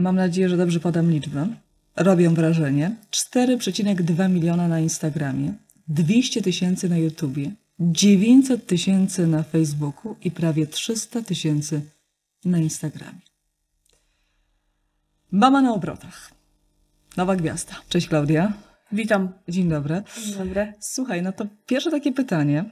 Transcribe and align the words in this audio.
Mam 0.00 0.16
nadzieję, 0.16 0.48
że 0.48 0.56
dobrze 0.56 0.80
podam 0.80 1.10
liczbę. 1.10 1.48
Robią 1.96 2.34
wrażenie. 2.34 2.96
4,2 3.10 4.30
miliona 4.30 4.68
na 4.68 4.80
Instagramie, 4.80 5.54
200 5.88 6.42
tysięcy 6.42 6.88
na 6.88 6.98
YouTubie, 6.98 7.52
900 7.80 8.66
tysięcy 8.66 9.26
na 9.26 9.42
Facebooku 9.42 10.16
i 10.24 10.30
prawie 10.30 10.66
300 10.66 11.22
tysięcy 11.22 11.80
na 12.44 12.58
Instagramie. 12.58 13.20
Mama 15.32 15.62
na 15.62 15.74
obrotach. 15.74 16.30
Nowa 17.16 17.36
gwiazda. 17.36 17.72
Cześć 17.88 18.08
Klaudia. 18.08 18.52
Witam. 18.92 19.32
Dzień 19.48 19.68
dobry. 19.68 20.02
Dzień 20.24 20.34
dobry. 20.34 20.72
Słuchaj, 20.80 21.22
no 21.22 21.32
to 21.32 21.46
pierwsze 21.66 21.90
takie 21.90 22.12
pytanie. 22.12 22.64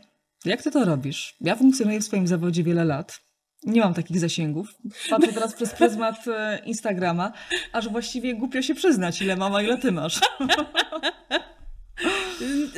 Jak 0.45 0.63
ty 0.63 0.71
to 0.71 0.85
robisz? 0.85 1.37
Ja 1.41 1.57
funkcjonuję 1.57 2.01
w 2.01 2.05
swoim 2.05 2.27
zawodzie 2.27 2.65
wiele 2.65 2.85
lat. 2.85 3.21
Nie 3.65 3.81
mam 3.81 3.95
takich 3.95 4.19
zasięgów. 4.19 4.75
Patrzę 5.11 5.33
teraz 5.33 5.55
przez 5.55 5.71
pryzmat 5.71 6.29
e, 6.29 6.59
Instagrama, 6.65 7.33
aż 7.73 7.89
właściwie 7.89 8.35
głupio 8.35 8.63
się 8.63 8.75
przyznać, 8.75 9.23
ile 9.23 9.37
mama, 9.37 9.63
ile 9.63 9.79
ty 9.79 9.93
masz. 9.93 10.21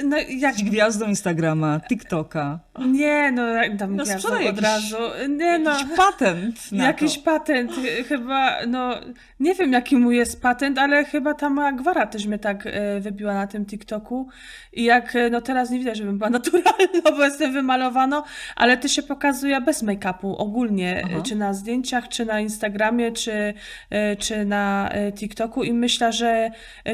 No, 0.04 0.16
jak... 0.28 0.56
Gwiazdą 0.56 1.06
Instagrama, 1.06 1.80
TikToka. 1.88 2.58
Nie, 2.86 3.32
no 3.32 3.42
tam 3.78 3.96
No, 3.96 4.04
gwiazdą 4.04 4.34
od 4.34 4.40
jakiś- 4.42 4.60
razu. 4.62 4.96
Nie 5.28 5.58
no, 5.58 5.70
Jakiś 5.70 5.96
patent 5.96 6.72
na 6.72 6.84
jakiś 6.84 7.18
to. 7.18 7.24
patent. 7.24 7.72
Chyba, 8.08 8.56
no, 8.66 8.94
nie 9.40 9.54
wiem 9.54 9.72
jaki 9.72 9.96
mu 9.96 10.12
jest 10.12 10.42
patent, 10.42 10.78
ale 10.78 11.04
chyba 11.04 11.34
ta 11.34 11.50
moja 11.50 11.72
gwara 11.72 12.06
też 12.06 12.26
mnie 12.26 12.38
tak 12.38 12.66
e, 12.66 13.00
wybiła 13.00 13.34
na 13.34 13.46
tym 13.46 13.66
TikToku. 13.66 14.28
I 14.72 14.84
jak, 14.84 15.16
e, 15.16 15.30
no 15.30 15.40
teraz 15.40 15.70
nie 15.70 15.78
widać, 15.78 15.96
żebym 15.98 16.18
była 16.18 16.30
naturalna, 16.40 17.10
bo 17.16 17.24
jestem 17.24 17.52
wymalowana, 17.52 18.22
ale 18.56 18.76
to 18.76 18.88
się 18.88 19.02
pokazuje 19.02 19.60
bez 19.60 19.82
make-upu 19.82 20.34
ogólnie, 20.38 21.02
Aha. 21.04 21.22
czy 21.22 21.36
na 21.36 21.54
zdjęciach, 21.54 22.08
czy 22.08 22.24
na 22.26 22.40
Instagramie, 22.40 23.12
czy, 23.12 23.54
e, 23.90 24.16
czy 24.16 24.44
na 24.44 24.90
TikToku 25.14 25.64
i 25.64 25.72
myślę, 25.72 26.12
że 26.12 26.50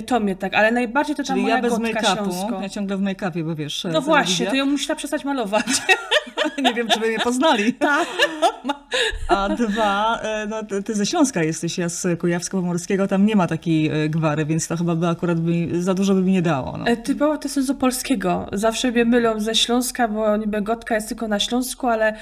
to 0.06 0.20
mnie 0.20 0.36
tak, 0.36 0.54
ale 0.54 0.72
najbardziej 0.72 1.16
to 1.16 1.22
ta 1.22 1.26
Czyli 1.32 1.42
moja 1.42 1.56
ja 1.56 1.62
bez 1.62 1.78
gotka 1.78 2.00
śląsko. 2.14 2.55
Ja 2.62 2.68
ciągle 2.68 2.96
w 2.96 3.00
make-upie, 3.00 3.44
bo 3.44 3.54
wiesz... 3.54 3.86
No 3.92 4.00
właśnie, 4.00 4.46
to 4.46 4.54
ją 4.54 4.66
musiała 4.66 4.96
przestać 4.96 5.24
malować. 5.24 5.66
Nie 6.64 6.74
wiem, 6.74 6.88
czy 6.88 7.00
by 7.00 7.08
mnie 7.08 7.18
poznali. 7.18 7.74
Tak. 7.74 8.08
A 9.28 9.48
dwa, 9.48 10.20
e, 10.20 10.46
no 10.46 10.62
ty- 10.82 10.94
ze 10.94 11.06
Śląska 11.06 11.42
jesteś, 11.42 11.78
ja 11.78 11.88
z 11.88 12.06
Kujawsko-Pomorskiego, 12.18 13.08
tam 13.08 13.26
nie 13.26 13.36
ma 13.36 13.46
takiej 13.46 14.04
e, 14.04 14.08
gwary, 14.08 14.46
więc 14.46 14.68
to 14.68 14.76
chyba 14.76 14.94
by 14.94 15.08
akurat 15.08 15.40
by, 15.40 15.82
za 15.82 15.94
dużo 15.94 16.14
by 16.14 16.22
mi 16.22 16.32
nie 16.32 16.42
dało. 16.42 16.76
No. 16.78 16.86
E, 16.86 16.96
Typowo 16.96 17.38
to 17.38 17.48
są 17.48 17.62
z 17.62 17.70
opolskiego. 17.70 18.48
Zawsze 18.52 18.90
mnie 18.92 19.04
mylą 19.04 19.40
ze 19.40 19.54
Śląska, 19.54 20.08
bo 20.08 20.36
niby 20.36 20.62
Gotka 20.62 20.94
jest 20.94 21.08
tylko 21.08 21.28
na 21.28 21.40
Śląsku, 21.40 21.86
ale 21.86 22.16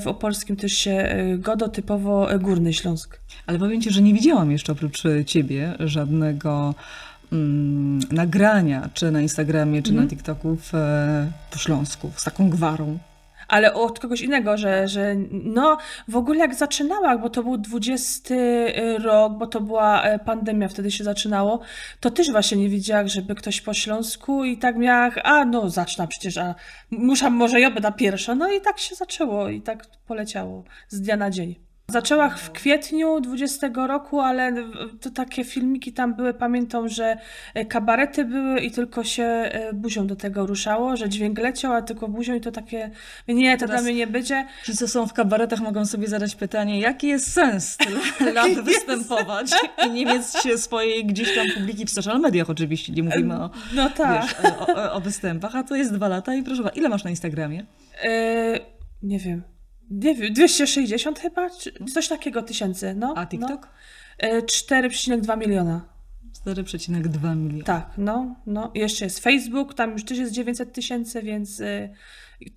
w 0.00 0.06
opolskim 0.06 0.56
też 0.56 0.72
się 0.72 1.14
Godo, 1.38 1.68
typowo 1.68 2.28
Górny 2.40 2.72
Śląsk. 2.72 3.20
Ale 3.46 3.58
powiem 3.58 3.80
ci, 3.80 3.90
że 3.90 4.02
nie 4.02 4.14
widziałam 4.14 4.50
jeszcze 4.50 4.72
oprócz 4.72 5.02
ciebie 5.26 5.74
żadnego 5.80 6.74
mm, 7.32 8.00
nagrania, 8.10 8.88
czy 8.94 9.10
na 9.10 9.20
Instagramie, 9.20 9.82
czy 9.82 9.90
Mhm. 9.90 10.06
na 10.06 10.10
TikToku 10.10 10.56
w, 10.56 10.74
e, 10.74 11.32
po 11.50 11.58
Śląsku, 11.58 12.10
z 12.16 12.24
taką 12.24 12.50
gwarą. 12.50 12.98
Ale 13.48 13.74
od 13.74 13.98
kogoś 14.00 14.20
innego, 14.20 14.56
że, 14.56 14.88
że 14.88 15.14
no 15.30 15.78
w 16.08 16.16
ogóle 16.16 16.38
jak 16.38 16.54
zaczynała, 16.54 17.18
bo 17.18 17.30
to 17.30 17.42
był 17.42 17.58
20 17.58 18.34
rok, 18.98 19.32
bo 19.38 19.46
to 19.46 19.60
była 19.60 20.02
e, 20.02 20.18
pandemia, 20.18 20.68
wtedy 20.68 20.90
się 20.90 21.04
zaczynało, 21.04 21.60
to 22.00 22.10
też 22.10 22.30
właśnie 22.30 22.58
nie 22.58 22.68
widziałam, 22.68 23.08
żeby 23.08 23.34
ktoś 23.34 23.60
po 23.60 23.74
Śląsku 23.74 24.44
i 24.44 24.58
tak 24.58 24.76
miała, 24.76 25.10
a 25.24 25.44
no 25.44 25.70
zacznę 25.70 26.08
przecież, 26.08 26.38
a 26.38 26.54
muszę, 26.90 27.30
może 27.30 27.60
ja 27.60 27.70
będę 27.70 27.92
pierwsza. 27.92 28.34
No 28.34 28.52
i 28.52 28.60
tak 28.60 28.78
się 28.78 28.94
zaczęło 28.94 29.48
i 29.48 29.62
tak 29.62 29.86
poleciało 30.06 30.64
z 30.88 31.00
dnia 31.00 31.16
na 31.16 31.30
dzień. 31.30 31.71
Zaczęła 31.88 32.28
w 32.28 32.52
kwietniu 32.52 33.20
20 33.20 33.70
roku, 33.86 34.20
ale 34.20 34.52
to 35.00 35.10
takie 35.10 35.44
filmiki 35.44 35.92
tam 35.92 36.14
były, 36.14 36.34
pamiętam, 36.34 36.88
że 36.88 37.16
e, 37.54 37.64
kabarety 37.64 38.24
były 38.24 38.60
i 38.60 38.70
tylko 38.70 39.04
się 39.04 39.22
e, 39.22 39.72
buzią 39.72 40.06
do 40.06 40.16
tego 40.16 40.46
ruszało, 40.46 40.96
że 40.96 41.08
dźwięk 41.08 41.38
leciał, 41.38 41.72
a 41.72 41.82
tylko 41.82 42.08
buzią 42.08 42.34
i 42.34 42.40
to 42.40 42.52
takie, 42.52 42.90
nie, 43.28 43.56
to 43.56 43.66
Teraz- 43.66 43.82
dla 43.82 43.90
mnie 43.90 43.98
nie 43.98 44.06
będzie. 44.06 44.46
Ci, 44.64 44.76
co 44.76 44.88
są 44.88 45.06
w 45.06 45.12
kabaretach, 45.12 45.60
mogą 45.60 45.86
sobie 45.86 46.08
zadać 46.08 46.34
pytanie, 46.34 46.80
jaki 46.80 47.08
jest 47.08 47.32
sens 47.32 47.76
tyle 48.18 48.32
lat 48.32 48.52
występować 48.52 49.50
i 49.86 49.90
nie 49.90 50.06
mieć 50.06 50.22
się 50.42 50.58
swojej 50.58 51.06
gdzieś 51.06 51.34
tam 51.34 51.46
publiki 51.54 51.84
w 51.86 51.90
social 51.90 52.20
mediach 52.20 52.50
oczywiście, 52.50 52.92
nie 52.92 53.02
mówimy 53.02 53.34
o, 53.34 53.50
No 53.74 53.90
tak. 53.90 54.22
wiesz, 54.22 54.34
o, 54.44 54.74
o, 54.74 54.92
o 54.92 55.00
występach, 55.00 55.56
a 55.56 55.62
to 55.62 55.76
jest 55.76 55.94
dwa 55.94 56.08
lata 56.08 56.34
i 56.34 56.42
proszę, 56.42 56.62
ile 56.74 56.88
masz 56.88 57.04
na 57.04 57.10
Instagramie? 57.10 57.66
E, 58.04 58.60
nie 59.02 59.18
wiem. 59.18 59.51
Nie 59.90 60.14
wiem, 60.14 60.32
260 60.32 61.18
chyba? 61.18 61.50
Czy 61.50 61.72
coś 61.94 62.08
takiego 62.08 62.42
tysięcy, 62.42 62.94
no. 62.94 63.14
A 63.16 63.26
TikTok? 63.26 63.68
No. 64.22 64.28
E, 64.28 64.42
4,2 64.42 65.38
miliona. 65.38 65.92
4,2 66.46 67.36
miliona. 67.36 67.64
Tak, 67.64 67.90
no, 67.98 68.36
no. 68.46 68.70
Jeszcze 68.74 69.04
jest 69.04 69.20
Facebook, 69.20 69.74
tam 69.74 69.92
już 69.92 70.04
też 70.04 70.18
jest 70.18 70.32
900 70.32 70.72
tysięcy, 70.72 71.22
więc 71.22 71.60
e, 71.60 71.88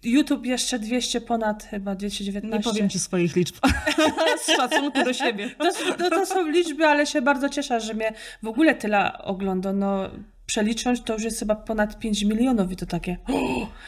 YouTube 0.04 0.46
jeszcze 0.46 0.80
200 0.80 1.22
ponad, 1.22 1.64
chyba 1.64 1.96
219. 1.96 2.58
Nie 2.58 2.64
powiem 2.64 2.90
ci 2.90 3.00
swoich 3.00 3.36
liczb. 3.36 3.56
Z 4.44 4.56
szacunku 4.56 5.04
do 5.04 5.14
siebie. 5.14 5.50
To, 5.50 5.94
to, 5.98 6.10
to 6.10 6.26
są 6.26 6.48
liczby, 6.48 6.86
ale 6.88 7.06
się 7.06 7.22
bardzo 7.22 7.50
cieszę, 7.50 7.80
że 7.80 7.94
mnie 7.94 8.14
w 8.44 8.48
ogóle 8.48 8.76
tyle 8.76 9.18
ogląda. 9.18 9.74
No, 9.74 10.10
przelicząc 10.46 11.04
to 11.04 11.14
już 11.14 11.24
jest 11.24 11.40
chyba 11.40 11.56
ponad 11.56 12.00
5 12.00 12.24
milionów 12.24 12.72
i 12.72 12.76
to 12.76 12.86
takie. 12.86 13.18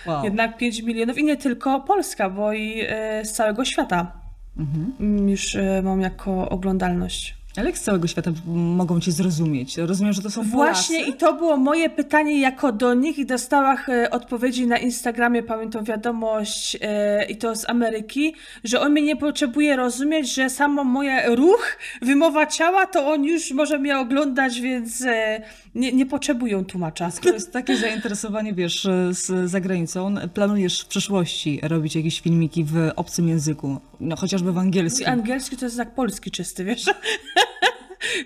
Wow. 0.06 0.24
Jednak 0.24 0.58
5 0.58 0.82
milionów 0.82 1.18
i 1.18 1.24
nie 1.24 1.38
tylko 1.38 1.82
Polska, 1.82 2.30
bo 2.30 2.54
i 2.54 2.82
e, 2.88 3.26
z 3.26 3.34
całego 3.34 3.66
świata 3.66 4.28
Mhm. 4.60 4.94
mm, 5.00 5.30
już 5.30 5.56
e, 5.56 5.82
mam 5.82 6.02
jako 6.02 6.50
oglądalność. 6.50 7.37
Ale 7.58 7.66
jak 7.66 7.78
z 7.78 7.82
całego 7.82 8.08
świata 8.08 8.32
mogą 8.46 9.00
cię 9.00 9.12
zrozumieć? 9.12 9.78
Rozumiem, 9.78 10.14
że 10.14 10.22
to 10.22 10.32
są 10.32 10.44
Właśnie 10.44 11.00
Polacy? 11.00 11.16
i 11.16 11.20
to 11.20 11.34
było 11.34 11.58
moje 11.58 11.90
pytanie 11.90 12.42
jako 12.42 12.72
do 12.72 12.94
nich 12.94 13.18
i 13.18 13.26
dostałam 13.26 13.78
e, 13.88 14.10
odpowiedzi 14.10 14.68
na 14.68 14.78
Instagramie, 14.78 15.44
pamiętam 15.44 15.84
wiadomość 15.86 16.78
e, 16.82 17.26
i 17.26 17.38
to 17.38 17.56
z 17.56 17.70
Ameryki, 17.70 18.34
że 18.64 18.82
on 18.82 18.92
mnie 18.92 19.02
nie 19.02 19.16
potrzebuje 19.16 19.76
rozumieć, 19.76 20.34
że 20.34 20.50
samo 20.50 20.84
moje 20.84 21.36
ruch, 21.36 21.78
wymowa 22.02 22.46
ciała, 22.46 22.86
to 22.86 23.12
on 23.12 23.24
już 23.24 23.52
może 23.52 23.80
mnie 23.80 24.00
oglądać, 24.00 24.62
więc 24.62 25.02
e, 25.02 25.42
nie, 25.76 25.92
nie 25.92 26.06
potrzebują 26.06 26.66
tłumacza. 26.66 27.12
To 27.24 27.30
jest 27.30 27.54
takie 27.54 27.78
zainteresowanie, 27.78 28.54
wiesz, 28.54 28.88
z 29.10 29.50
zagranicą. 29.50 30.16
Planujesz 30.34 30.82
w 30.82 30.88
przyszłości 30.88 31.60
robić 31.64 31.96
jakieś 31.96 32.22
filmiki 32.22 32.64
w 32.64 32.92
obcym 32.96 33.28
języku, 33.28 33.78
no 34.00 34.16
chociażby 34.16 34.54
w 34.54 34.58
angielskim. 34.58 35.08
angielski 35.08 35.58
to 35.58 35.66
jest 35.66 35.78
jak 35.78 35.96
polski 35.96 36.32
czysty, 36.32 36.64
wiesz? 36.64 36.86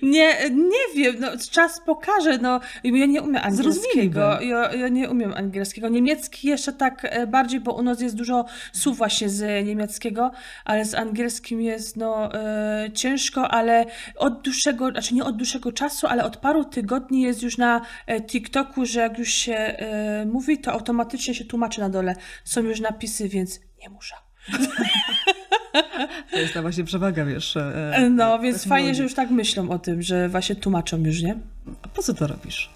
Nie, 0.02 0.50
nie 0.50 0.96
wiem, 0.96 1.16
no, 1.20 1.28
czas 1.52 1.82
pokaże, 1.86 2.38
no, 2.38 2.60
ja 2.84 3.06
nie 3.06 3.22
umiem 3.22 3.42
angielskiego, 3.44 4.42
ja, 4.42 4.74
ja 4.74 4.88
nie 4.88 5.10
umiem 5.10 5.34
angielskiego, 5.34 5.90
niemiecki 5.90 6.48
jeszcze 6.48 6.74
tak 6.74 7.06
e, 7.06 7.28
bardziej, 7.28 7.60
bo 7.60 7.74
u 7.74 7.84
nas 7.84 8.02
jest 8.02 8.16
dużo 8.16 8.46
słów 8.74 8.98
właśnie 8.98 9.30
z 9.30 9.66
niemieckiego, 9.66 10.32
ale 10.66 10.86
z 10.86 10.96
angielskim 10.96 11.62
jest, 11.62 11.98
no, 11.98 12.34
e, 12.34 12.90
ciężko, 12.94 13.48
ale 13.48 13.86
od 14.16 14.42
dłuższego, 14.42 14.92
znaczy 14.92 15.16
nie 15.16 15.24
od 15.24 15.36
dłuższego 15.36 15.72
czasu, 15.72 16.08
ale 16.08 16.24
od 16.24 16.38
paru 16.38 16.66
tygodni 16.66 17.22
jest 17.22 17.44
już 17.44 17.58
na 17.58 17.82
e, 18.08 18.22
TikToku, 18.22 18.86
że 18.86 19.00
jak 19.00 19.20
już 19.20 19.30
się 19.30 19.56
e, 19.56 20.26
mówi, 20.26 20.58
to 20.58 20.72
automatycznie 20.72 21.36
się 21.36 21.46
tłumaczy 21.46 21.82
na 21.82 21.90
dole, 21.90 22.16
są 22.44 22.62
już 22.62 22.80
napisy, 22.80 23.30
więc 23.30 23.60
nie 23.82 23.90
muszę. 23.90 24.16
To 26.32 26.38
jest 26.40 26.54
ta 26.54 26.62
właśnie 26.62 26.84
przewaga, 26.84 27.26
wiesz. 27.26 27.58
e, 27.58 28.10
No, 28.10 28.40
więc 28.40 28.58
technologii. 28.58 28.70
fajnie, 28.70 28.96
że 28.96 29.04
już 29.04 29.14
tak 29.14 29.30
myślą 29.30 29.70
o 29.70 29.80
tym, 29.80 30.02
że 30.02 30.30
właśnie 30.30 30.56
tłumaczą 30.56 30.98
już, 31.04 31.22
nie? 31.22 31.36
A 31.84 31.88
po 31.88 32.02
co 32.04 32.14
to 32.14 32.28
robisz? 32.28 32.70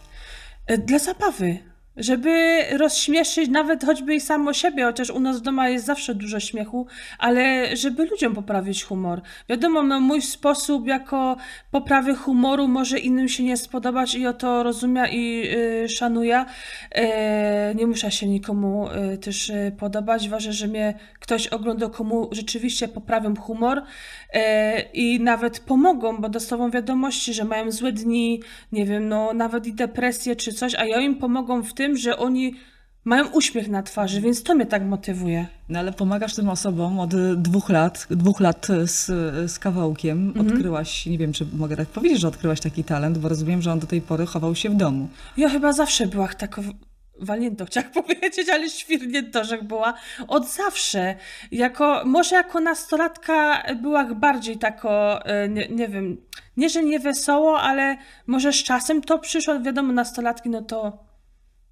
E, 0.68 0.78
Dla 0.78 1.00
zabawy. 1.00 1.58
Żeby 1.98 2.64
rozśmieszyć 2.78 3.50
nawet 3.50 3.84
choćby 3.84 4.16
i 4.16 4.22
samo 4.22 4.54
siebie, 4.54 4.84
chociaż 4.84 5.10
u 5.10 5.20
nas 5.20 5.40
w 5.40 5.42
domu 5.42 5.62
jest 5.64 5.86
zawsze 5.86 6.16
dużo 6.16 6.40
śmiechu, 6.40 6.88
ale 7.20 7.76
żeby 7.78 8.06
ludziom 8.06 8.36
poprawić 8.36 8.84
humor. 8.84 9.22
Wiadomo, 9.50 9.84
no 9.84 10.00
mój 10.00 10.22
sposób 10.22 10.88
jako 10.88 11.38
poprawy 11.72 12.16
humoru 12.16 12.68
może 12.68 13.00
innym 13.00 13.30
się 13.30 13.44
nie 13.44 13.58
spodobać 13.58 14.16
i 14.16 14.28
o 14.28 14.34
to 14.34 14.64
rozumie 14.64 15.06
i 15.12 15.44
y, 15.84 15.90
szanuje. 15.90 16.46
E, 16.92 17.76
nie 17.76 17.88
muszę 17.88 18.12
się 18.12 18.28
nikomu 18.28 18.88
y, 19.14 19.18
też 19.18 19.50
y, 19.50 19.76
podobać. 19.80 20.30
Ważne, 20.30 20.54
że 20.54 20.68
mnie 20.68 20.94
ktoś 21.20 21.48
ogląda, 21.48 21.90
komu 21.90 22.30
rzeczywiście 22.32 22.88
poprawią 22.88 23.36
humor 23.36 23.84
i 24.94 25.20
nawet 25.20 25.60
pomogą, 25.60 26.18
bo 26.18 26.30
dostają 26.30 26.72
wiadomości, 26.72 27.34
że 27.34 27.44
mają 27.44 27.72
złe 27.72 27.92
dni, 27.92 28.42
nie 28.72 28.86
wiem, 28.86 29.10
no 29.10 29.34
nawet 29.34 29.68
i 29.68 29.74
depresję 29.74 30.36
czy 30.36 30.54
coś, 30.54 30.76
a 30.76 30.86
ja 30.86 31.02
im 31.02 31.16
pomogą 31.16 31.64
w 31.64 31.74
tym, 31.74 31.85
że 31.94 32.18
oni 32.18 32.54
mają 33.06 33.28
uśmiech 33.28 33.68
na 33.68 33.84
twarzy, 33.84 34.22
więc 34.22 34.44
to 34.44 34.56
mnie 34.56 34.66
tak 34.66 34.84
motywuje. 34.84 35.48
No 35.70 35.80
ale 35.80 35.94
pomagasz 35.94 36.36
tym 36.36 36.50
osobom 36.50 37.00
od 37.00 37.16
dwóch 37.42 37.70
lat, 37.70 38.08
dwóch 38.10 38.40
lat 38.40 38.68
z, 38.86 39.06
z 39.52 39.60
kawałkiem. 39.60 40.28
Mhm. 40.28 40.48
Odkryłaś, 40.48 41.06
nie 41.06 41.18
wiem, 41.18 41.34
czy 41.34 41.46
mogę 41.54 41.78
tak 41.78 41.88
powiedzieć, 41.88 42.20
że 42.20 42.28
odkryłaś 42.28 42.60
taki 42.60 42.84
talent, 42.84 43.18
bo 43.18 43.30
rozumiem, 43.30 43.62
że 43.62 43.72
on 43.72 43.80
do 43.80 43.88
tej 43.88 44.02
pory 44.02 44.26
chował 44.26 44.56
się 44.56 44.70
w 44.70 44.76
domu. 44.76 45.10
Ja 45.38 45.50
chyba 45.50 45.74
zawsze 45.74 46.08
była 46.08 46.28
taką, 46.28 46.62
walnięto, 47.20 47.66
chciałam 47.70 47.92
powiedzieć, 47.92 48.50
ale 48.50 48.70
świrniętorzek 48.70 49.64
była 49.64 49.94
od 50.28 50.50
zawsze. 50.50 51.16
Jako, 51.52 52.02
może 52.06 52.36
jako 52.36 52.60
nastolatka 52.60 53.64
była 53.82 54.06
bardziej 54.06 54.58
tako, 54.58 55.26
e, 55.26 55.50
nie, 55.50 55.68
nie 55.68 55.88
wiem, 55.88 56.18
nie, 56.58 56.70
że 56.70 56.84
nie 56.84 57.00
wesoło, 57.00 57.62
ale 57.62 57.98
może 58.28 58.54
z 58.54 58.64
czasem 58.64 59.02
to 59.02 59.20
przyszło, 59.20 59.60
wiadomo, 59.60 59.94
nastolatki, 59.94 60.50
no 60.50 60.62
to 60.62 61.06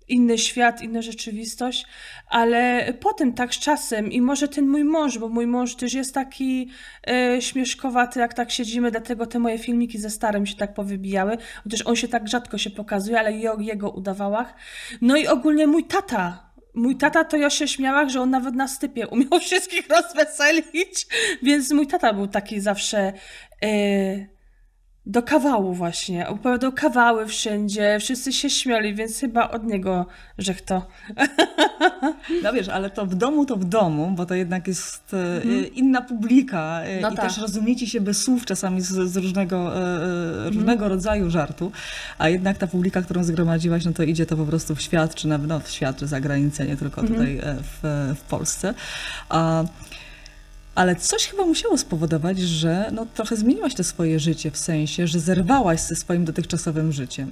inny 0.08 0.38
świat, 0.38 0.82
inna 0.82 1.02
rzeczywistość, 1.02 1.86
ale 2.30 2.94
potem 3.00 3.34
tak 3.34 3.56
z 3.56 3.60
czasem 3.60 4.12
i 4.12 4.22
może 4.22 4.48
ten 4.48 4.68
mój 4.68 4.84
mąż, 4.84 5.18
bo 5.18 5.30
mój 5.30 5.48
mąż 5.48 5.76
też 5.76 5.94
jest 5.94 6.14
taki 6.14 6.70
e, 7.08 7.42
śmieszkowaty, 7.42 8.20
jak 8.20 8.34
tak 8.34 8.52
siedzimy, 8.52 8.92
dlatego 8.92 9.26
te 9.26 9.40
moje 9.40 9.58
filmiki 9.60 9.98
ze 9.98 10.10
starym 10.10 10.46
się 10.46 10.56
tak 10.56 10.74
powybijały, 10.74 11.38
chociaż 11.64 11.82
on 11.86 11.96
się 11.96 12.08
tak 12.08 12.28
rzadko 12.28 12.58
się 12.58 12.70
pokazuje, 12.70 13.20
ale 13.20 13.38
i 13.38 13.48
o 13.48 13.60
jego 13.60 13.90
udawałach. 13.90 14.54
No 15.02 15.16
i 15.16 15.28
ogólnie 15.28 15.68
mój 15.68 15.84
tata, 15.84 16.54
Mój 16.76 16.96
tata 16.96 17.24
to 17.24 17.38
ja 17.38 17.50
się 17.50 17.68
śmiałam, 17.68 18.10
że 18.10 18.22
on 18.22 18.30
nawet 18.30 18.56
na 18.56 18.68
stypie 18.68 19.08
umiał 19.08 19.40
wszystkich 19.46 19.88
rozweselić, 19.90 21.08
więc 21.44 21.72
mój 21.72 21.88
tata 21.88 22.14
był 22.14 22.28
taki 22.28 22.60
zawsze 22.60 23.14
e, 23.64 24.33
do 25.06 25.24
kawału 25.24 25.74
właśnie. 25.74 26.28
Opowiadał 26.28 26.72
kawały 26.72 27.28
wszędzie, 27.28 27.98
wszyscy 28.00 28.34
się 28.34 28.50
śmiali, 28.50 28.96
więc 28.96 29.20
chyba 29.20 29.50
od 29.50 29.64
niego 29.64 30.06
że 30.38 30.54
to. 30.56 30.88
No 32.44 32.54
wiesz, 32.54 32.70
ale 32.70 32.90
to 32.90 33.06
w 33.06 33.16
domu 33.16 33.46
to 33.46 33.56
w 33.56 33.66
domu, 33.66 34.12
bo 34.16 34.26
to 34.26 34.36
jednak 34.36 34.68
jest 34.68 35.14
mhm. 35.14 35.74
inna 35.74 36.02
publika 36.02 36.82
e, 36.84 37.02
no 37.02 37.10
i 37.12 37.16
tak. 37.16 37.26
też 37.26 37.38
rozumiecie 37.38 37.88
się 37.88 38.02
bez 38.02 38.24
słów 38.24 38.46
czasami 38.46 38.82
z, 38.82 38.88
z 38.88 39.18
różnego, 39.18 39.58
e, 39.58 39.96
mhm. 39.96 40.54
różnego 40.54 40.88
rodzaju 40.88 41.30
żartu, 41.30 41.72
a 42.18 42.30
jednak 42.30 42.58
ta 42.58 42.68
publika, 42.68 43.02
którą 43.02 43.24
zgromadziłaś, 43.24 43.86
no 43.86 43.94
to 43.94 44.04
idzie 44.04 44.26
to 44.26 44.38
po 44.38 44.46
prostu 44.46 44.76
w 44.76 44.82
świat, 44.82 45.16
czy 45.16 45.28
nawet 45.28 45.48
no, 45.48 45.60
w 45.60 45.70
świat, 45.70 45.98
czy 45.98 46.08
za 46.08 46.22
granicę, 46.22 46.66
nie 46.66 46.78
tylko 46.78 47.02
mhm. 47.02 47.20
tutaj 47.20 47.42
w, 47.62 48.14
w 48.16 48.22
Polsce. 48.22 48.74
A 49.30 49.64
ale 50.76 50.96
coś 50.96 51.28
chyba 51.28 51.46
musiało 51.46 51.78
spowodować, 51.78 52.40
że 52.40 52.90
no, 52.92 53.06
trochę 53.14 53.36
zmieniłaś 53.36 53.74
to 53.74 53.84
swoje 53.84 54.20
życie, 54.20 54.52
w 54.52 54.58
sensie, 54.58 55.08
że 55.08 55.20
zerwałaś 55.20 55.80
ze 55.80 55.96
swoim 55.96 56.26
dotychczasowym 56.26 56.92
życiem. 56.92 57.32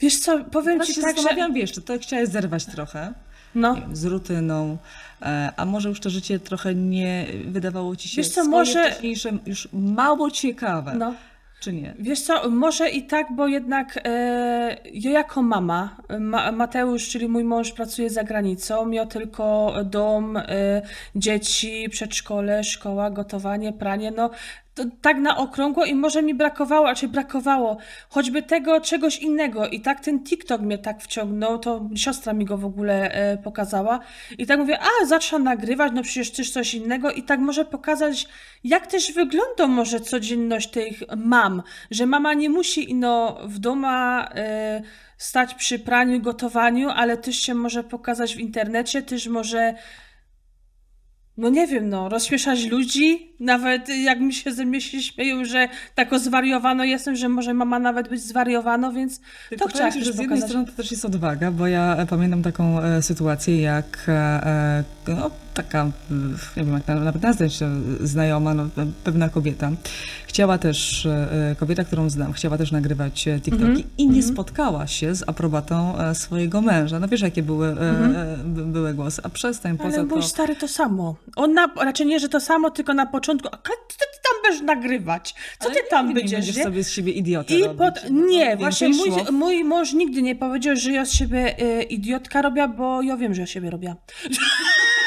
Wiesz 0.00 0.18
co, 0.18 0.44
powiem 0.44 0.78
no 0.78 0.84
ci 0.84 0.94
się 0.94 1.00
tak, 1.00 1.16
że... 1.16 1.52
wiesz, 1.54 1.72
to 1.72 1.98
chciałaś 1.98 2.28
zerwać 2.28 2.64
trochę 2.64 3.14
no. 3.54 3.74
Wiem, 3.74 3.96
z 3.96 4.04
rutyną, 4.04 4.78
e, 5.22 5.52
a 5.56 5.64
może 5.64 5.88
już 5.88 6.00
to 6.00 6.10
życie 6.10 6.38
trochę 6.38 6.74
nie 6.74 7.26
wydawało 7.46 7.96
ci 7.96 8.08
się 8.08 8.16
wiesz 8.16 8.30
co, 8.30 8.44
może... 8.44 8.90
wcześniejsze 8.90 9.32
już 9.46 9.68
mało 9.72 10.30
ciekawe. 10.30 10.94
No 10.94 11.14
czy 11.62 11.72
nie? 11.72 11.94
Wiesz 11.98 12.20
co, 12.20 12.50
może 12.50 12.90
i 12.90 13.02
tak, 13.02 13.26
bo 13.32 13.46
jednak 13.46 14.00
e, 14.04 14.76
ja 14.92 15.10
jako 15.10 15.42
mama, 15.42 15.96
Ma, 16.20 16.52
Mateusz, 16.52 17.08
czyli 17.08 17.28
mój 17.28 17.44
mąż 17.44 17.72
pracuje 17.72 18.10
za 18.10 18.24
granicą, 18.24 18.86
miał 18.86 19.06
tylko 19.06 19.74
dom, 19.84 20.36
e, 20.36 20.42
dzieci, 21.14 21.88
przedszkole, 21.90 22.64
szkoła, 22.64 23.10
gotowanie, 23.10 23.72
pranie, 23.72 24.10
no 24.10 24.30
to, 24.74 24.84
tak 25.02 25.18
na 25.18 25.36
okrągło 25.36 25.84
i 25.84 25.94
może 25.94 26.22
mi 26.22 26.34
brakowało, 26.34 26.88
a 26.88 26.94
czy 26.94 27.08
brakowało 27.08 27.76
choćby 28.08 28.42
tego 28.42 28.80
czegoś 28.80 29.18
innego. 29.18 29.66
I 29.68 29.80
tak 29.80 30.00
ten 30.00 30.24
TikTok 30.24 30.60
mnie 30.60 30.78
tak 30.78 31.02
wciągnął, 31.02 31.58
to 31.58 31.88
siostra 31.94 32.32
mi 32.32 32.44
go 32.44 32.58
w 32.58 32.64
ogóle 32.64 33.12
e, 33.12 33.38
pokazała. 33.38 34.00
I 34.38 34.46
tak 34.46 34.58
mówię, 34.58 34.78
a 34.80 35.06
zacznę 35.06 35.38
nagrywać, 35.38 35.92
no 35.94 36.02
przecież 36.02 36.30
też 36.30 36.50
coś 36.50 36.74
innego. 36.74 37.10
I 37.10 37.22
tak 37.22 37.40
może 37.40 37.64
pokazać, 37.64 38.28
jak 38.64 38.86
też 38.86 39.12
wygląda 39.12 39.66
może 39.66 40.00
codzienność 40.00 40.70
tych 40.70 41.02
mam, 41.16 41.62
że 41.90 42.06
mama 42.06 42.34
nie 42.34 42.50
musi 42.50 42.90
ino 42.90 43.38
w 43.44 43.58
domu 43.58 43.86
e, 43.86 44.82
stać 45.16 45.54
przy 45.54 45.78
praniu, 45.78 46.20
gotowaniu, 46.20 46.88
ale 46.88 47.16
też 47.16 47.36
się 47.36 47.54
może 47.54 47.84
pokazać 47.84 48.34
w 48.34 48.38
internecie, 48.38 49.02
też 49.02 49.28
może 49.28 49.74
no 51.36 51.48
nie 51.48 51.66
wiem, 51.66 51.88
no, 51.88 52.08
rozśmieszać 52.08 52.66
ludzi, 52.66 53.34
nawet 53.40 53.88
jak 53.88 54.20
mi 54.20 54.34
się 54.34 54.52
ze 54.52 54.64
mnie 54.64 54.80
się 54.80 55.02
śmieją, 55.02 55.44
że 55.44 55.68
tak 55.94 56.18
zwariowano 56.18 56.84
jestem, 56.84 57.16
że 57.16 57.28
może 57.28 57.54
mama 57.54 57.78
nawet 57.78 58.08
być 58.08 58.22
zwariowano, 58.22 58.92
więc 58.92 59.20
Tylko 59.48 59.64
to 59.64 59.70
chciałam 59.70 59.92
że 59.92 60.04
z 60.04 60.06
jednej 60.06 60.26
pokazać. 60.26 60.48
strony 60.48 60.66
to 60.66 60.72
też 60.72 60.90
jest 60.90 61.04
odwaga, 61.04 61.50
bo 61.50 61.66
ja 61.66 62.06
pamiętam 62.10 62.42
taką 62.42 62.80
e, 62.80 63.02
sytuację, 63.02 63.60
jak 63.60 64.04
e, 64.08 64.12
e 64.12 64.84
no, 65.08 65.30
taka, 65.54 65.84
nie 66.56 66.64
wiem 66.64 66.72
jak 66.72 66.88
nawet 66.88 67.22
nazwać, 67.22 67.58
znajoma, 68.00 68.54
no, 68.54 68.66
pewna 69.04 69.28
kobieta, 69.28 69.70
chciała 70.26 70.58
też, 70.58 71.06
e, 71.06 71.56
kobieta, 71.58 71.84
którą 71.84 72.10
znam, 72.10 72.32
chciała 72.32 72.58
też 72.58 72.72
nagrywać 72.72 73.28
e, 73.28 73.40
TikToki 73.40 73.64
mm 73.64 73.76
-hmm. 73.76 73.84
i 73.98 74.06
nie 74.06 74.12
mm 74.12 74.22
-hmm. 74.22 74.32
spotkała 74.32 74.86
się 74.86 75.14
z 75.14 75.28
aprobatą 75.28 75.98
e, 75.98 76.14
swojego 76.14 76.60
męża. 76.62 77.00
No 77.00 77.08
wiesz, 77.08 77.20
jakie 77.20 77.42
były, 77.42 77.68
mm 77.68 78.12
-hmm. 78.12 78.64
były 78.64 78.94
głosy, 78.94 79.20
a 79.24 79.28
przestań, 79.28 79.78
po 79.78 79.84
Ale 79.84 79.94
co 79.94 80.04
mój 80.04 80.20
to... 80.20 80.22
stary 80.22 80.56
to 80.56 80.68
samo. 80.68 81.16
On 81.36 81.54
na, 81.54 81.68
raczej 81.76 82.06
nie, 82.06 82.20
że 82.20 82.28
to 82.28 82.40
samo, 82.40 82.70
tylko 82.70 82.94
na 82.94 83.06
początku, 83.06 83.48
a 83.52 83.56
ty, 83.56 83.72
ty 83.88 84.04
tam 84.22 84.42
będziesz 84.42 84.66
nagrywać? 84.66 85.34
Co 85.60 85.66
Ale 85.66 85.74
ty 85.74 85.80
tam 85.90 86.08
nie, 86.08 86.14
będziesz? 86.14 86.56
Nie 86.56 86.64
sobie 86.64 86.84
z 86.84 86.90
siebie 86.90 87.12
idiotę 87.12 87.54
I 87.54 87.62
pod... 87.78 88.10
Nie, 88.10 88.56
właśnie 88.56 88.88
mój, 88.88 89.10
mój 89.32 89.64
mąż 89.64 89.92
nigdy 89.92 90.22
nie 90.22 90.36
powiedział, 90.36 90.76
że 90.76 90.92
ja 90.92 91.04
z 91.04 91.12
siebie 91.12 91.62
y, 91.62 91.82
idiotka 91.82 92.42
robię, 92.42 92.68
bo 92.68 93.02
ja 93.02 93.16
wiem, 93.16 93.34
że 93.34 93.40
ja 93.40 93.46
siebie 93.46 93.70
robię. 93.70 93.96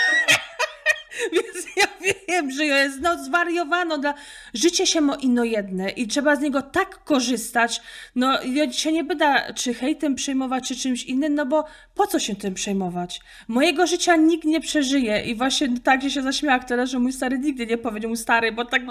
Wiem, 2.30 2.52
że 2.52 2.66
jest 2.66 3.02
no, 3.02 3.24
zwariowano. 3.24 3.98
Dla... 3.98 4.13
Życie 4.54 4.88
się 4.88 5.02
ma 5.02 5.16
ino 5.16 5.44
jedne 5.44 5.90
i 5.90 6.07
trzeba 6.07 6.36
z 6.36 6.42
niego 6.42 6.62
tak 6.62 7.04
korzystać. 7.04 7.81
No, 8.16 8.44
ja 8.44 8.72
się 8.72 8.92
nie 8.92 9.04
będę 9.04 9.54
czy 9.56 9.74
hejtem 9.74 10.16
przejmować, 10.16 10.68
czy 10.68 10.75
czymś 10.75 11.04
innym, 11.04 11.36
no 11.36 11.46
bo 11.46 11.66
po 11.96 12.07
co 12.07 12.19
się 12.19 12.36
tym 12.36 12.54
przejmować? 12.54 13.22
Mojego 13.48 13.88
życia 13.88 14.16
nikt 14.16 14.46
nie 14.46 14.62
przeżyje 14.62 15.24
i 15.25 15.36
właśnie 15.36 15.80
tak 15.80 16.10
się 16.10 16.22
zaśmiała 16.22 16.60
tyle, 16.60 16.88
że 16.88 17.00
mój 17.00 17.13
stary 17.13 17.40
nigdy 17.40 17.68
nie 17.68 17.78
powiedział 17.78 18.10
mu 18.10 18.16
stary, 18.16 18.52
bo 18.52 18.66
tak 18.66 18.81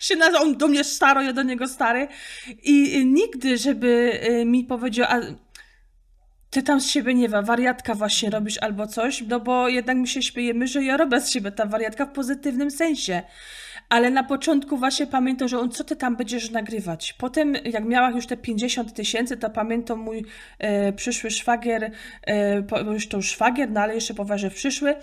się 0.00 0.16
nazywa, 0.16 0.40
on 0.40 0.56
do 0.56 0.68
mnie 0.68 0.84
staro, 0.84 1.22
ja 1.22 1.32
do 1.32 1.42
niego 1.42 1.68
stary. 1.68 2.08
I, 2.62 2.94
i 2.94 3.06
nigdy, 3.06 3.58
żeby 3.58 4.20
y, 4.30 4.44
mi 4.44 4.64
powiedział, 4.64 5.06
a 5.10 5.20
ty 6.50 6.62
tam 6.62 6.80
z 6.80 6.86
siebie, 6.86 7.14
nie 7.14 7.28
wiem, 7.28 7.44
wariatka 7.44 7.94
właśnie 7.94 8.30
robisz 8.30 8.58
albo 8.58 8.86
coś, 8.86 9.22
no 9.28 9.40
bo 9.40 9.68
jednak 9.68 9.96
my 9.96 10.06
się 10.06 10.22
śmiejemy, 10.22 10.66
że 10.66 10.84
ja 10.84 10.96
robię 10.96 11.20
z 11.20 11.30
siebie 11.30 11.52
ta 11.52 11.66
wariatka 11.66 12.06
w 12.06 12.12
pozytywnym 12.12 12.70
sensie. 12.70 13.22
Ale 13.88 14.10
na 14.10 14.24
początku 14.24 14.76
właśnie 14.76 15.06
pamiętam, 15.06 15.48
że 15.48 15.58
on, 15.58 15.70
co 15.70 15.84
ty 15.84 15.96
tam 15.96 16.16
będziesz 16.16 16.50
nagrywać? 16.50 17.12
Potem, 17.12 17.54
jak 17.54 17.84
miała 17.84 18.10
już 18.10 18.26
te 18.26 18.36
50 18.36 18.94
tysięcy, 18.94 19.36
to 19.36 19.50
pamiętam 19.50 19.98
mój 19.98 20.24
e, 20.58 20.92
przyszły 20.92 21.30
szwagier, 21.30 21.92
e, 22.22 22.62
po, 22.62 22.80
już 22.80 23.08
to 23.08 23.22
szwagier, 23.22 23.70
no 23.70 23.80
ale 23.80 23.94
jeszcze 23.94 24.14
poważnie 24.14 24.50
przyszły, 24.50 24.94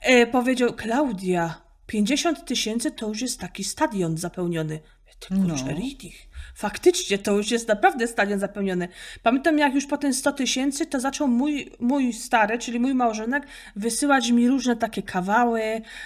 e, 0.00 0.26
powiedział, 0.26 0.72
Klaudia, 0.72 1.60
50 1.86 2.44
tysięcy 2.44 2.90
to 2.90 3.08
już 3.08 3.22
jest 3.22 3.40
taki 3.40 3.64
stadion 3.64 4.18
zapełniony. 4.18 4.80
Ty 5.20 5.28
kurczę, 5.28 5.64
no 5.64 6.27
faktycznie 6.58 7.18
to 7.18 7.36
już 7.36 7.50
jest 7.50 7.68
naprawdę 7.68 8.06
stadion 8.06 8.38
zapełniony. 8.38 8.88
Pamiętam, 9.22 9.58
jak 9.58 9.74
już 9.74 9.86
po 9.86 9.96
ten 9.96 10.14
100 10.14 10.32
tysięcy, 10.32 10.86
to 10.86 11.00
zaczął 11.00 11.28
mój, 11.28 11.70
mój 11.80 12.12
stary, 12.12 12.58
czyli 12.58 12.80
mój 12.80 12.94
małżonek, 12.94 13.46
wysyłać 13.76 14.30
mi 14.30 14.48
różne 14.48 14.76
takie 14.76 15.02
kawały, 15.02 15.62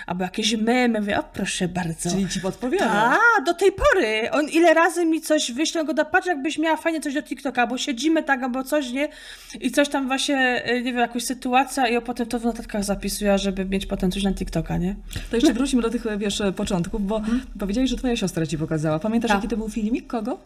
albo 0.07 0.25
jakieś 0.25 0.57
memy. 0.57 1.01
Mówię, 1.01 1.19
o 1.19 1.23
proszę 1.23 1.69
bardzo. 1.69 2.11
Czyli 2.11 2.29
ci 2.29 2.41
podpowiada. 2.41 3.19
A, 3.39 3.43
do 3.43 3.55
tej 3.55 3.73
pory. 3.73 4.31
On 4.31 4.49
ile 4.49 4.75
razy 4.75 5.07
mi 5.07 5.21
coś 5.21 5.53
wyśle, 5.53 5.85
go 5.85 5.95
da, 5.95 6.05
patrz, 6.05 6.27
jakbyś 6.27 6.59
miała 6.59 6.77
fajnie 6.77 7.01
coś 7.01 7.15
do 7.15 7.23
TikToka, 7.23 7.67
bo 7.67 7.79
siedzimy 7.79 8.23
tak, 8.23 8.43
albo 8.43 8.65
coś, 8.65 8.91
nie? 8.91 9.09
I 9.61 9.71
coś 9.71 9.89
tam 9.89 10.07
właśnie, 10.07 10.63
y, 10.71 10.83
nie 10.83 10.93
wiem, 10.93 11.01
jakąś 11.01 11.25
sytuacja 11.25 11.89
i 11.89 12.03
potem 12.03 12.27
to 12.27 12.39
w 12.39 12.45
notatkach 12.45 12.85
zapisuję, 12.85 13.39
żeby 13.39 13.65
mieć 13.65 13.87
potem 13.87 14.11
coś 14.11 14.23
na 14.23 14.35
TikToka, 14.35 14.77
nie? 14.77 14.97
To 15.31 15.37
jeszcze 15.37 15.55
wróćmy 15.55 15.83
do 15.83 15.91
tych, 15.91 16.19
wiesz, 16.19 16.43
początków, 16.57 17.07
bo 17.07 17.21
hmm? 17.21 17.43
powiedziałeś, 17.59 17.91
że 17.91 17.97
twoja 17.97 18.17
siostra 18.17 18.47
ci 18.47 18.59
pokazała. 18.59 18.99
Pamiętasz, 18.99 19.29
Ta. 19.29 19.35
jaki 19.35 19.49
to 19.49 19.57
był 19.57 19.69
filmik? 19.69 20.07
Kogo? 20.07 20.42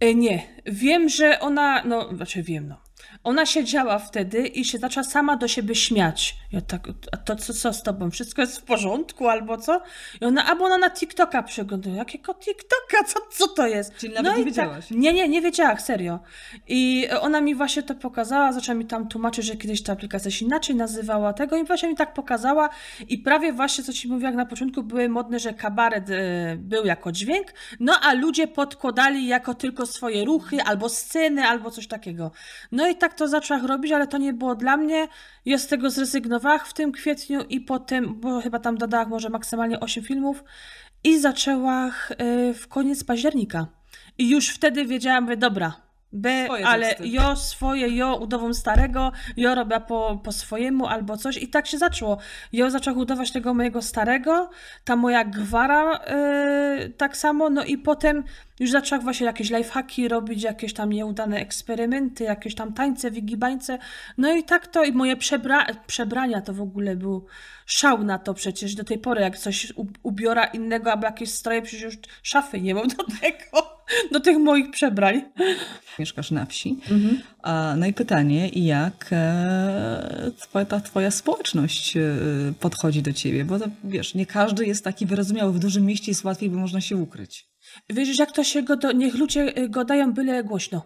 E, 0.00 0.14
nie. 0.14 0.42
Wiem, 0.66 1.08
że 1.08 1.40
ona, 1.40 1.82
no, 1.84 2.16
znaczy 2.16 2.42
wiem, 2.42 2.68
no. 2.68 2.85
Ona 3.26 3.46
siedziała 3.46 3.98
wtedy 3.98 4.46
i 4.46 4.64
się 4.64 4.78
zaczęła 4.78 5.04
sama 5.04 5.36
do 5.36 5.48
siebie 5.48 5.74
śmiać. 5.74 6.36
Ja 6.52 6.60
tak, 6.60 6.88
a 7.12 7.16
to 7.16 7.36
co, 7.36 7.52
co 7.52 7.72
z 7.72 7.82
tobą? 7.82 8.10
Wszystko 8.10 8.42
jest 8.42 8.58
w 8.58 8.62
porządku 8.62 9.28
albo 9.28 9.56
co? 9.56 9.82
I 10.20 10.24
ona, 10.24 10.46
albo 10.46 10.64
ona 10.64 10.78
na 10.78 10.90
TikToka 10.90 11.42
przegląda. 11.42 11.90
Jakiego 11.90 12.34
TikToka? 12.34 13.04
Co, 13.06 13.20
co 13.30 13.48
to 13.48 13.66
jest? 13.66 13.96
Czyli 13.96 14.14
nawet 14.14 14.24
no 14.24 14.30
nie 14.30 14.36
tak- 14.36 14.44
wiedziałaś? 14.44 14.88
Tak, 14.88 14.98
nie, 14.98 15.12
nie, 15.12 15.28
nie 15.28 15.42
wiedziałam, 15.42 15.80
serio. 15.80 16.18
I 16.68 17.08
ona 17.20 17.40
mi 17.40 17.54
właśnie 17.54 17.82
to 17.82 17.94
pokazała, 17.94 18.52
zaczęła 18.52 18.78
mi 18.78 18.86
tam 18.86 19.08
tłumaczyć, 19.08 19.44
że 19.44 19.56
kiedyś 19.56 19.82
ta 19.82 19.92
aplikacja 19.92 20.30
się 20.30 20.44
inaczej 20.44 20.76
nazywała 20.76 21.32
tego 21.32 21.56
i 21.56 21.64
właśnie 21.64 21.88
mi 21.88 21.96
tak 21.96 22.14
pokazała 22.14 22.68
i 23.08 23.18
prawie 23.18 23.52
właśnie, 23.52 23.84
co 23.84 23.92
ci 23.92 24.08
mówiłam 24.08 24.34
na 24.34 24.46
początku, 24.46 24.82
były 24.82 25.08
modne, 25.08 25.38
że 25.38 25.54
kabaret 25.54 26.10
y, 26.10 26.14
był 26.58 26.84
jako 26.84 27.12
dźwięk, 27.12 27.46
no 27.80 27.92
a 28.02 28.12
ludzie 28.12 28.46
podkładali 28.46 29.26
jako 29.26 29.54
tylko 29.54 29.86
swoje 29.86 30.24
ruchy 30.24 30.62
albo 30.62 30.88
sceny, 30.88 31.44
albo 31.44 31.70
coś 31.70 31.86
takiego. 31.86 32.30
No 32.72 32.88
i 32.88 32.96
tak 32.96 33.15
to 33.16 33.28
zaczęłam 33.28 33.66
robić, 33.66 33.92
ale 33.92 34.06
to 34.06 34.18
nie 34.18 34.32
było 34.32 34.54
dla 34.54 34.76
mnie. 34.76 35.08
Ja 35.44 35.58
z 35.58 35.66
tego 35.66 35.90
zrezygnowałam 35.90 36.60
w 36.64 36.72
tym 36.72 36.92
kwietniu 36.92 37.42
i 37.42 37.60
potem, 37.60 38.20
bo 38.20 38.40
chyba 38.40 38.58
tam 38.58 38.78
dodałam 38.78 39.08
może 39.08 39.28
maksymalnie 39.28 39.80
8 39.80 40.04
filmów 40.04 40.44
i 41.04 41.18
zaczęłam 41.18 41.90
y, 42.50 42.54
w 42.54 42.68
koniec 42.68 43.04
października. 43.04 43.66
I 44.18 44.30
już 44.30 44.48
wtedy 44.48 44.84
wiedziałam, 44.84 45.28
że 45.28 45.36
dobra, 45.36 45.85
B, 46.12 46.44
Swoje 46.44 46.66
ale 46.66 46.88
teksty. 46.88 47.08
jo 47.08 47.36
swoje, 47.36 47.96
jo 47.96 48.16
udową 48.16 48.54
starego, 48.54 49.12
jo 49.36 49.54
robię 49.54 49.80
po, 49.80 50.20
po 50.24 50.32
swojemu 50.32 50.86
albo 50.86 51.16
coś 51.16 51.36
i 51.36 51.48
tak 51.48 51.66
się 51.66 51.78
zaczęło. 51.78 52.18
Jo 52.52 52.70
zaczęła 52.70 52.98
udawać 52.98 53.32
tego 53.32 53.54
mojego 53.54 53.82
starego, 53.82 54.50
ta 54.84 54.96
moja 54.96 55.24
gwara 55.24 55.98
e, 55.98 56.88
tak 56.96 57.16
samo, 57.16 57.50
no 57.50 57.64
i 57.64 57.78
potem 57.78 58.24
już 58.60 58.70
zaczęła 58.70 59.02
właśnie 59.02 59.26
jakieś 59.26 59.50
lifehacki 59.50 60.08
robić, 60.08 60.42
jakieś 60.42 60.74
tam 60.74 60.92
nieudane 60.92 61.40
eksperymenty, 61.40 62.24
jakieś 62.24 62.54
tam 62.54 62.72
tańce, 62.72 63.10
wygibańce, 63.10 63.78
no 64.18 64.32
i 64.32 64.44
tak 64.44 64.66
to 64.66 64.84
i 64.84 64.92
moje 64.92 65.16
przebra 65.16 65.66
przebrania 65.86 66.40
to 66.40 66.54
w 66.54 66.60
ogóle 66.60 66.96
był 66.96 67.26
szał 67.66 68.04
na 68.04 68.18
to 68.18 68.34
przecież 68.34 68.74
do 68.74 68.84
tej 68.84 68.98
pory, 68.98 69.20
jak 69.20 69.38
coś 69.38 69.72
ubiora 70.02 70.44
innego 70.44 70.92
albo 70.92 71.06
jakieś 71.06 71.30
stroje, 71.30 71.62
przecież 71.62 71.82
już 71.82 71.94
szafy 72.22 72.60
nie 72.60 72.74
mam 72.74 72.88
do 72.88 73.04
tego, 73.20 73.78
do 74.12 74.20
tych 74.20 74.38
moich 74.38 74.70
przebrań. 74.70 75.22
Mieszkasz 75.98 76.30
na 76.30 76.46
wsi. 76.46 76.78
A, 77.42 77.74
no 77.78 77.86
i 77.86 77.92
pytanie, 77.92 78.48
jak 78.48 79.08
e, 79.12 80.64
ta 80.68 80.80
twoja 80.80 81.10
społeczność 81.10 81.96
e, 81.96 82.02
podchodzi 82.60 83.02
do 83.02 83.12
ciebie? 83.12 83.44
Bo 83.44 83.58
to, 83.58 83.66
wiesz, 83.84 84.14
nie 84.14 84.26
każdy 84.26 84.66
jest 84.66 84.84
taki 84.84 85.06
wyrozumiały. 85.06 85.52
W 85.52 85.58
dużym 85.58 85.86
mieście 85.86 86.10
jest 86.10 86.24
łatwiej, 86.24 86.50
bo 86.50 86.58
można 86.58 86.80
się 86.80 86.96
ukryć. 86.96 87.55
Wiesz, 87.90 88.18
jak 88.18 88.32
to 88.32 88.44
się 88.44 88.62
go 88.62 88.76
do, 88.76 88.92
niech 88.92 89.14
ludzie 89.14 89.58
y, 89.58 89.68
gadają 89.68 90.12
byle 90.12 90.44
głośno. 90.44 90.82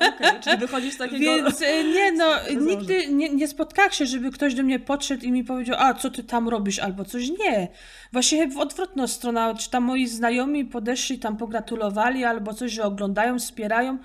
Okay, 0.00 0.40
czyli 0.40 0.56
wychodzisz 0.66 0.94
z 0.94 0.96
takiego... 0.96 1.18
Więc 1.18 1.62
y, 1.62 1.84
nie 1.94 2.12
no, 2.12 2.26
nigdy 2.68 3.06
nie, 3.06 3.28
nie 3.28 3.48
spotkałam 3.48 3.90
się, 3.90 4.06
żeby 4.06 4.30
ktoś 4.30 4.54
do 4.54 4.62
mnie 4.62 4.78
podszedł 4.78 5.24
i 5.24 5.32
mi 5.32 5.44
powiedział, 5.44 5.76
a 5.78 5.94
co 5.94 6.10
ty 6.10 6.24
tam 6.24 6.48
robisz 6.48 6.78
albo 6.78 7.04
coś. 7.04 7.30
Nie. 7.30 7.68
Właśnie 8.12 8.48
w 8.48 8.58
odwrotną 8.58 9.06
stronę, 9.06 9.54
czy 9.58 9.70
tam 9.70 9.84
moi 9.84 10.06
znajomi 10.06 10.64
podeszli, 10.64 11.18
tam 11.18 11.36
pogratulowali 11.36 12.24
albo 12.24 12.54
coś, 12.54 12.72
że 12.72 12.82
oglądają, 12.82 13.38
wspierają. 13.38 13.98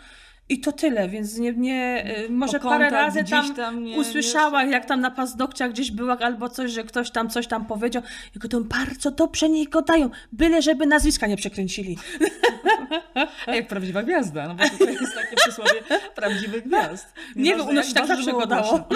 I 0.50 0.60
to 0.60 0.72
tyle, 0.72 1.10
więc 1.10 1.38
nie, 1.38 1.54
nie 1.54 2.06
y, 2.26 2.30
może 2.30 2.58
O 2.58 2.62
parę 2.62 2.86
kontakt 2.90 2.92
razy 2.92 3.24
tam, 3.32 3.56
tam 3.56 3.84
nie- 3.84 3.98
usłyszała, 3.98 4.64
nie- 4.64 4.72
jak 4.72 4.86
tam 4.86 5.02
na 5.02 5.12
paznokciach 5.12 5.72
gdzieś 5.72 5.92
była 5.92 6.18
albo 6.20 6.50
coś, 6.50 6.72
że 6.72 6.84
ktoś 6.84 7.12
tam 7.12 7.30
coś 7.30 7.48
tam 7.48 7.66
powiedział. 7.66 8.02
I 8.36 8.40
go 8.40 8.48
to 8.48 8.62
bardzo 8.62 9.12
dobrze 9.12 9.50
niech 9.50 9.70
go 9.70 9.82
dają, 9.82 10.10
byle 10.32 10.62
żeby 10.62 10.86
nazwiska 10.86 11.28
nie 11.28 11.38
przekręcili. 11.38 11.98
Jak 13.48 13.68
prawdziwa 13.68 14.04
gwiazda, 14.04 14.48
no 14.48 14.56
bo 14.56 14.64
to 14.86 14.92
jest 14.92 15.16
takie 15.16 15.36
przysłowie 15.36 15.82
prawdziwych 16.16 16.68
gwiazd. 16.68 17.14
Nie 17.36 17.44
wiem, 17.44 17.44
Nieważne, 17.44 17.72
u 17.72 17.76
nas 17.76 17.88
się 17.88 17.94
tak 17.94 18.08
zawsze 18.08 18.34
gadało. 18.34 18.88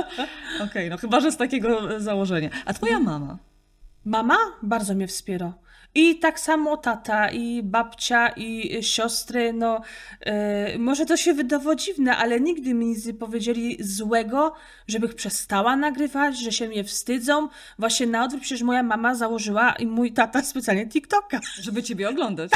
Okej, 0.70 0.90
no 0.90 0.96
chyba, 0.96 1.20
że 1.20 1.32
z 1.32 1.36
takiego 1.36 2.00
założenia. 2.00 2.50
A 2.64 2.72
twoja 2.72 2.98
mama? 3.00 3.38
Mama 4.04 4.36
bardzo 4.62 4.94
mnie 4.94 5.06
wspiera. 5.06 5.52
I 5.96 6.18
tak 6.18 6.40
samo 6.40 6.76
tata, 6.76 7.30
i 7.30 7.62
babcia, 7.62 8.28
i 8.28 8.78
siostry, 8.82 9.52
no 9.52 9.80
yy, 10.26 10.78
może 10.78 11.06
to 11.06 11.16
się 11.16 11.34
wydawało 11.34 11.74
dziwne, 11.74 12.16
ale 12.16 12.40
nigdy 12.40 12.74
mi 12.74 12.86
nic 12.86 13.06
nie 13.06 13.14
powiedzieli 13.14 13.76
złego, 13.80 14.54
żebych 14.88 15.14
przestała 15.14 15.76
nagrywać, 15.76 16.38
że 16.38 16.52
się 16.52 16.68
mnie 16.68 16.84
wstydzą. 16.84 17.48
Właśnie 17.78 18.06
na 18.06 18.24
odwrót, 18.24 18.42
przecież 18.42 18.62
moja 18.62 18.82
mama 18.82 19.14
założyła 19.14 19.72
i 19.72 19.86
mój 19.86 20.12
tata 20.12 20.42
specjalnie 20.52 20.86
TikToka. 20.86 21.40
Żeby 21.60 21.82
ciebie 21.82 22.08
oglądać. 22.08 22.50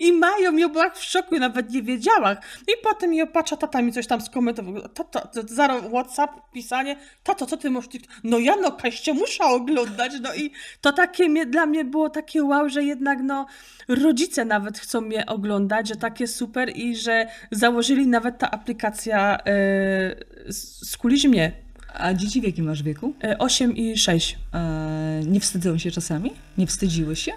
I 0.00 0.12
mają, 0.12 0.56
ja 0.56 0.68
była 0.68 0.90
w 0.90 1.04
szoku, 1.04 1.38
nawet 1.38 1.70
nie 1.70 1.82
wiedziała. 1.82 2.32
I 2.62 2.72
potem 2.82 3.14
ją 3.14 3.26
patrzę, 3.26 3.56
tata 3.56 3.82
mi 3.82 3.92
coś 3.92 4.06
tam 4.06 4.20
skomentował. 4.20 4.88
Tato, 4.88 5.20
to- 5.20 5.54
zaraz 5.54 5.82
WhatsApp, 5.82 6.30
pisanie, 6.52 6.96
tato, 7.24 7.46
co 7.46 7.56
ty 7.56 7.70
możesz... 7.70 7.90
No 8.24 8.38
ja 8.38 8.56
no, 8.56 8.72
Kaście 8.72 9.14
muszę 9.14 9.44
oglądać. 9.44 10.12
No 10.22 10.34
i 10.34 10.50
to 10.80 10.92
takie 10.92 11.46
dla 11.46 11.66
mnie 11.66 11.84
było 11.84 12.10
takie 12.10 12.44
wow, 12.44 12.68
że 12.68 12.84
jednak 12.84 13.18
no 13.22 13.46
rodzice 13.88 14.44
nawet 14.44 14.78
chcą 14.78 15.00
mnie 15.00 15.26
oglądać, 15.26 15.88
że 15.88 15.96
takie 15.96 16.26
super 16.26 16.76
i 16.76 16.96
że 16.96 17.26
założyli 17.50 18.06
nawet 18.06 18.38
ta 18.38 18.50
aplikacja 18.50 19.38
e, 19.46 20.16
skuliś 20.82 21.24
mnie. 21.24 21.52
A 21.94 22.14
dzieci 22.14 22.40
w 22.40 22.44
jakim 22.44 22.64
masz 22.64 22.82
wieku? 22.82 23.14
E, 23.24 23.38
8 23.38 23.76
i 23.76 23.98
6. 23.98 24.38
E, 24.54 25.20
nie 25.26 25.40
wstydzą 25.40 25.78
się 25.78 25.90
czasami? 25.90 26.32
Nie 26.58 26.66
wstydziły 26.66 27.16
się? 27.16 27.32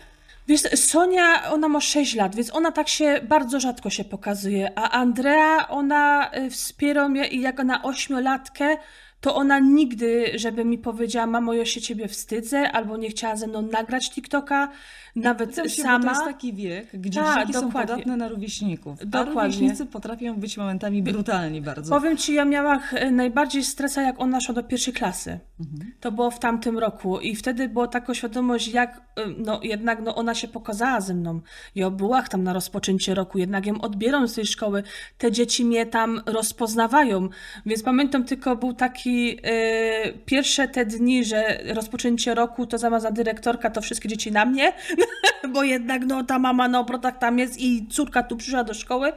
Wiesz, 0.47 0.61
Sonia, 0.75 1.51
ona 1.51 1.67
ma 1.67 1.81
6 1.81 2.15
lat, 2.15 2.35
więc 2.35 2.55
ona 2.55 2.71
tak 2.71 2.89
się 2.89 3.21
bardzo 3.23 3.59
rzadko 3.59 3.89
się 3.89 4.03
pokazuje, 4.03 4.71
a 4.75 4.91
Andrea, 4.91 5.67
ona 5.69 6.31
y, 6.37 6.49
wspiera 6.49 7.09
mnie 7.09 7.27
i 7.27 7.41
jak 7.41 7.63
na 7.63 7.83
ośmiolatkę, 7.83 8.77
to 9.21 9.35
ona 9.35 9.59
nigdy, 9.59 10.31
żeby 10.35 10.65
mi 10.65 10.77
powiedziała, 10.77 11.27
mamo, 11.27 11.53
ja 11.53 11.65
się 11.65 11.81
ciebie 11.81 12.07
wstydzę, 12.07 12.71
albo 12.71 12.97
nie 12.97 13.09
chciała 13.09 13.35
ze 13.35 13.47
mną 13.47 13.61
nagrać 13.61 14.11
TikToka, 14.11 14.69
nawet 15.15 15.55
sama. 15.55 15.99
Bo 15.99 16.03
to 16.03 16.09
jest 16.09 16.23
taki 16.23 16.53
wiek, 16.53 16.87
gdzie 16.93 17.19
Tak, 17.19 17.33
dzieciaki 17.35 17.53
są 17.53 17.61
dokładnie. 17.61 17.93
podatne 17.93 18.17
na 18.17 18.27
rówieśników. 18.27 18.99
A 19.01 19.05
Dokładnie. 19.05 19.33
rówieśnicy 19.53 19.85
potrafią 19.85 20.35
być 20.35 20.57
momentami 20.57 21.03
brutalni 21.03 21.61
bardzo. 21.61 21.95
Powiem 21.95 22.17
ci, 22.17 22.33
ja 22.33 22.45
miałam 22.45 22.79
e, 22.93 23.11
najbardziej 23.11 23.63
stresa, 23.63 24.01
jak 24.01 24.21
ona 24.21 24.41
szła 24.41 24.55
do 24.55 24.63
pierwszej 24.63 24.93
klasy. 24.93 25.39
Mhm. 25.59 25.91
To 25.99 26.11
było 26.11 26.31
w 26.31 26.39
tamtym 26.39 26.77
roku 26.77 27.19
i 27.19 27.35
wtedy 27.35 27.69
była 27.69 27.87
taka 27.87 28.13
świadomość, 28.13 28.67
jak 28.67 28.97
e, 28.97 29.21
no 29.37 29.59
jednak 29.63 30.01
no, 30.01 30.15
ona 30.15 30.35
się 30.35 30.47
pokazała 30.47 31.01
ze 31.01 31.13
mną. 31.13 31.41
Ja 31.75 31.89
była 31.89 32.21
tam 32.21 32.43
na 32.43 32.53
rozpoczęcie 32.53 33.15
roku, 33.15 33.37
jednak 33.37 33.65
ją 33.65 33.81
odbieram 33.81 34.27
z 34.27 34.33
tej 34.33 34.45
szkoły. 34.45 34.83
Te 35.17 35.31
dzieci 35.31 35.65
mnie 35.65 35.85
tam 35.85 36.21
rozpoznawają. 36.25 37.29
Więc 37.65 37.83
pamiętam 37.83 38.23
tylko 38.23 38.55
był 38.55 38.73
taki 38.73 39.37
e, 39.43 40.13
pierwsze 40.25 40.67
te 40.67 40.85
dni, 40.85 41.25
że 41.25 41.59
rozpoczęcie 41.73 42.35
roku 42.35 42.67
to 42.67 42.77
zamiast 42.77 43.05
na 43.05 43.11
dyrektorka, 43.11 43.69
to 43.69 43.81
wszystkie 43.81 44.09
dzieci 44.09 44.31
na 44.31 44.45
mnie, 44.45 44.73
bo 45.53 45.63
jednak 45.63 46.05
no 46.05 46.23
ta 46.23 46.39
mama 46.39 46.67
na 46.67 46.79
obrotach 46.79 47.17
tam 47.17 47.39
jest 47.39 47.59
i 47.59 47.87
córka 47.87 48.23
tu 48.23 48.37
przyszła 48.37 48.63
do 48.63 48.73
szkoły, 48.73 49.13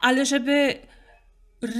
ale 0.00 0.26
żeby 0.26 0.78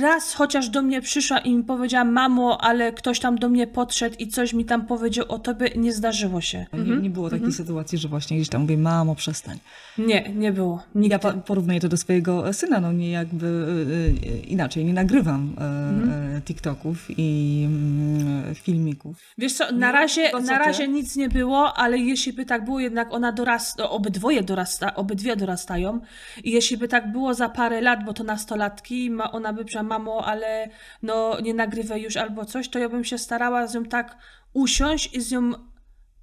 raz 0.03 0.35
chociaż 0.35 0.69
do 0.69 0.83
mnie 0.83 1.01
przyszła 1.01 1.39
i 1.39 1.55
mi 1.55 1.65
powiedziała, 1.65 2.05
mamo, 2.05 2.61
ale 2.61 2.93
ktoś 2.93 3.21
tam 3.21 3.39
do 3.39 3.49
mnie 3.49 3.67
podszedł 3.67 4.17
i 4.19 4.29
coś 4.29 4.53
mi 4.55 4.65
tam 4.65 4.87
powiedział 4.87 5.27
o 5.29 5.39
tobie, 5.39 5.71
nie 5.77 5.93
zdarzyło 5.93 6.41
się. 6.41 6.67
Nie, 6.73 6.97
nie 6.97 7.11
było 7.11 7.31
takiej 7.31 7.53
sytuacji, 7.53 7.99
że 7.99 8.09
właśnie 8.09 8.37
gdzieś 8.37 8.49
tam 8.49 8.61
mówię, 8.63 8.79
mamo, 8.79 9.15
przestań. 9.15 9.59
Nie, 9.99 10.33
nie 10.35 10.53
było. 10.53 10.83
Nigdy. 10.95 11.19
Ja 11.23 11.33
porównuję 11.33 11.81
to 11.81 11.89
do 11.89 11.97
swojego 11.97 12.53
syna, 12.53 12.81
no 12.81 12.93
nie 12.93 13.11
jakby 13.11 13.47
y, 13.47 14.29
y, 14.29 14.39
inaczej, 14.39 14.85
nie 14.85 14.93
nagrywam 14.93 15.55
y, 16.39 16.41
TikToków 16.43 17.07
i 17.09 17.63
mm, 17.67 18.55
filmików. 18.55 19.17
Wiesz 19.39 19.53
co, 19.53 19.73
na 19.73 19.87
Nie, 19.87 19.93
razie, 19.93 20.31
co 20.31 20.41
na 20.41 20.59
ty? 20.59 20.65
razie 20.65 20.89
nic 20.89 21.17
nie 21.17 21.29
było, 21.29 21.75
ale 21.75 21.99
jeśli 21.99 22.33
by 22.33 22.45
tak 22.47 22.65
było, 22.65 22.81
jednak 22.81 23.13
ona 23.13 23.33
dorasta, 23.33 23.91
obydwoje 23.91 24.43
dorasta, 24.43 24.95
obydwie 24.95 25.37
dorastają 25.37 26.01
i 26.45 26.51
jeśli 26.51 26.77
by 26.77 26.89
tak 26.89 27.13
było 27.13 27.35
za 27.35 27.49
parę 27.49 27.81
lat, 27.81 28.05
bo 28.05 28.13
to 28.13 28.25
nastolatki, 28.25 29.11
ma, 29.11 29.33
ona 29.33 29.53
by 29.53 29.65
powiedziała, 29.75 29.99
mamo, 29.99 30.27
ale 30.27 30.69
no 31.03 31.41
nie 31.41 31.55
nagrywaj 31.55 32.03
już 32.03 32.17
albo 32.17 32.45
coś, 32.45 32.69
to 32.69 32.79
ja 32.79 32.89
bym 32.89 33.05
się 33.05 33.19
starała 33.19 33.67
z 33.67 33.75
nią 33.75 33.85
tak 33.85 34.17
usiąść 34.53 35.15
i 35.15 35.21
z 35.21 35.33
nią 35.33 35.53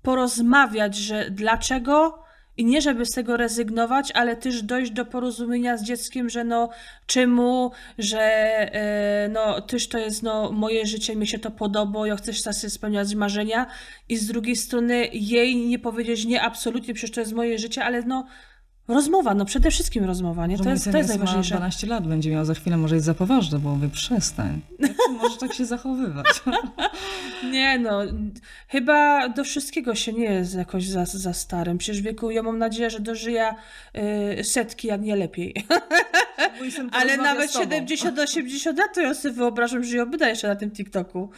porozmawiać, 0.01 0.95
że 0.95 1.31
dlaczego 1.31 2.23
i 2.57 2.65
nie 2.65 2.81
żeby 2.81 3.05
z 3.05 3.11
tego 3.11 3.37
rezygnować, 3.37 4.11
ale 4.11 4.35
też 4.35 4.63
dojść 4.63 4.91
do 4.91 5.05
porozumienia 5.05 5.77
z 5.77 5.83
dzieckiem, 5.83 6.29
że 6.29 6.43
no 6.43 6.69
czemu, 7.05 7.71
że 7.97 8.21
e, 8.21 9.29
no 9.29 9.61
też 9.61 9.87
to 9.87 9.97
jest 9.97 10.23
no 10.23 10.51
moje 10.51 10.85
życie, 10.85 11.15
mi 11.15 11.27
się 11.27 11.39
to 11.39 11.51
podoba, 11.51 12.07
ja 12.07 12.15
chcę 12.15 12.33
sobie 12.33 12.69
spełniać 12.69 13.15
marzenia. 13.15 13.67
I 14.09 14.17
z 14.17 14.27
drugiej 14.27 14.55
strony 14.55 15.07
jej 15.13 15.55
nie 15.55 15.79
powiedzieć 15.79 16.25
nie 16.25 16.41
absolutnie, 16.41 16.93
przecież 16.93 17.15
to 17.15 17.19
jest 17.19 17.33
moje 17.33 17.59
życie, 17.59 17.85
ale 17.85 18.01
no 18.01 18.27
rozmowa, 18.87 19.33
no 19.33 19.45
przede 19.45 19.71
wszystkim 19.71 20.03
rozmowa, 20.05 20.47
nie? 20.47 20.57
To 20.57 20.69
jest, 20.69 20.91
to 20.91 20.97
jest 20.97 21.09
ma 21.09 21.15
najważniejsze. 21.15 21.55
12 21.55 21.87
lat, 21.87 22.07
będzie 22.07 22.31
miał 22.31 22.45
za 22.45 22.53
chwilę, 22.53 22.77
może 22.77 22.95
jest 22.95 23.05
za 23.05 23.13
poważny, 23.13 23.59
bo 23.59 23.75
mówię, 23.75 23.89
przestań. 23.89 24.61
Jak 24.79 24.91
możesz 25.21 25.37
tak 25.37 25.53
się 25.53 25.65
zachowywać? 25.65 26.25
Nie 27.51 27.79
no, 27.79 28.01
chyba 28.67 29.29
do 29.29 29.43
wszystkiego 29.43 29.95
się 29.95 30.13
nie 30.13 30.25
jest 30.25 30.55
jakoś 30.55 30.87
za, 30.87 31.05
za 31.05 31.33
starym. 31.33 31.77
Przecież 31.77 32.01
w 32.01 32.05
wieku 32.05 32.31
ja 32.31 32.43
mam 32.43 32.57
nadzieję, 32.57 32.89
że 32.89 32.99
dożyję 32.99 33.53
y, 34.39 34.43
setki, 34.43 34.87
jak 34.87 35.01
nie 35.01 35.15
lepiej. 35.15 35.55
Ale 36.91 37.17
nawet 37.17 37.49
z 37.49 37.53
tobą. 37.53 37.75
70-80 37.75 38.77
lat 38.77 38.95
to 38.95 39.01
ja 39.01 39.13
sobie 39.13 39.33
wyobrażam, 39.33 39.83
że 39.83 39.97
ja 39.97 40.05
będę 40.05 40.29
jeszcze 40.29 40.47
na 40.47 40.55
tym 40.55 40.71
TikToku. 40.71 41.29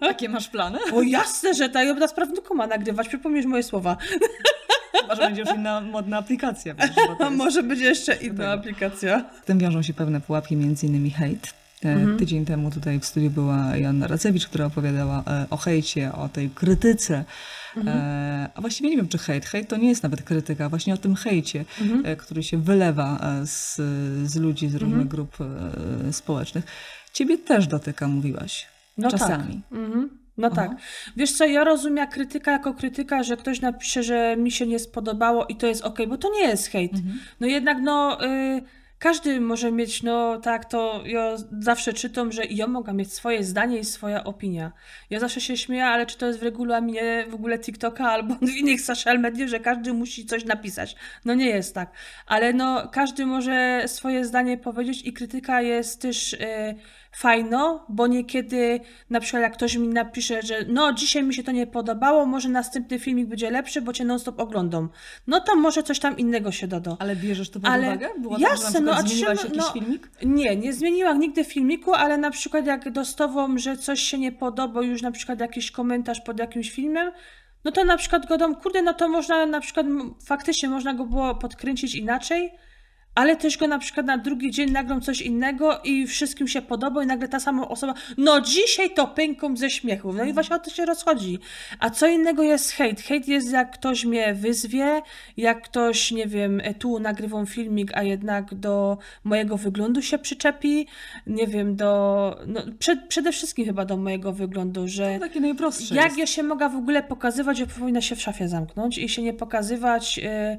Jakie 0.00 0.28
masz 0.28 0.48
plany? 0.48 0.78
O 0.92 1.02
jasne, 1.02 1.54
że 1.54 1.64
ja 1.64 1.94
będę 1.94 2.08
z 2.08 2.12
prawnuką 2.12 2.54
ma 2.54 2.66
nagrywać, 2.66 3.08
przypomnisz 3.08 3.46
moje 3.46 3.62
słowa. 3.62 3.96
Chyba, 5.08 5.14
że 5.22 5.22
będzie 5.28 5.40
już 5.42 5.54
inna 5.54 5.80
modna 5.80 6.18
aplikacja. 6.18 6.74
Wiesz, 6.74 6.90
jest... 7.20 7.36
może 7.36 7.62
będzie 7.62 7.84
jeszcze 7.84 8.14
inna 8.14 8.52
aplikacja. 8.52 9.24
Z 9.42 9.44
tym 9.46 9.58
wiążą 9.58 9.82
się 9.82 9.94
pewne 9.94 10.20
pułapki, 10.20 10.56
między 10.56 10.86
innymi 10.86 11.10
hejt. 11.10 11.46
E, 11.84 11.88
Mhm. 11.92 12.18
Tydzień 12.18 12.44
temu 12.44 12.70
tutaj 12.70 13.00
w 13.00 13.04
studiu 13.04 13.30
była 13.30 13.76
Joanna 13.76 14.06
Racewicz, 14.06 14.46
która 14.46 14.66
opowiadała 14.66 15.22
e, 15.26 15.46
o 15.50 15.56
hejcie, 15.56 16.12
o 16.12 16.28
tej 16.28 16.50
krytyce. 16.50 17.24
Mhm. 17.76 17.98
E, 17.98 18.48
A 18.54 18.60
właściwie 18.60 18.90
nie 18.90 18.96
wiem, 18.96 19.08
czy 19.08 19.18
hejt. 19.18 19.46
Hejt 19.46 19.68
to 19.68 19.76
nie 19.76 19.88
jest 19.88 20.02
nawet 20.02 20.22
krytyka, 20.22 20.68
właśnie 20.68 20.94
o 20.94 20.96
tym 20.96 21.14
hejcie, 21.14 21.64
Mhm. 21.80 22.16
który 22.16 22.42
się 22.42 22.58
wylewa 22.62 23.20
z, 23.44 23.76
z 24.30 24.36
ludzi, 24.36 24.68
z 24.68 24.74
różnych 24.74 25.08
grup 25.08 25.36
społecznych. 26.12 26.64
Ciebie 27.12 27.38
też 27.38 27.66
dotyka, 27.66 28.08
mówiłaś. 28.08 28.66
No 28.98 29.10
Czasami. 29.10 29.60
tak. 29.70 29.78
No 30.38 30.48
Aha. 30.52 30.56
tak. 30.56 30.78
Wiesz 31.16 31.32
co, 31.32 31.46
ja 31.46 31.64
rozumiem 31.64 32.08
krytyka 32.08 32.52
jako 32.52 32.74
krytyka, 32.74 33.22
że 33.22 33.36
ktoś 33.36 33.60
napisze, 33.60 34.02
że 34.02 34.36
mi 34.36 34.50
się 34.50 34.66
nie 34.66 34.78
spodobało 34.78 35.46
i 35.46 35.56
to 35.56 35.66
jest 35.66 35.82
okej, 35.82 36.06
bo 36.06 36.18
to 36.18 36.32
nie 36.32 36.48
jest 36.48 36.68
hejt. 36.68 36.94
Mhm. 36.94 37.20
No 37.40 37.46
jednak 37.46 37.78
no... 37.80 38.24
Y 38.24 38.62
każdy 38.98 39.40
może 39.40 39.72
mieć, 39.72 40.02
no 40.02 40.38
tak, 40.40 40.64
to 40.64 41.02
ja 41.06 41.36
zawsze 41.60 41.92
czytam, 41.92 42.32
że 42.32 42.44
ja 42.44 42.66
mogę 42.66 42.92
mieć 42.92 43.12
swoje 43.12 43.44
zdanie 43.44 43.78
i 43.78 43.84
swoja 43.84 44.24
opinia. 44.24 44.72
Ja 45.10 45.20
zawsze 45.20 45.40
się 45.40 45.56
śmieję, 45.56 45.86
ale 45.86 46.06
czy 46.06 46.18
to 46.18 46.26
jest 46.26 46.38
w 46.38 46.42
regulaminie 46.42 47.26
w 47.28 47.34
ogóle 47.34 47.58
TikToka 47.58 48.04
albo 48.04 48.34
w 48.34 48.56
innych 48.60 48.80
social 48.80 49.20
mediach, 49.20 49.48
że 49.48 49.60
każdy 49.60 49.92
musi 49.92 50.26
coś 50.26 50.44
napisać. 50.44 50.96
No 51.24 51.34
nie 51.34 51.46
jest 51.46 51.74
tak. 51.74 51.92
Ale 52.26 52.52
no 52.52 52.88
każdy 52.88 53.26
może 53.26 53.82
swoje 53.86 54.24
zdanie 54.24 54.58
powiedzieć 54.58 55.06
i 55.06 55.12
krytyka 55.12 55.62
jest 55.62 56.02
też... 56.02 56.32
Yy, 56.32 56.74
fajno, 57.18 57.84
bo 57.88 58.06
niekiedy 58.06 58.80
na 59.10 59.20
przykład 59.20 59.42
jak 59.42 59.52
ktoś 59.52 59.76
mi 59.76 59.88
napisze, 59.88 60.42
że 60.42 60.64
no 60.68 60.92
dzisiaj 60.92 61.22
mi 61.22 61.34
się 61.34 61.42
to 61.42 61.52
nie 61.52 61.66
podobało, 61.66 62.26
może 62.26 62.48
następny 62.48 62.98
filmik 62.98 63.26
będzie 63.26 63.50
lepszy, 63.50 63.82
bo 63.82 63.92
cię 63.92 64.04
non-stop 64.04 64.40
oglądam. 64.40 64.88
No 65.26 65.40
to 65.40 65.56
może 65.56 65.82
coś 65.82 65.98
tam 65.98 66.18
innego 66.18 66.52
się 66.52 66.66
doda. 66.66 66.96
Ale 66.98 67.16
bierzesz 67.16 67.50
to 67.50 67.60
pod 67.60 67.70
Ale 67.70 67.86
uwagę? 67.86 68.08
Było 68.18 68.38
jasne, 68.38 68.80
no, 68.80 68.92
a 68.94 68.96
jakiś 68.96 69.24
no, 69.56 69.62
filmik? 69.72 70.10
Nie, 70.22 70.56
nie 70.56 70.72
zmieniłam 70.72 71.20
nigdy 71.20 71.44
filmiku, 71.44 71.94
ale 71.94 72.18
na 72.18 72.30
przykład 72.30 72.66
jak 72.66 72.90
dostawam, 72.90 73.58
że 73.58 73.76
coś 73.76 74.00
się 74.00 74.18
nie 74.18 74.32
podoba, 74.32 74.82
już 74.82 75.02
na 75.02 75.10
przykład 75.10 75.40
jakiś 75.40 75.70
komentarz 75.70 76.20
pod 76.20 76.38
jakimś 76.38 76.70
filmem, 76.70 77.12
no 77.64 77.72
to 77.72 77.84
na 77.84 77.96
przykład 77.96 78.26
go 78.26 78.38
dam, 78.38 78.54
kurde, 78.54 78.82
no 78.82 78.94
to 78.94 79.08
można 79.08 79.46
na 79.46 79.60
przykład, 79.60 79.86
faktycznie 80.26 80.68
można 80.68 80.94
go 80.94 81.04
było 81.04 81.34
podkręcić 81.34 81.94
inaczej, 81.94 82.52
ale 83.18 83.36
też 83.36 83.58
go 83.58 83.66
na 83.68 83.78
przykład 83.78 84.06
na 84.06 84.18
drugi 84.18 84.50
dzień 84.50 84.70
nagram 84.70 85.00
coś 85.00 85.20
innego 85.20 85.80
i 85.84 86.06
wszystkim 86.06 86.48
się 86.48 86.62
podoba 86.62 87.02
i 87.04 87.06
nagle 87.06 87.28
ta 87.28 87.40
sama 87.40 87.68
osoba, 87.68 87.94
no 88.16 88.40
dzisiaj 88.40 88.90
to 88.90 89.06
pęką 89.06 89.56
ze 89.56 89.70
śmiechu. 89.70 90.12
No 90.12 90.24
i 90.24 90.32
właśnie 90.32 90.56
o 90.56 90.58
to 90.58 90.70
się 90.70 90.86
rozchodzi. 90.86 91.38
A 91.78 91.90
co 91.90 92.06
innego 92.06 92.42
jest 92.42 92.72
hejt. 92.72 93.00
Hejt 93.00 93.28
jest 93.28 93.52
jak 93.52 93.70
ktoś 93.70 94.04
mnie 94.04 94.34
wyzwie, 94.34 95.02
jak 95.36 95.62
ktoś, 95.62 96.10
nie 96.10 96.26
wiem, 96.26 96.62
tu 96.78 96.98
nagrywam 96.98 97.46
filmik, 97.46 97.90
a 97.94 98.02
jednak 98.02 98.54
do 98.54 98.98
mojego 99.24 99.56
wyglądu 99.56 100.02
się 100.02 100.18
przyczepi, 100.18 100.86
nie 101.26 101.46
wiem, 101.46 101.76
do, 101.76 102.40
no, 102.46 102.60
przed, 102.78 103.08
przede 103.08 103.32
wszystkim 103.32 103.64
chyba 103.64 103.84
do 103.84 103.96
mojego 103.96 104.32
wyglądu, 104.32 104.88
że 104.88 105.14
To 105.14 105.20
takie 105.20 105.40
najprostsze 105.40 105.94
jak 105.94 106.04
jest. 106.04 106.18
ja 106.18 106.26
się 106.26 106.42
mogę 106.42 106.68
w 106.68 106.76
ogóle 106.76 107.02
pokazywać, 107.02 107.58
że 107.58 107.66
powinna 107.66 108.00
się 108.00 108.16
w 108.16 108.22
szafie 108.22 108.48
zamknąć 108.48 108.98
i 108.98 109.08
się 109.08 109.22
nie 109.22 109.32
pokazywać 109.34 110.20
e, 110.24 110.56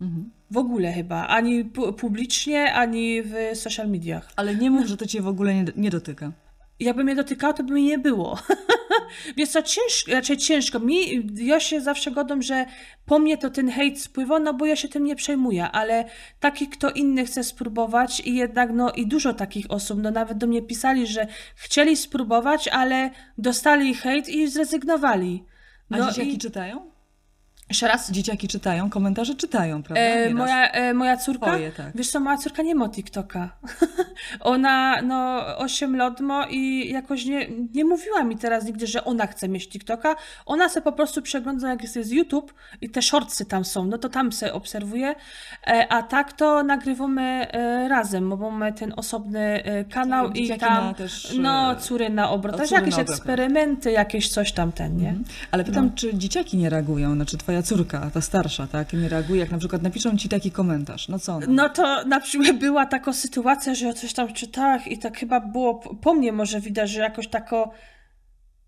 Mhm. 0.00 0.30
w 0.50 0.56
ogóle 0.56 0.92
chyba, 0.92 1.26
ani 1.28 1.64
pu- 1.64 1.92
publicznie, 1.92 2.74
ani 2.74 3.22
w 3.22 3.34
social 3.54 3.88
mediach. 3.88 4.30
Ale 4.36 4.54
nie 4.54 4.70
mów, 4.70 4.86
że 4.86 4.96
to 4.96 5.06
cię 5.06 5.22
w 5.22 5.28
ogóle 5.28 5.54
nie, 5.54 5.64
nie 5.76 5.90
dotyka. 5.90 6.32
Jakby 6.80 7.04
mnie 7.04 7.14
dotykało, 7.14 7.52
to 7.52 7.64
by 7.64 7.74
mi 7.74 7.82
nie 7.84 7.98
było. 7.98 8.38
Więc 9.36 9.52
to 9.52 9.62
ciężko, 9.62 10.12
raczej 10.12 10.36
ciężko. 10.36 10.78
Mi, 10.80 10.96
ja 11.46 11.60
się 11.60 11.80
zawsze 11.80 12.10
godzę, 12.10 12.42
że 12.42 12.66
po 13.06 13.18
mnie 13.18 13.38
to 13.38 13.50
ten 13.50 13.70
hejt 13.70 14.00
spływa, 14.00 14.38
no 14.38 14.54
bo 14.54 14.66
ja 14.66 14.76
się 14.76 14.88
tym 14.88 15.04
nie 15.04 15.16
przejmuję, 15.16 15.64
ale 15.70 16.04
taki 16.40 16.68
kto 16.68 16.90
inny 16.90 17.24
chce 17.26 17.44
spróbować 17.44 18.20
i 18.20 18.34
jednak, 18.34 18.70
no 18.72 18.90
i 18.92 19.06
dużo 19.06 19.34
takich 19.34 19.66
osób, 19.70 20.02
no 20.02 20.10
nawet 20.10 20.38
do 20.38 20.46
mnie 20.46 20.62
pisali, 20.62 21.06
że 21.06 21.26
chcieli 21.54 21.96
spróbować, 21.96 22.68
ale 22.68 23.10
dostali 23.38 23.94
hejt 23.94 24.28
i 24.28 24.48
zrezygnowali. 24.48 25.44
A 25.90 25.96
No 25.96 26.06
dzieciaki 26.08 26.34
i... 26.34 26.38
czytają? 26.38 26.90
Jeszcze 27.68 27.88
raz? 27.88 28.10
Dzieciaki 28.10 28.48
czytają, 28.48 28.90
komentarze 28.90 29.34
czytają, 29.34 29.82
prawda? 29.82 30.00
E, 30.00 30.34
moja, 30.34 30.70
e, 30.70 30.94
moja 30.94 31.16
córka? 31.16 31.46
Twoje, 31.46 31.72
tak. 31.72 31.86
Wiesz 31.94 32.08
co, 32.08 32.20
moja 32.20 32.36
córka 32.36 32.62
nie 32.62 32.74
ma 32.74 32.88
TikToka. 32.88 33.48
ona, 34.40 35.02
no, 35.02 35.46
8 35.56 35.96
lat 35.96 36.20
ma 36.20 36.46
i 36.50 36.90
jakoś 36.92 37.24
nie, 37.24 37.48
nie 37.74 37.84
mówiła 37.84 38.24
mi 38.24 38.36
teraz 38.36 38.64
nigdy, 38.64 38.86
że 38.86 39.04
ona 39.04 39.26
chce 39.26 39.48
mieć 39.48 39.68
TikToka. 39.68 40.16
Ona 40.46 40.68
se 40.68 40.82
po 40.82 40.92
prostu 40.92 41.22
przegląda, 41.22 41.68
jak 41.68 41.82
jest, 41.82 41.96
jest 41.96 42.12
YouTube 42.12 42.54
i 42.80 42.90
te 42.90 43.02
shortsy 43.02 43.44
tam 43.44 43.64
są, 43.64 43.84
no 43.84 43.98
to 43.98 44.08
tam 44.08 44.32
se 44.32 44.52
obserwuje. 44.52 45.14
E, 45.66 45.86
a 45.88 46.02
tak 46.02 46.32
to 46.32 46.62
nagrywamy 46.62 47.22
e, 47.22 47.88
razem, 47.88 48.30
bo 48.30 48.50
mamy 48.50 48.72
ten 48.72 48.92
osobny 48.96 49.64
e, 49.64 49.84
kanał 49.84 50.28
Tak, 50.28 50.36
i 50.36 50.42
dzieciaki 50.42 50.60
tam, 50.60 50.94
też, 50.94 51.34
no, 51.38 51.72
e, 51.72 51.76
córy 51.76 52.10
na 52.10 52.30
obrot, 52.30 52.56
też 52.56 52.70
jakieś 52.70 52.98
eksperymenty, 52.98 53.92
jakieś 53.92 54.28
coś 54.28 54.52
tam 54.52 54.72
ten, 54.72 54.96
nie? 54.96 55.14
Ale 55.50 55.64
pytam, 55.64 55.94
czy 55.94 56.14
dzieciaki 56.14 56.56
nie 56.56 56.70
reagują? 56.70 57.14
Znaczy 57.14 57.36
twoja 57.36 57.55
córka, 57.62 58.10
ta 58.14 58.20
starsza, 58.20 58.66
tak? 58.66 58.92
Nie 58.92 59.08
reaguje, 59.08 59.40
jak 59.40 59.50
na 59.50 59.58
przykład 59.58 59.82
napiszą 59.82 60.16
ci 60.16 60.28
taki 60.28 60.50
komentarz. 60.50 61.08
No 61.08 61.18
co 61.18 61.32
ona? 61.34 61.46
No 61.48 61.68
to 61.68 62.04
na 62.04 62.20
przykład 62.20 62.58
była 62.58 62.86
taka 62.86 63.12
sytuacja, 63.12 63.74
że 63.74 63.86
ja 63.86 63.92
coś 63.92 64.12
tam 64.12 64.32
czytałam 64.32 64.80
i 64.86 64.98
tak 64.98 65.18
chyba 65.18 65.40
było 65.40 65.74
po- 65.74 66.14
mnie 66.14 66.32
może 66.32 66.60
widać, 66.60 66.90
że 66.90 67.00
jakoś 67.00 67.28
tako 67.28 67.70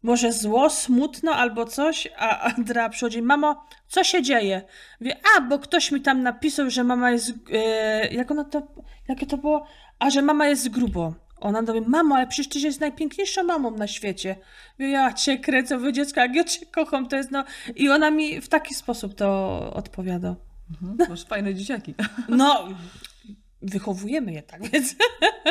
może 0.02 0.32
zło, 0.32 0.70
smutno 0.70 1.32
albo 1.32 1.64
coś, 1.64 2.08
a 2.18 2.40
Andrea 2.40 2.88
przychodzi, 2.88 3.22
mamo, 3.22 3.64
co 3.88 4.04
się 4.04 4.22
dzieje? 4.22 4.62
Wie, 5.00 5.16
a, 5.36 5.40
bo 5.40 5.58
ktoś 5.58 5.92
mi 5.92 6.00
tam 6.00 6.22
napisał, 6.22 6.70
że 6.70 6.84
mama 6.84 7.10
jest, 7.10 7.32
e, 7.52 8.08
jak 8.14 8.30
ona 8.30 8.44
to, 8.44 8.62
jakie 9.08 9.26
to 9.26 9.36
było? 9.36 9.66
A, 9.98 10.10
że 10.10 10.22
mama 10.22 10.46
jest 10.48 10.68
grubo. 10.68 11.14
Ona 11.40 11.62
do 11.62 11.72
mnie, 11.72 11.82
mamo, 11.88 12.14
ale 12.16 12.26
przecież 12.26 12.48
ty 12.48 12.58
jest 12.58 12.80
najpiękniejszą 12.80 13.42
mamą 13.44 13.70
na 13.70 13.86
świecie. 13.86 14.36
Wie, 14.78 14.88
ja 14.90 15.12
cię 15.12 15.38
kręcę, 15.38 15.78
wy 15.78 15.92
dziecko, 15.92 16.20
jak 16.20 16.34
ja 16.34 16.44
cię 16.44 16.66
kocham, 16.66 17.08
to 17.08 17.16
jest 17.16 17.30
no... 17.30 17.44
I 17.76 17.88
ona 17.88 18.10
mi 18.10 18.40
w 18.40 18.48
taki 18.48 18.74
sposób 18.74 19.14
to 19.14 19.58
odpowiada. 19.74 20.36
Mhm, 20.70 21.10
masz 21.10 21.24
fajne 21.24 21.54
dzieciaki. 21.54 21.94
No, 22.28 22.68
wychowujemy 23.62 24.32
je 24.32 24.42
tak, 24.42 24.68
więc. 24.70 24.94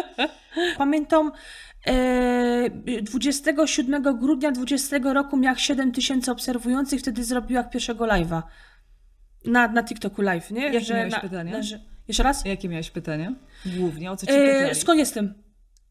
Pamiętam, 0.78 1.32
e, 1.88 2.69
27 3.02 4.04
grudnia 4.19 4.52
20 4.52 4.97
roku 5.04 5.38
miała 5.38 5.58
7 5.58 5.91
tysięcy 5.91 6.32
obserwujących, 6.32 7.00
wtedy 7.00 7.23
zrobiła 7.23 7.63
pierwszego 7.63 8.06
live'a. 8.06 8.41
Na, 9.45 9.67
na 9.67 9.84
TikToku 9.84 10.21
live, 10.21 10.52
nie? 10.52 10.62
Jakie 10.69 10.93
miałeś 10.93 11.13
na, 11.13 11.19
pytanie? 11.19 11.52
na, 11.52 11.62
że, 11.63 11.80
jeszcze 12.08 12.23
raz? 12.23 12.45
Jakie 12.45 12.69
miałeś 12.69 12.91
pytanie? 12.91 13.36
Głównie, 13.65 14.12
o 14.12 14.17
co 14.17 14.26
ci 14.26 14.32
E, 14.34 14.54
pytali? 14.54 14.76
skąd 14.76 15.00
jestem? 15.00 15.34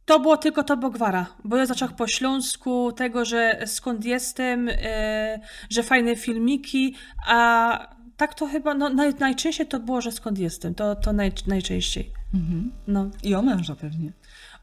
To 0.06 0.20
było 0.20 0.36
tylko 0.36 0.62
to 0.62 0.76
Bogwara, 0.76 1.26
bo 1.44 1.56
ja 1.56 1.66
zaczęłam 1.66 1.94
po 1.94 2.06
śląsku, 2.06 2.92
tego, 2.92 3.24
że 3.24 3.62
skąd 3.66 4.04
jestem, 4.04 4.68
e, 4.68 5.40
że 5.70 5.82
fajne 5.82 6.16
filmiki, 6.16 6.94
a 7.26 7.96
tak 8.16 8.34
to 8.34 8.46
chyba, 8.46 8.74
no 8.74 8.88
naj, 8.88 9.14
najczęściej 9.14 9.66
to 9.66 9.80
było, 9.80 10.00
że 10.00 10.12
skąd 10.12 10.38
jestem, 10.38 10.74
to, 10.74 10.96
to 10.96 11.12
naj, 11.12 11.32
najczęściej. 11.46 12.10
Mhm. 12.34 12.72
No. 12.86 13.10
I 13.22 13.34
o 13.34 13.42
męża 13.42 13.74
pewnie. 13.74 14.12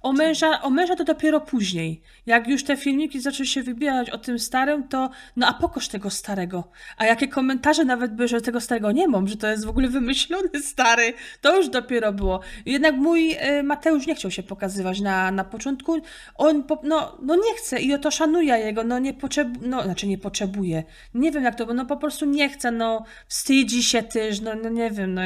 O 0.03 0.13
męża, 0.13 0.61
o 0.61 0.69
męża 0.69 0.95
to 0.95 1.03
dopiero 1.03 1.41
później. 1.41 2.01
Jak 2.25 2.47
już 2.47 2.63
te 2.63 2.77
filmiki 2.77 3.19
zaczęły 3.19 3.47
się 3.47 3.63
wybijać 3.63 4.09
o 4.09 4.17
tym 4.17 4.39
starym, 4.39 4.87
to 4.87 5.09
no 5.35 5.47
a 5.47 5.53
pokoż 5.53 5.87
tego 5.87 6.09
starego. 6.09 6.63
A 6.97 7.05
jakie 7.05 7.27
komentarze 7.27 7.85
nawet 7.85 8.15
były, 8.15 8.27
że 8.27 8.41
tego 8.41 8.61
starego 8.61 8.91
nie 8.91 9.07
mam, 9.07 9.27
że 9.27 9.37
to 9.37 9.47
jest 9.47 9.65
w 9.65 9.69
ogóle 9.69 9.87
wymyślony 9.87 10.49
stary. 10.61 11.13
To 11.41 11.57
już 11.57 11.69
dopiero 11.69 12.13
było. 12.13 12.39
Jednak 12.65 12.95
mój 12.95 13.35
e, 13.39 13.63
Mateusz 13.63 14.07
nie 14.07 14.15
chciał 14.15 14.31
się 14.31 14.43
pokazywać 14.43 15.01
na, 15.01 15.31
na 15.31 15.43
początku. 15.43 16.01
On 16.35 16.63
po, 16.63 16.79
no, 16.83 17.17
no 17.21 17.35
nie 17.35 17.53
chce 17.57 17.79
i 17.79 17.93
o 17.93 17.97
to 17.97 18.11
szanuje 18.11 18.57
jego, 18.57 18.83
no 18.83 18.99
nie 18.99 19.13
potrzebuje, 19.13 19.69
no 19.69 19.83
znaczy 19.83 20.07
nie 20.07 20.17
potrzebuje. 20.17 20.83
Nie 21.13 21.31
wiem 21.31 21.43
jak 21.43 21.55
to, 21.55 21.65
bo 21.65 21.73
no 21.73 21.85
po 21.85 21.97
prostu 21.97 22.25
nie 22.25 22.49
chce, 22.49 22.71
no 22.71 23.05
wstydzi 23.27 23.83
się 23.83 24.03
też, 24.03 24.41
no, 24.41 24.55
no 24.55 24.69
nie 24.69 24.91
wiem, 24.91 25.13
no 25.13 25.21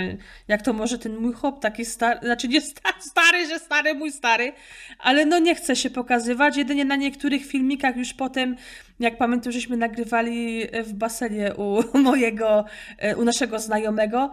jak 0.47 0.61
to 0.61 0.73
może 0.73 0.99
ten 0.99 1.17
mój 1.17 1.33
chłop 1.33 1.61
taki 1.61 1.85
stary, 1.85 2.19
znaczy 2.19 2.47
nie 2.47 2.61
sta, 2.61 2.89
stary, 2.99 3.47
że 3.47 3.59
stary, 3.59 3.93
mój 3.93 4.11
stary, 4.11 4.53
ale 4.99 5.25
no 5.25 5.39
nie 5.39 5.55
chce 5.55 5.75
się 5.75 5.89
pokazywać, 5.89 6.57
jedynie 6.57 6.85
na 6.85 6.95
niektórych 6.95 7.45
filmikach 7.45 7.97
już 7.97 8.13
potem, 8.13 8.55
jak 8.99 9.17
pamiętam, 9.17 9.51
żeśmy 9.51 9.77
nagrywali 9.77 10.67
w 10.83 10.93
basenie 10.93 11.55
u 11.55 11.83
mojego, 11.97 12.65
e, 12.97 13.15
u 13.15 13.23
naszego 13.23 13.59
znajomego, 13.59 14.31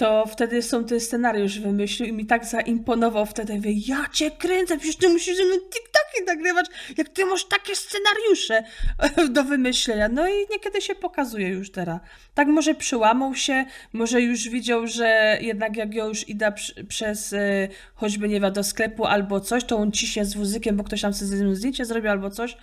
to 0.00 0.26
wtedy 0.26 0.62
są 0.62 0.84
ten 0.84 1.00
scenariusz 1.00 1.58
wymyślił 1.58 2.08
i 2.08 2.12
mi 2.12 2.26
tak 2.26 2.44
zaimponował 2.44 3.26
wtedy, 3.26 3.54
mówię, 3.54 3.72
ja 3.86 4.08
cię 4.12 4.30
kręcę, 4.30 4.78
przecież 4.78 4.96
ty 4.96 5.08
musisz 5.08 5.36
ze 5.36 5.44
mną 5.44 5.54
TikToki 5.54 6.24
nagrywać, 6.26 6.66
jak 6.96 7.08
ty 7.08 7.24
masz 7.24 7.44
takie 7.44 7.72
scenariusze 7.76 8.62
do 9.34 9.44
wymyślenia. 9.44 10.08
No 10.08 10.28
i 10.28 10.32
niekiedy 10.50 10.80
się 10.80 10.94
pokazuje 10.94 11.48
już 11.48 11.72
teraz. 11.72 12.00
Tak 12.34 12.48
może 12.48 12.74
przyłamał 12.74 13.34
się, 13.34 13.64
może 13.92 14.20
już 14.20 14.48
widział, 14.48 14.86
że 14.86 15.38
jednak 15.40 15.76
jak 15.76 15.94
ja 15.94 16.04
już 16.04 16.28
idę 16.28 16.52
przez 16.88 17.32
e, 17.32 17.68
choćby, 17.94 18.28
nie 18.28 18.40
wiem, 18.40 18.52
do 18.52 18.64
sklepu 18.64 19.04
albo 19.04 19.40
coś, 19.40 19.64
to 19.64 19.76
on 19.76 19.92
ciśnie 19.92 20.24
z 20.24 20.34
wózykiem, 20.34 20.76
bo 20.76 20.84
ktoś 20.84 21.00
tam 21.00 21.14
sobie 21.14 21.28
ze 21.28 21.44
mną 21.44 21.54
zdjęcie 21.54 21.84
zrobił 21.84 22.10
albo 22.10 22.30
coś, 22.30 22.56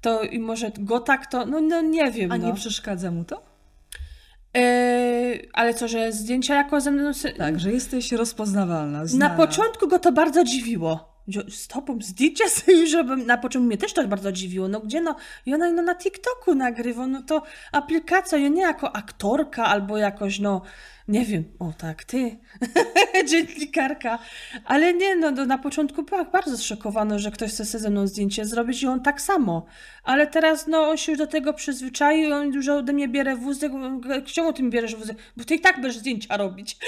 to 0.00 0.22
i 0.22 0.38
może 0.38 0.70
go 0.78 1.00
tak 1.00 1.26
to, 1.26 1.46
no, 1.46 1.60
no 1.60 1.80
nie 1.80 2.10
wiem, 2.10 2.32
A 2.32 2.38
no. 2.38 2.46
nie 2.46 2.54
przeszkadza 2.54 3.10
mu 3.10 3.24
to? 3.24 3.53
Yy, 4.54 5.48
ale 5.52 5.74
co, 5.74 5.88
że 5.88 6.12
zdjęcia 6.12 6.54
jako 6.54 6.80
ze 6.80 6.90
mną... 6.90 7.10
Tak, 7.38 7.60
że 7.60 7.72
jesteś 7.72 8.12
rozpoznawalna, 8.12 8.98
Na 8.98 9.06
znana. 9.06 9.36
początku 9.36 9.88
go 9.88 9.98
to 9.98 10.12
bardzo 10.12 10.44
dziwiło. 10.44 11.14
Tobą 11.68 11.98
zdjęcia 12.02 12.48
sobie 12.56 12.92
robię. 12.92 13.24
Na 13.24 13.38
początku 13.38 13.66
mnie 13.66 13.78
też 13.78 13.92
to 13.92 14.08
bardzo 14.08 14.32
dziwiło. 14.32 14.68
No 14.68 14.80
gdzie 14.80 15.00
no? 15.00 15.16
I 15.46 15.54
ona 15.54 15.72
no, 15.72 15.82
na 15.82 15.94
TikToku 15.94 16.54
nagrywa, 16.54 17.06
no 17.06 17.22
to 17.22 17.42
aplikacja, 17.72 18.38
ja 18.38 18.48
nie 18.48 18.62
jako 18.62 18.96
aktorka 18.96 19.64
albo 19.64 19.96
jakoś, 19.96 20.38
no 20.38 20.62
nie 21.08 21.24
wiem, 21.24 21.44
o 21.58 21.72
tak, 21.78 22.04
ty, 22.04 22.36
dziennikarka. 23.28 24.18
Ale 24.64 24.94
nie, 24.94 25.16
no, 25.16 25.30
no 25.30 25.46
na 25.46 25.58
początku 25.58 26.02
była 26.02 26.24
bardzo 26.24 26.58
zszokowana, 26.58 27.18
że 27.18 27.30
ktoś 27.30 27.52
chce 27.52 27.64
ze 27.64 27.90
mną 27.90 28.06
zdjęcie 28.06 28.44
zrobić 28.44 28.82
i 28.82 28.86
on 28.86 29.00
tak 29.00 29.20
samo. 29.20 29.66
Ale 30.04 30.26
teraz, 30.26 30.66
no, 30.66 30.88
on 30.88 30.96
się 30.96 31.12
już 31.12 31.18
do 31.18 31.26
tego 31.26 31.52
przyzwyczaił 31.52 32.28
i 32.28 32.32
on 32.32 32.50
dużo 32.50 32.76
ode 32.76 32.92
mnie 32.92 33.08
bierze 33.08 33.36
wózek. 33.36 33.72
Czemu 34.24 34.52
ty 34.52 34.62
mi 34.62 34.70
bierzesz 34.70 34.96
wózek? 34.96 35.16
Bo 35.36 35.44
ty 35.44 35.54
i 35.54 35.60
tak 35.60 35.80
będziesz 35.80 36.00
zdjęcia 36.00 36.36
robić. 36.36 36.76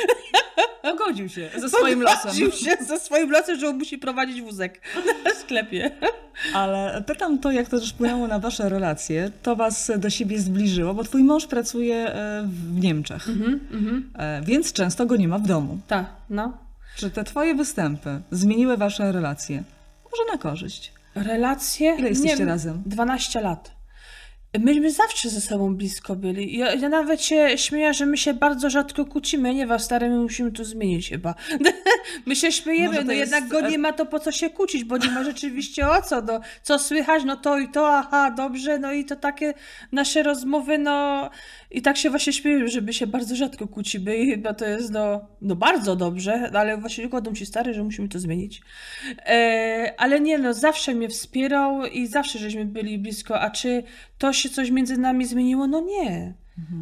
Pogodził 0.82 1.28
się 1.28 1.50
ze 1.56 1.68
swoim 1.68 2.02
losem. 2.02 2.20
Pogodził 2.22 2.52
się 2.52 2.76
ze 2.80 3.00
swoim 3.00 3.30
losem, 3.30 3.58
że 3.58 3.68
on 3.68 3.78
musi 3.78 3.98
prowadzić 3.98 4.42
wózek 4.42 4.80
na 5.24 5.34
sklepie. 5.34 5.90
Ale 6.54 7.04
pytam 7.06 7.38
to, 7.38 7.50
jak 7.50 7.68
to 7.68 7.80
też 7.80 7.92
wpłynęło 7.92 8.26
na 8.26 8.38
wasze 8.38 8.68
relacje. 8.68 9.30
To 9.42 9.56
was 9.56 9.92
do 9.98 10.10
siebie 10.10 10.38
zbliżyło, 10.38 10.94
bo 10.94 11.04
twój 11.04 11.24
mąż 11.24 11.46
pracuje 11.46 11.96
e, 11.96 12.42
w 12.46 12.80
Niemczech, 12.80 13.28
Mhm, 13.28 13.60
e, 13.74 14.05
więc 14.42 14.72
często 14.72 15.06
go 15.06 15.16
nie 15.16 15.28
ma 15.28 15.38
w 15.38 15.46
domu. 15.46 15.78
Tak, 15.88 16.06
no. 16.30 16.58
Czy 16.96 17.10
te 17.10 17.24
twoje 17.24 17.54
występy 17.54 18.20
zmieniły 18.30 18.76
wasze 18.76 19.12
relacje? 19.12 19.62
Może 20.04 20.32
na 20.32 20.38
korzyść. 20.38 20.92
Relacje? 21.14 21.96
Ile 21.98 22.08
jesteście 22.08 22.36
wiem, 22.36 22.48
razem? 22.48 22.82
12 22.86 23.40
lat. 23.40 23.76
Myśmy 24.58 24.90
zawsze 24.90 25.30
ze 25.30 25.40
sobą 25.40 25.76
blisko 25.76 26.16
byli. 26.16 26.58
Ja, 26.58 26.74
ja 26.74 26.88
nawet 26.88 27.22
się 27.22 27.58
śmieję, 27.58 27.94
że 27.94 28.06
my 28.06 28.16
się 28.16 28.34
bardzo 28.34 28.70
rzadko 28.70 29.04
kłócimy. 29.04 29.54
Nie 29.54 29.66
was, 29.66 29.84
stary, 29.84 30.10
my 30.10 30.16
musimy 30.16 30.52
to 30.52 30.64
zmienić 30.64 31.08
chyba. 31.08 31.34
my 32.26 32.36
się 32.36 32.52
śmiejemy, 32.52 33.04
no 33.04 33.12
jest- 33.12 33.32
jednak 33.32 33.48
go 33.48 33.68
nie 33.68 33.78
ma, 33.78 33.92
to 33.92 34.06
po 34.06 34.18
co 34.18 34.32
się 34.32 34.50
kłócić, 34.50 34.84
bo 34.84 34.98
nie 34.98 35.10
ma 35.10 35.24
rzeczywiście 35.24 35.88
o 35.88 36.02
co. 36.02 36.22
No, 36.22 36.40
co 36.62 36.78
słychać, 36.78 37.24
no 37.24 37.36
to 37.36 37.58
i 37.58 37.68
to, 37.68 37.96
aha, 37.98 38.30
dobrze, 38.30 38.78
no 38.78 38.92
i 38.92 39.04
to 39.04 39.16
takie 39.16 39.54
nasze 39.92 40.22
rozmowy, 40.22 40.78
no 40.78 41.30
i 41.70 41.82
tak 41.82 41.96
się 41.96 42.10
właśnie 42.10 42.32
śmiejemy, 42.32 42.68
żeby 42.68 42.92
się 42.92 43.06
bardzo 43.06 43.36
rzadko 43.36 43.68
kłócimy 43.68 44.16
i 44.16 44.30
chyba 44.30 44.54
to 44.54 44.66
jest, 44.66 44.92
no, 44.92 45.20
no 45.42 45.56
bardzo 45.56 45.96
dobrze, 45.96 46.50
ale 46.54 46.76
właśnie 46.76 47.08
kładą 47.08 47.34
ci 47.34 47.46
stary, 47.46 47.74
że 47.74 47.82
musimy 47.84 48.08
to 48.08 48.18
zmienić. 48.18 48.62
E, 49.26 49.94
ale 49.98 50.20
nie 50.20 50.38
no, 50.38 50.54
zawsze 50.54 50.94
mnie 50.94 51.08
wspierał 51.08 51.86
i 51.86 52.06
zawsze 52.06 52.38
żeśmy 52.38 52.64
byli 52.64 52.98
blisko, 52.98 53.40
a 53.40 53.50
czy 53.50 53.82
to 54.18 54.32
się 54.32 54.48
coś 54.48 54.70
między 54.70 54.96
nami 54.96 55.26
zmieniło? 55.26 55.66
No 55.66 55.80
nie. 55.80 56.34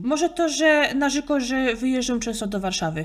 Może 0.02 0.28
to, 0.28 0.48
że 0.48 0.94
narzekał, 0.94 1.40
że 1.40 1.74
wyjeżdżam 1.74 2.20
często 2.20 2.46
do 2.46 2.60
Warszawy. 2.60 3.04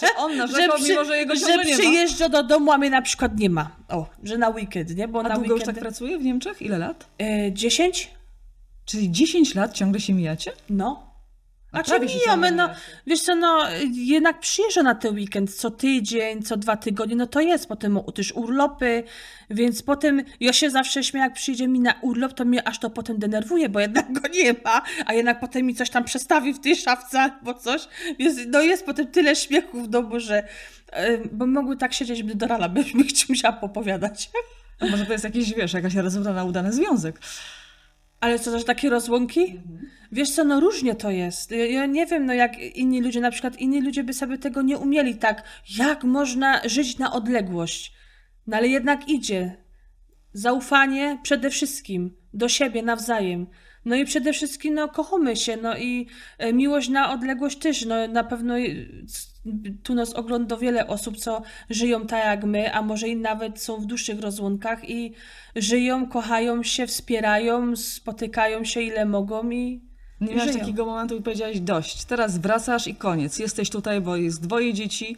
Czy 0.00 0.06
on 0.18 0.36
narzekał, 0.36 0.76
przy- 0.78 0.88
mimo 0.88 1.04
że 1.04 1.16
jego 1.16 1.36
że 1.36 1.56
nie 1.56 1.64
przyjeżdża 1.76 2.28
do 2.28 2.42
domu, 2.42 2.72
a 2.72 2.78
mnie 2.78 2.90
na 2.90 3.02
przykład 3.02 3.38
nie 3.38 3.50
ma. 3.50 3.76
O, 3.88 4.06
że 4.24 4.38
na 4.38 4.48
weekend, 4.48 4.96
nie? 4.96 5.08
Bo 5.08 5.20
A 5.20 5.22
na 5.22 5.34
długo 5.34 5.50
już 5.50 5.60
weekend... 5.60 5.76
tak 5.76 5.82
pracuje 5.82 6.18
w 6.18 6.24
Niemczech? 6.24 6.62
Ile 6.62 6.78
lat? 6.78 7.08
e, 7.18 7.52
10? 7.52 8.10
Czyli 8.84 9.10
10 9.10 9.54
lat 9.54 9.72
ciągle 9.72 10.00
się 10.00 10.14
mijacie? 10.14 10.52
No. 10.70 11.12
A 11.72 11.78
A 11.78 11.82
czy 11.82 11.90
prawie 11.90 12.08
się 12.08 12.18
mijamy, 12.18 12.52
no, 12.52 12.70
wiesz 13.06 13.20
co, 13.20 13.34
no, 13.34 13.64
jednak 13.92 14.40
przyjeżdża 14.40 14.82
na 14.82 14.94
ten 14.94 15.14
weekend 15.14 15.54
co 15.54 15.70
tydzień, 15.70 16.42
co 16.42 16.56
dwa 16.56 16.76
tygodnie, 16.76 17.16
no 17.16 17.26
to 17.26 17.40
jest 17.40 17.66
potem 17.68 18.00
też 18.14 18.32
urlopy, 18.32 19.04
więc 19.50 19.82
potem 19.82 20.22
ja 20.40 20.52
się 20.52 20.70
zawsze 20.70 21.04
śmieję, 21.04 21.24
jak 21.24 21.34
przyjdzie 21.34 21.68
mi 21.68 21.80
na 21.80 21.94
urlop, 22.02 22.32
to 22.32 22.44
mnie 22.44 22.68
aż 22.68 22.78
to 22.78 22.90
potem 22.90 23.18
denerwuje, 23.18 23.68
bo 23.68 23.80
jednak 23.80 24.12
go 24.12 24.28
nie 24.28 24.52
ma, 24.64 24.82
a 25.06 25.14
jednak 25.14 25.40
potem 25.40 25.66
mi 25.66 25.74
coś 25.74 25.90
tam 25.90 26.04
przestawi 26.04 26.54
w 26.54 26.60
tej 26.60 26.76
szafce 26.76 27.20
albo 27.20 27.54
coś, 27.54 27.88
więc 28.18 28.38
no 28.48 28.60
jest 28.60 28.86
potem 28.86 29.06
tyle 29.06 29.36
śmiechu 29.36 29.82
w 29.82 29.88
domu, 29.88 30.20
że, 30.20 30.48
bo 31.32 31.46
mogły 31.46 31.76
tak 31.76 31.92
siedzieć 31.92 32.22
do 32.22 32.46
rana, 32.46 32.68
byśmy 32.68 33.04
musiała 33.28 33.56
popowiadać. 33.56 34.30
A 34.80 34.86
może 34.86 35.06
to 35.06 35.12
jest 35.12 35.24
jakiś, 35.24 35.54
wiesz, 35.54 35.72
jakaś 35.72 35.94
rezultat 35.94 36.34
na 36.34 36.44
udany 36.44 36.72
związek? 36.72 37.20
Ale 38.22 38.38
co, 38.38 38.58
że 38.58 38.64
takie 38.64 38.90
rozłąki? 38.90 39.60
Wiesz 40.12 40.30
co, 40.30 40.44
no 40.44 40.60
różnie 40.60 40.94
to 40.94 41.10
jest. 41.10 41.50
Ja, 41.50 41.66
ja 41.66 41.86
nie 41.86 42.06
wiem, 42.06 42.26
no 42.26 42.34
jak 42.34 42.58
inni 42.58 43.00
ludzie, 43.00 43.20
na 43.20 43.30
przykład 43.30 43.56
inni 43.58 43.80
ludzie 43.80 44.04
by 44.04 44.12
sobie 44.12 44.38
tego 44.38 44.62
nie 44.62 44.78
umieli 44.78 45.16
tak. 45.16 45.42
Jak 45.78 46.04
można 46.04 46.60
żyć 46.68 46.98
na 46.98 47.12
odległość? 47.12 47.92
No 48.46 48.56
ale 48.56 48.68
jednak 48.68 49.08
idzie. 49.08 49.56
Zaufanie 50.32 51.18
przede 51.22 51.50
wszystkim 51.50 52.16
do 52.34 52.48
siebie 52.48 52.82
nawzajem. 52.82 53.46
No 53.84 53.96
i 53.96 54.04
przede 54.04 54.32
wszystkim, 54.32 54.74
no, 54.74 54.88
kochamy 54.88 55.36
się, 55.36 55.56
no 55.56 55.76
i 55.76 56.06
e, 56.38 56.52
miłość 56.52 56.88
na 56.88 57.12
odległość 57.12 57.58
też, 57.58 57.84
no 57.84 58.08
na 58.08 58.24
pewno 58.24 58.58
e, 58.58 58.62
tu 59.82 59.94
nas 59.94 60.14
ogląda 60.14 60.56
wiele 60.56 60.86
osób, 60.86 61.16
co 61.16 61.42
żyją 61.70 62.06
tak 62.06 62.24
jak 62.24 62.44
my, 62.44 62.74
a 62.74 62.82
może 62.82 63.08
i 63.08 63.16
nawet 63.16 63.62
są 63.62 63.76
w 63.76 63.86
dłuższych 63.86 64.20
rozłąkach 64.20 64.90
i 64.90 65.14
żyją, 65.56 66.06
kochają 66.06 66.62
się, 66.62 66.86
wspierają, 66.86 67.76
spotykają 67.76 68.64
się 68.64 68.80
ile 68.80 69.04
mogą 69.04 69.50
i 69.50 69.80
Nie 70.20 70.34
miałeś 70.34 70.56
takiego 70.56 70.86
momentu 70.86 71.16
i 71.16 71.22
powiedziałaś 71.22 71.60
dość, 71.60 72.04
teraz 72.04 72.38
wracasz 72.38 72.86
i 72.86 72.94
koniec. 72.94 73.38
Jesteś 73.38 73.70
tutaj, 73.70 74.00
bo 74.00 74.16
jest 74.16 74.42
dwoje 74.42 74.74
dzieci. 74.74 75.16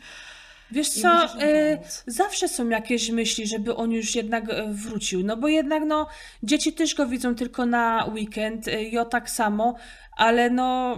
Wiesz 0.70 0.88
co, 0.88 1.28
pomóc. 1.28 2.04
zawsze 2.06 2.48
są 2.48 2.68
jakieś 2.68 3.10
myśli, 3.10 3.46
żeby 3.46 3.76
on 3.76 3.92
już 3.92 4.14
jednak 4.14 4.50
e, 4.50 4.72
wrócił, 4.72 5.24
no 5.24 5.36
bo 5.36 5.48
jednak 5.48 5.82
no, 5.86 6.06
dzieci 6.42 6.72
też 6.72 6.94
go 6.94 7.06
widzą 7.06 7.34
tylko 7.34 7.66
na 7.66 8.10
weekend, 8.12 8.66
ja 8.90 9.04
tak 9.04 9.30
samo, 9.30 9.74
ale 10.16 10.50
no 10.50 10.96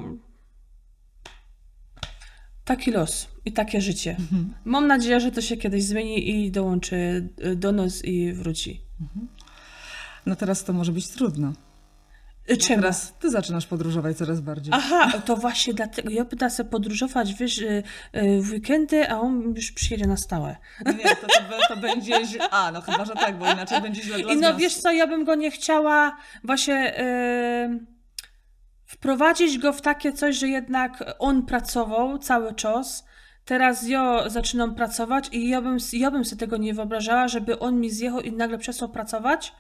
taki 2.64 2.90
los 2.90 3.28
i 3.44 3.52
takie 3.52 3.80
życie. 3.80 4.16
Mhm. 4.18 4.54
Mam 4.64 4.86
nadzieję, 4.86 5.20
że 5.20 5.32
to 5.32 5.40
się 5.40 5.56
kiedyś 5.56 5.84
zmieni 5.84 6.30
i 6.30 6.50
dołączy 6.50 7.28
e, 7.40 7.56
do 7.56 7.72
nas 7.72 8.04
i 8.04 8.32
wróci. 8.32 8.80
No 10.26 10.36
teraz 10.36 10.64
to 10.64 10.72
może 10.72 10.92
być 10.92 11.08
trudno. 11.08 11.52
E, 12.48 12.56
Czemu? 12.56 12.82
Teraz 12.82 13.12
ty 13.18 13.30
zaczynasz 13.30 13.66
podróżować 13.66 14.16
coraz 14.16 14.40
bardziej. 14.40 14.74
Aha, 14.76 15.12
to 15.24 15.36
właśnie 15.36 15.74
dlatego 15.74 16.10
ja 16.10 16.24
pytam 16.24 16.50
sobie 16.50 16.70
podróżować, 16.70 17.34
wiesz, 17.34 17.62
e, 17.62 17.82
e, 18.12 18.40
w 18.40 18.52
weekendy, 18.52 19.10
a 19.10 19.20
on 19.20 19.54
już 19.56 19.72
przyjedzie 19.72 20.06
na 20.06 20.16
stałe. 20.16 20.56
Nie, 20.86 21.16
to, 21.16 21.26
to, 21.26 21.74
to 21.74 21.76
będzie 21.76 22.26
źle. 22.26 22.50
A, 22.50 22.72
no 22.72 22.80
chyba, 22.80 23.04
że 23.04 23.14
tak, 23.14 23.38
bo 23.38 23.52
inaczej 23.52 23.80
będzie 23.82 24.02
źle 24.02 24.18
dla 24.18 24.32
I 24.32 24.36
no 24.36 24.56
wiesz 24.56 24.74
co, 24.74 24.92
ja 24.92 25.06
bym 25.06 25.24
go 25.24 25.34
nie 25.34 25.50
chciała 25.50 26.16
właśnie 26.44 26.94
yy, 27.70 27.86
wprowadzić 28.86 29.58
go 29.58 29.72
w 29.72 29.80
takie 29.80 30.12
coś, 30.12 30.36
że 30.36 30.48
jednak 30.48 31.04
on 31.18 31.46
pracował 31.46 32.18
cały 32.18 32.54
czas. 32.54 33.04
Teraz 33.44 33.88
ja 33.88 34.28
zaczynam 34.28 34.74
pracować 34.74 35.28
i 35.32 35.48
ja 35.48 35.62
bym, 35.62 35.78
ja 35.92 36.10
bym 36.10 36.24
sobie 36.24 36.40
tego 36.40 36.56
nie 36.56 36.74
wyobrażała, 36.74 37.28
żeby 37.28 37.58
on 37.58 37.80
mi 37.80 37.90
zjechał 37.90 38.20
i 38.20 38.32
nagle 38.32 38.58
przestał 38.58 38.88
pracować. 38.88 39.52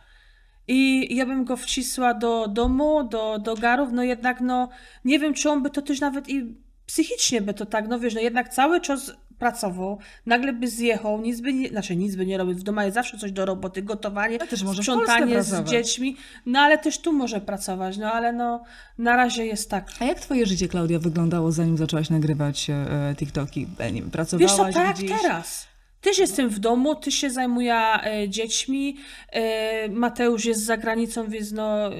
I 0.68 1.08
ja 1.16 1.26
bym 1.26 1.44
go 1.44 1.56
wcisła 1.56 2.14
do 2.14 2.48
domu, 2.48 3.04
do, 3.04 3.38
do 3.38 3.54
garów, 3.54 3.88
no 3.92 4.02
jednak 4.02 4.40
no 4.40 4.68
nie 5.04 5.18
wiem, 5.18 5.34
czy 5.34 5.50
on 5.50 5.62
by 5.62 5.70
to 5.70 5.82
też 5.82 6.00
nawet 6.00 6.28
i 6.28 6.54
psychicznie 6.86 7.40
by 7.40 7.54
to 7.54 7.66
tak, 7.66 7.88
no 7.88 8.00
wiesz, 8.00 8.14
no 8.14 8.20
jednak 8.20 8.48
cały 8.48 8.80
czas 8.80 9.12
pracował, 9.38 9.98
nagle 10.26 10.52
by 10.52 10.68
zjechał, 10.68 11.20
nic 11.20 11.40
by 11.40 11.52
nie, 11.52 11.68
znaczy 11.68 11.96
nic 11.96 12.16
by 12.16 12.26
nie 12.26 12.38
robił, 12.38 12.54
w 12.54 12.62
domu 12.62 12.80
jest 12.80 12.94
zawsze 12.94 13.18
coś 13.18 13.32
do 13.32 13.46
roboty, 13.46 13.82
gotowanie, 13.82 14.40
Ale 14.40 14.48
też 14.48 14.62
może 14.62 14.82
sprzątanie 14.82 15.42
z 15.42 15.64
dziećmi, 15.64 16.16
no 16.46 16.58
ale 16.58 16.78
też 16.78 16.98
tu 16.98 17.12
może 17.12 17.40
pracować, 17.40 17.96
no 17.96 18.12
ale 18.12 18.32
no 18.32 18.62
na 18.98 19.16
razie 19.16 19.46
jest 19.46 19.70
tak. 19.70 19.90
A 20.00 20.04
jak 20.04 20.20
twoje 20.20 20.46
życie, 20.46 20.68
Klaudia, 20.68 20.98
wyglądało, 20.98 21.52
zanim 21.52 21.76
zaczęłaś 21.76 22.10
nagrywać 22.10 22.70
e, 22.70 23.14
TikToki? 23.16 23.66
E, 23.78 23.92
nie 23.92 24.00
wiem, 24.00 24.04
Wiesz 24.04 24.12
pracowałaś 24.12 24.74
co, 24.74 24.80
tak 24.80 24.96
gdzieś? 24.96 25.22
teraz. 25.22 25.75
Też 26.00 26.18
jestem 26.18 26.48
w 26.48 26.58
domu, 26.58 26.94
ty 26.94 27.12
się 27.12 27.30
zajmuję 27.30 27.74
e, 27.74 28.28
dziećmi, 28.28 28.96
e, 29.30 29.88
Mateusz 29.88 30.44
jest 30.44 30.64
za 30.64 30.76
granicą, 30.76 31.28
więc 31.28 31.52
no, 31.52 31.86
e, 31.86 31.92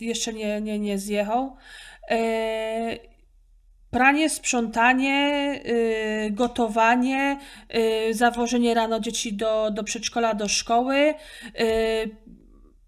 jeszcze 0.00 0.32
nie, 0.32 0.60
nie, 0.60 0.78
nie 0.78 0.98
zjechał. 0.98 1.56
Pranie, 3.90 4.30
sprzątanie, 4.30 5.60
gotowanie, 6.30 7.38
zawożenie 8.10 8.74
rano 8.74 9.00
dzieci 9.00 9.32
do, 9.32 9.70
do 9.70 9.84
przedszkola, 9.84 10.34
do 10.34 10.48
szkoły, 10.48 11.14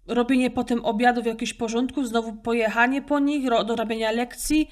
robienie 0.07 0.49
potem 0.49 0.85
obiadów, 0.85 1.25
jakichś 1.25 1.53
porządków, 1.53 2.07
znowu 2.07 2.33
pojechanie 2.33 3.01
po 3.01 3.19
nich, 3.19 3.49
do 3.49 3.75
robienia 3.75 4.11
lekcji. 4.11 4.69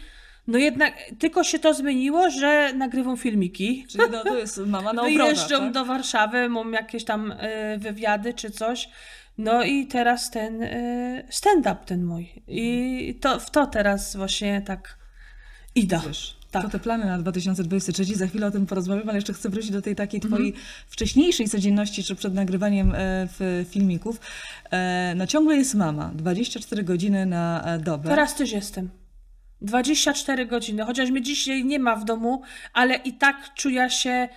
No 0.48 0.58
jednak 0.58 0.94
tylko 1.20 1.44
się 1.44 1.60
to 1.60 1.74
zmieniło, 1.74 2.30
że 2.30 2.74
nagrywam 2.74 3.18
filmiki. 3.18 3.86
Czyli 3.90 4.04
no, 4.12 4.24
to 4.24 4.38
jest 4.38 4.58
mama 4.68 4.94
na 4.94 5.02
obroda, 5.02 5.24
Wyjeżdżam 5.24 5.62
tak? 5.62 5.72
do 5.72 5.86
Warszawy, 5.86 6.50
mam 6.50 6.74
jakieś 6.74 7.04
tam 7.06 7.32
y, 7.32 7.36
wywiady 7.78 8.34
czy 8.34 8.52
coś. 8.52 8.90
No 9.38 9.64
i 9.64 9.88
teraz 9.88 10.32
ten 10.32 10.62
y, 10.64 11.28
stand-up 11.30 11.76
ten 11.86 12.04
mój. 12.04 12.44
I 12.48 13.18
to, 13.22 13.40
w 13.40 13.52
to 13.52 13.66
teraz 13.68 14.16
właśnie 14.16 14.62
tak 14.62 14.98
idę. 15.76 16.02
Wiesz, 16.08 16.38
Tak. 16.52 16.64
To 16.64 16.70
te 16.70 16.80
plany 16.80 17.06
na 17.06 17.18
2023, 17.18 18.16
za 18.16 18.28
chwilę 18.28 18.48
o 18.48 18.52
tym 18.52 18.66
porozmawiamy, 18.66 19.10
ale 19.10 19.18
jeszcze 19.18 19.34
chcę 19.34 19.50
wrócić 19.50 19.72
do 19.72 19.82
tej 19.82 19.96
takiej 19.96 20.18
Mhm. 20.18 20.34
twojej 20.34 20.54
wcześniejszej 20.88 21.50
codzienności, 21.50 22.04
czy 22.04 22.16
przed 22.16 22.34
nagrywaniem 22.34 22.92
e, 22.92 22.96
w 23.40 23.66
filmików. 23.70 24.20
E, 24.72 25.14
no 25.18 25.28
ciągle 25.28 25.56
jest 25.56 25.76
mama, 25.76 26.12
24 26.16 26.84
godziny 26.84 27.26
na 27.26 27.64
e, 27.66 27.80
dobę. 27.80 28.10
Teraz 28.10 28.36
też 28.36 28.52
jestem. 28.52 28.90
24 29.66 30.46
godziny, 30.46 30.84
chociaż 30.84 31.12
mnie 31.12 31.22
dzisiaj 31.22 31.66
nie 31.66 31.80
ma 31.80 31.96
w 31.96 32.06
domu, 32.06 32.42
ale 32.74 32.96
i 32.96 33.14
tak 33.14 33.54
czuję 33.54 33.90
się 33.90 34.30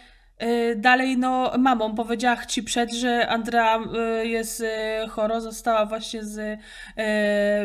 y, 0.42 0.76
dalej 0.76 1.18
no 1.18 1.52
mamą. 1.58 1.94
Powiedziała 1.94 2.46
ci 2.46 2.62
przed, 2.62 2.92
że 2.92 3.28
Andrea 3.28 3.78
y, 4.22 4.26
jest 4.26 4.60
y, 4.60 5.08
chora, 5.08 5.40
została 5.40 5.86
właśnie 5.86 6.24
z 6.24 6.38
y, 6.38 6.58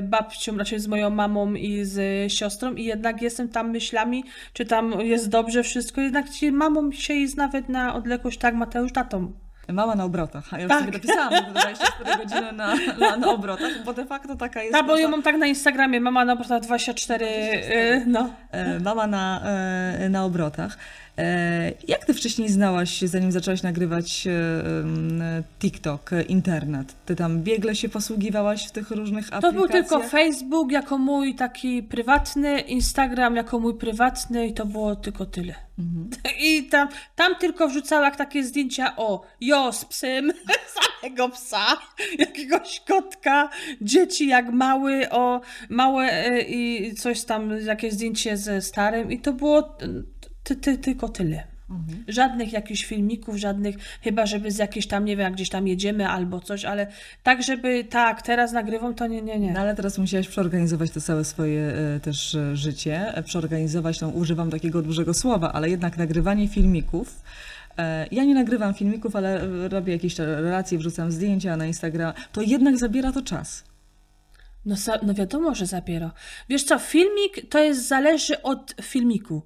babcią, 0.01 0.57
raczej 0.57 0.79
z 0.79 0.87
moją 0.87 1.09
mamą 1.09 1.53
i 1.53 1.85
z 1.85 2.31
siostrą 2.31 2.73
i 2.73 2.83
jednak 2.83 3.21
jestem 3.21 3.49
tam 3.49 3.71
myślami, 3.71 4.23
czy 4.53 4.65
tam 4.65 5.01
jest 5.01 5.29
dobrze 5.29 5.63
wszystko, 5.63 6.01
jednak 6.01 6.25
mamą 6.51 6.91
się 6.91 7.13
jest 7.13 7.37
nawet 7.37 7.69
na 7.69 7.95
odległość, 7.95 8.39
tak 8.39 8.55
Mateusz 8.55 8.93
tatą. 8.93 9.33
Mama 9.71 9.95
na 9.95 10.03
obrotach. 10.03 10.53
A 10.53 10.57
ja 10.57 10.63
już 10.63 10.69
Tak. 10.69 10.79
sobie 10.79 10.91
dopisałam, 10.91 11.33
że 11.35 11.41
24 11.41 12.17
godziny 12.17 12.51
na, 12.51 12.75
na, 12.99 13.17
na 13.17 13.31
obrotach, 13.31 13.71
bo 13.85 13.93
de 13.93 14.05
facto 14.05 14.35
taka 14.35 14.61
jest... 14.61 14.73
Tak, 14.73 14.85
bo 14.85 14.97
ja 14.97 15.07
mam 15.07 15.21
tak 15.23 15.37
na 15.37 15.45
Instagramie, 15.47 15.99
mama 16.01 16.25
na 16.25 16.35
portal 16.35 16.61
24, 16.61 17.25
y, 17.25 18.03
no. 18.07 18.29
E, 18.51 18.79
Mama 18.79 19.07
na, 19.07 19.41
e, 19.99 20.09
na 20.09 20.25
obrotach. 20.25 20.77
E, 21.17 21.71
Jak 21.87 22.05
ty 22.05 22.13
wcześniej 22.13 22.49
znałaś 22.49 23.01
zanim 23.01 23.31
zaczęłaś 23.31 23.63
nagrywać 23.63 24.27
e, 24.27 25.43
TikTok, 25.59 26.13
e, 26.13 26.21
internet? 26.21 26.95
Ty 27.05 27.15
tam 27.15 27.41
biegle 27.43 27.75
się 27.75 27.89
posługiwałaś 27.89 28.67
w 28.67 28.71
tych 28.71 28.91
różnych 28.91 29.29
To 29.29 29.35
aplikacjach? 29.35 29.59
był 29.61 29.67
tylko 29.67 29.99
Facebook 30.09 30.71
jako 30.71 30.97
mój 30.97 31.35
taki 31.35 31.83
prywatny, 31.83 32.59
Instagram 32.59 33.35
jako 33.35 33.59
mój 33.59 33.73
prywatny 33.77 34.47
i 34.47 34.53
to 34.53 34.65
było 34.65 34.95
tylko 34.95 35.25
tyle. 35.25 35.55
I 36.45 36.63
tam, 36.63 36.87
tam 37.15 37.35
tylko 37.35 37.67
wrzucała 37.67 38.11
takie 38.11 38.43
zdjęcia 38.43 38.93
o 38.97 39.21
jo 39.41 39.71
z 39.71 39.85
psem, 39.85 40.33
samego 41.01 41.29
psa, 41.29 41.65
jakiegoś 42.19 42.79
kotka, 42.87 43.49
dzieci 43.81 44.27
jak 44.27 44.51
mały, 44.53 45.09
o 45.09 45.41
małe 45.69 46.09
i 46.47 46.93
coś 46.95 47.23
tam, 47.23 47.51
jakieś 47.65 47.93
zdjęcie 47.93 48.37
ze 48.37 48.61
starym 48.61 49.11
i 49.11 49.19
to 49.19 49.33
było 49.33 49.77
ty, 50.43 50.55
ty, 50.55 50.77
tylko 50.77 51.09
tyle. 51.09 51.43
Żadnych 52.07 52.53
jakichś 52.53 52.85
filmików, 52.85 53.35
żadnych, 53.35 53.75
chyba 54.01 54.25
żeby 54.25 54.51
z 54.51 54.57
jakiejś 54.57 54.87
tam, 54.87 55.05
nie 55.05 55.17
wiem, 55.17 55.33
gdzieś 55.33 55.49
tam 55.49 55.67
jedziemy 55.67 56.07
albo 56.07 56.39
coś, 56.39 56.65
ale 56.65 56.87
tak, 57.23 57.43
żeby 57.43 57.83
tak, 57.83 58.21
teraz 58.21 58.51
nagrywam, 58.51 58.95
to 58.95 59.07
nie, 59.07 59.21
nie, 59.21 59.39
nie. 59.39 59.51
No 59.51 59.59
ale 59.59 59.75
teraz 59.75 59.97
musiałaś 59.97 60.27
przeorganizować 60.27 60.91
to 60.91 61.01
całe 61.01 61.23
swoje 61.25 61.61
e, 61.61 61.99
też 61.99 62.35
e, 62.35 62.55
życie. 62.55 63.17
E, 63.17 63.23
Przeorganizować, 63.23 64.01
no 64.01 64.09
używam 64.09 64.51
takiego 64.51 64.81
dużego 64.81 65.13
słowa, 65.13 65.53
ale 65.53 65.69
jednak 65.69 65.97
nagrywanie 65.97 66.47
filmików. 66.47 67.21
Ja 68.11 68.23
nie 68.23 68.35
nagrywam 68.35 68.73
filmików, 68.73 69.15
ale 69.15 69.47
robię 69.69 69.93
jakieś 69.93 70.19
relacje, 70.19 70.77
wrzucam 70.77 71.11
zdjęcia 71.11 71.57
na 71.57 71.65
Instagram. 71.65 72.13
To 72.31 72.41
jednak 72.41 72.77
zabiera 72.77 73.11
to 73.11 73.21
czas. 73.21 73.63
No, 74.65 74.75
no 75.03 75.13
wiadomo, 75.13 75.55
że 75.55 75.65
zabiera. 75.65 76.11
Wiesz 76.49 76.63
co, 76.63 76.79
filmik 76.79 77.49
to 77.49 77.59
jest 77.59 77.87
zależy 77.87 78.41
od 78.41 78.75
filmiku. 78.81 79.41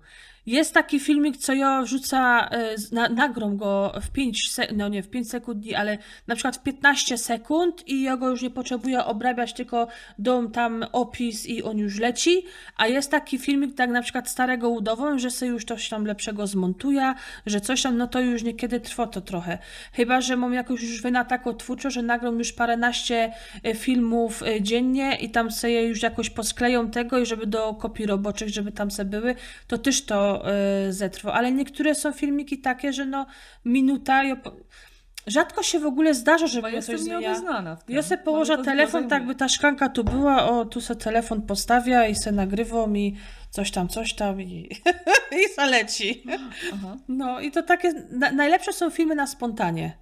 Jest 0.48 0.74
taki 0.74 1.00
filmik, 1.00 1.38
co 1.38 1.54
ja 1.54 1.82
wrzuca, 1.82 2.50
e, 2.52 2.76
na, 2.92 3.10
nagrom 3.10 3.58
go 3.58 3.94
w 4.02 4.10
5, 4.10 4.52
se, 4.52 4.68
no 4.74 4.88
nie 4.88 5.04
w 5.04 5.10
5 5.10 5.30
sekund, 5.30 5.66
ale 5.78 5.98
na 6.28 6.36
przykład 6.36 6.58
w 6.58 6.64
15 6.64 7.18
sekund 7.18 7.88
i 7.88 8.02
ja 8.02 8.18
go 8.18 8.30
już 8.30 8.42
nie 8.42 8.50
potrzebuję 8.50 9.06
obrabiać, 9.06 9.54
tylko 9.54 9.88
dom 10.20 10.52
tam 10.52 10.86
opis 10.92 11.46
i 11.46 11.64
on 11.64 11.78
już 11.78 12.00
leci. 12.00 12.46
A 12.78 12.88
jest 12.88 13.12
taki 13.12 13.40
filmik, 13.40 13.76
tak 13.76 13.90
na 13.90 14.02
przykład 14.02 14.30
starego 14.30 14.70
udową, 14.70 15.20
że 15.20 15.32
sobie 15.32 15.52
już 15.52 15.66
coś 15.66 15.90
tam 15.90 16.06
lepszego 16.06 16.48
zmontuje, 16.48 17.14
że 17.46 17.62
coś 17.62 17.82
tam, 17.82 17.98
no 17.98 18.08
to 18.08 18.20
już 18.20 18.44
niekiedy 18.44 18.80
trwa 18.80 19.08
to 19.08 19.22
trochę. 19.22 19.58
Chyba, 19.94 20.22
że 20.22 20.38
mam 20.38 20.54
jakoś 20.54 20.84
już 20.84 21.02
wyna 21.02 21.26
taką 21.26 21.54
twórczo, 21.54 21.90
że 21.90 22.02
nagram 22.02 22.40
już 22.40 22.54
paręnaście 22.54 23.34
e, 23.64 23.76
filmów 23.76 24.44
e, 24.44 24.62
dziennie 24.62 25.18
i 25.22 25.30
tam 25.30 25.52
sobie 25.52 25.88
już 25.88 26.04
jakoś 26.04 26.30
poskleją 26.30 26.92
tego 26.92 27.20
i 27.20 27.26
żeby 27.26 27.48
do 27.48 27.74
kopii 27.74 28.06
roboczych, 28.06 28.50
żeby 28.50 28.72
tam 28.72 28.92
se 28.92 29.06
były, 29.06 29.36
to 29.68 29.78
też 29.78 30.06
to 30.06 30.37
e, 30.46 30.94
zetrwa. 30.94 31.34
Ale 31.34 31.52
niektóre 31.52 31.96
są 31.96 32.12
filmiki 32.12 32.60
takie, 32.60 32.94
że 32.94 33.06
no 33.06 33.26
minuta 33.66 34.24
i 34.24 34.34
op- 34.34 34.64
Rzadko 35.28 35.64
się 35.64 35.80
w 35.80 35.86
ogóle 35.86 36.14
zdarza, 36.14 36.48
żeby 36.48 36.62
Bo 36.62 36.68
ja 36.68 36.82
coś 36.82 37.00
zmienia. 37.00 37.30
Ja 37.88 38.02
Bo 38.18 38.18
położę 38.18 38.58
telefon, 38.58 39.08
tak 39.08 39.26
by 39.26 39.36
ta 39.36 39.50
szklanka 39.50 39.90
tu 39.90 40.04
była, 40.04 40.50
o 40.50 40.66
tu 40.66 40.82
se 40.82 40.96
telefon 40.96 41.42
postawia 41.42 42.08
i 42.08 42.16
se 42.16 42.32
nagrywam 42.32 42.98
i 42.98 43.18
coś 43.50 43.72
tam, 43.72 43.88
coś 43.88 44.14
tam 44.14 44.42
i, 44.42 44.70
i 45.42 45.54
zaleci. 45.56 46.24
Aha. 46.74 46.98
No 47.08 47.40
i 47.40 47.52
to 47.52 47.64
takie, 47.64 47.94
na, 48.12 48.32
najlepsze 48.32 48.74
są 48.74 48.90
filmy 48.90 49.16
na 49.16 49.28
spontanie. 49.28 49.98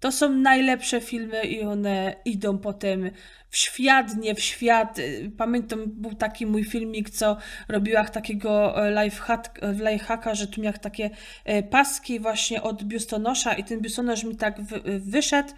To 0.00 0.12
są 0.12 0.28
najlepsze 0.28 1.00
filmy 1.00 1.42
i 1.42 1.62
one 1.62 2.16
idą 2.24 2.58
potem 2.58 3.10
w 3.50 3.56
świat, 3.56 4.16
nie 4.16 4.34
w 4.34 4.40
świat. 4.40 4.98
Y, 4.98 5.30
Pamiętam, 5.36 5.80
był 5.86 6.14
taki 6.14 6.46
mój 6.46 6.64
filmik, 6.64 7.10
co 7.10 7.36
robiła 7.68 8.04
takiego 8.04 8.84
e, 8.86 9.04
lifehack, 9.04 9.62
e, 9.62 9.72
lifehacka, 9.72 10.34
że 10.34 10.46
tu 10.46 10.60
miał 10.60 10.72
takie 10.72 11.10
e, 11.44 11.62
paski 11.62 12.20
właśnie 12.20 12.62
od 12.62 12.84
biustonosza 12.84 13.54
i 13.54 13.64
ten 13.64 13.80
biustonosz 13.80 14.24
mi 14.24 14.36
tak 14.36 14.62
wy, 14.62 15.00
wyszedł 15.00 15.52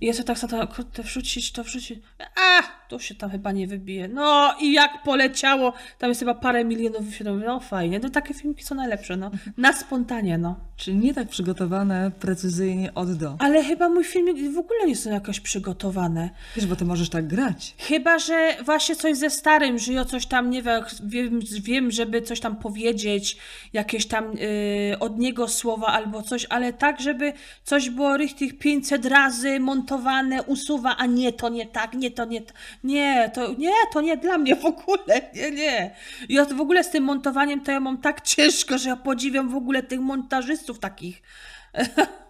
i 0.00 0.06
ja 0.06 0.12
sobie 0.12 0.24
tak 0.24 0.38
zadałam, 0.38 0.66
kurde, 0.66 1.02
wrzucić, 1.02 1.52
to 1.52 1.64
wrzucić. 1.64 2.00
A, 2.18 2.62
to 2.88 2.98
się 2.98 3.14
tam 3.14 3.30
chyba 3.30 3.52
nie 3.52 3.66
wybije. 3.66 4.08
No 4.08 4.54
i 4.60 4.72
jak 4.72 5.02
poleciało, 5.02 5.72
tam 5.98 6.08
jest 6.08 6.20
chyba 6.20 6.34
parę 6.34 6.64
milionów 6.64 7.04
wyświetleń. 7.04 7.42
No 7.46 7.60
fajnie, 7.60 7.98
no 7.98 8.10
takie 8.10 8.34
filmiki 8.34 8.64
są 8.64 8.74
najlepsze, 8.74 9.16
no. 9.16 9.30
Na 9.56 9.72
spontanie, 9.72 10.38
no. 10.38 10.60
Czyli 10.76 10.96
nie 10.96 11.14
tak 11.14 11.28
przygotowane 11.28 12.10
precyzyjnie 12.20 12.94
od 12.94 13.12
do. 13.12 13.36
Ale 13.38 13.64
chyba 13.64 13.88
mój 13.88 14.04
filmik 14.04 14.54
w 14.54 14.58
ogóle 14.58 14.86
nie 14.86 14.96
są 14.96 15.10
jakoś 15.10 15.40
przygotowane. 15.40 16.30
Wiesz, 16.56 16.66
bo 16.66 16.76
ty 16.76 16.84
możesz 16.84 17.08
tak 17.08 17.26
grać. 17.36 17.74
Chyba, 17.78 18.18
że 18.18 18.56
właśnie 18.64 18.96
coś 18.96 19.16
ze 19.16 19.30
starym, 19.30 19.78
że 19.78 19.92
ja 19.92 20.04
coś 20.04 20.26
tam, 20.26 20.50
nie 20.50 20.62
wiem, 20.62 21.40
wiem, 21.62 21.90
żeby 21.90 22.22
coś 22.22 22.40
tam 22.40 22.56
powiedzieć, 22.56 23.36
jakieś 23.72 24.06
tam 24.06 24.24
y, 24.24 24.98
od 25.00 25.18
niego 25.18 25.48
słowa 25.48 25.86
albo 25.86 26.22
coś, 26.22 26.46
ale 26.50 26.72
tak, 26.72 27.00
żeby 27.00 27.32
coś 27.64 27.90
było 27.90 28.16
tych 28.38 28.58
500 28.58 29.06
razy 29.06 29.60
montowane, 29.60 30.42
usuwa, 30.42 30.96
a 30.96 31.06
nie, 31.06 31.32
to 31.32 31.48
nie 31.48 31.66
tak, 31.66 31.94
nie, 31.94 32.10
to 32.10 32.24
nie, 32.24 32.42
nie, 32.84 33.30
to 33.34 33.54
nie, 33.58 33.72
to 33.92 34.00
nie 34.00 34.16
dla 34.16 34.38
mnie 34.38 34.56
w 34.56 34.64
ogóle, 34.64 35.30
nie, 35.34 35.50
nie. 35.50 35.94
Ja 36.28 36.44
w 36.44 36.60
ogóle 36.60 36.84
z 36.84 36.90
tym 36.90 37.04
montowaniem 37.04 37.60
to 37.60 37.72
ja 37.72 37.80
mam 37.80 37.98
tak 37.98 38.20
ciężko, 38.20 38.78
że 38.78 38.88
ja 38.88 38.96
podziwiam 38.96 39.48
w 39.48 39.56
ogóle 39.56 39.82
tych 39.82 40.00
montażystów 40.00 40.78
takich. 40.78 41.22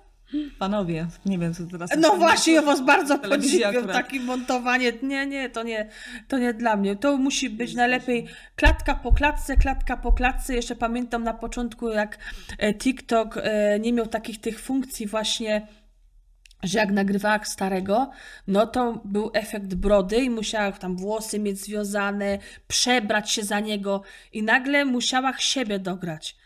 Panowie, 0.58 1.06
nie 1.26 1.38
wiem, 1.38 1.54
co 1.54 1.66
teraz... 1.66 1.90
No 1.98 2.16
właśnie, 2.16 2.52
ja 2.52 2.62
was 2.62 2.84
bardzo 2.84 3.18
podziwiam, 3.18 3.74
takie 3.86 4.20
montowanie. 4.20 4.92
Nie, 5.02 5.26
nie, 5.26 5.50
to 5.50 5.62
nie, 5.62 5.88
to 6.28 6.38
nie 6.38 6.54
dla 6.54 6.76
mnie. 6.76 6.96
To 6.96 7.16
musi 7.16 7.50
być 7.50 7.74
najlepiej 7.74 8.26
klatka 8.56 8.94
po 8.94 9.12
klatce, 9.12 9.56
klatka 9.56 9.96
po 9.96 10.12
klatce. 10.12 10.54
Jeszcze 10.54 10.76
pamiętam 10.76 11.24
na 11.24 11.34
początku, 11.34 11.88
jak 11.88 12.18
e, 12.58 12.74
TikTok 12.74 13.36
e, 13.36 13.80
nie 13.80 13.92
miał 13.92 14.06
takich 14.06 14.40
tych 14.40 14.60
funkcji 14.60 15.06
właśnie 15.06 15.66
że 16.62 16.78
jak 16.78 16.90
nagrywała 16.90 17.44
starego, 17.44 18.10
no 18.46 18.66
to 18.66 19.00
był 19.04 19.30
efekt 19.34 19.74
brody 19.74 20.16
i 20.16 20.30
musiała 20.30 20.72
tam 20.72 20.96
włosy 20.96 21.38
mieć 21.38 21.58
związane, 21.58 22.38
przebrać 22.68 23.30
się 23.30 23.42
za 23.42 23.60
niego 23.60 24.02
i 24.32 24.42
nagle 24.42 24.84
musiała 24.84 25.38
siebie 25.38 25.78
dograć. 25.78 26.36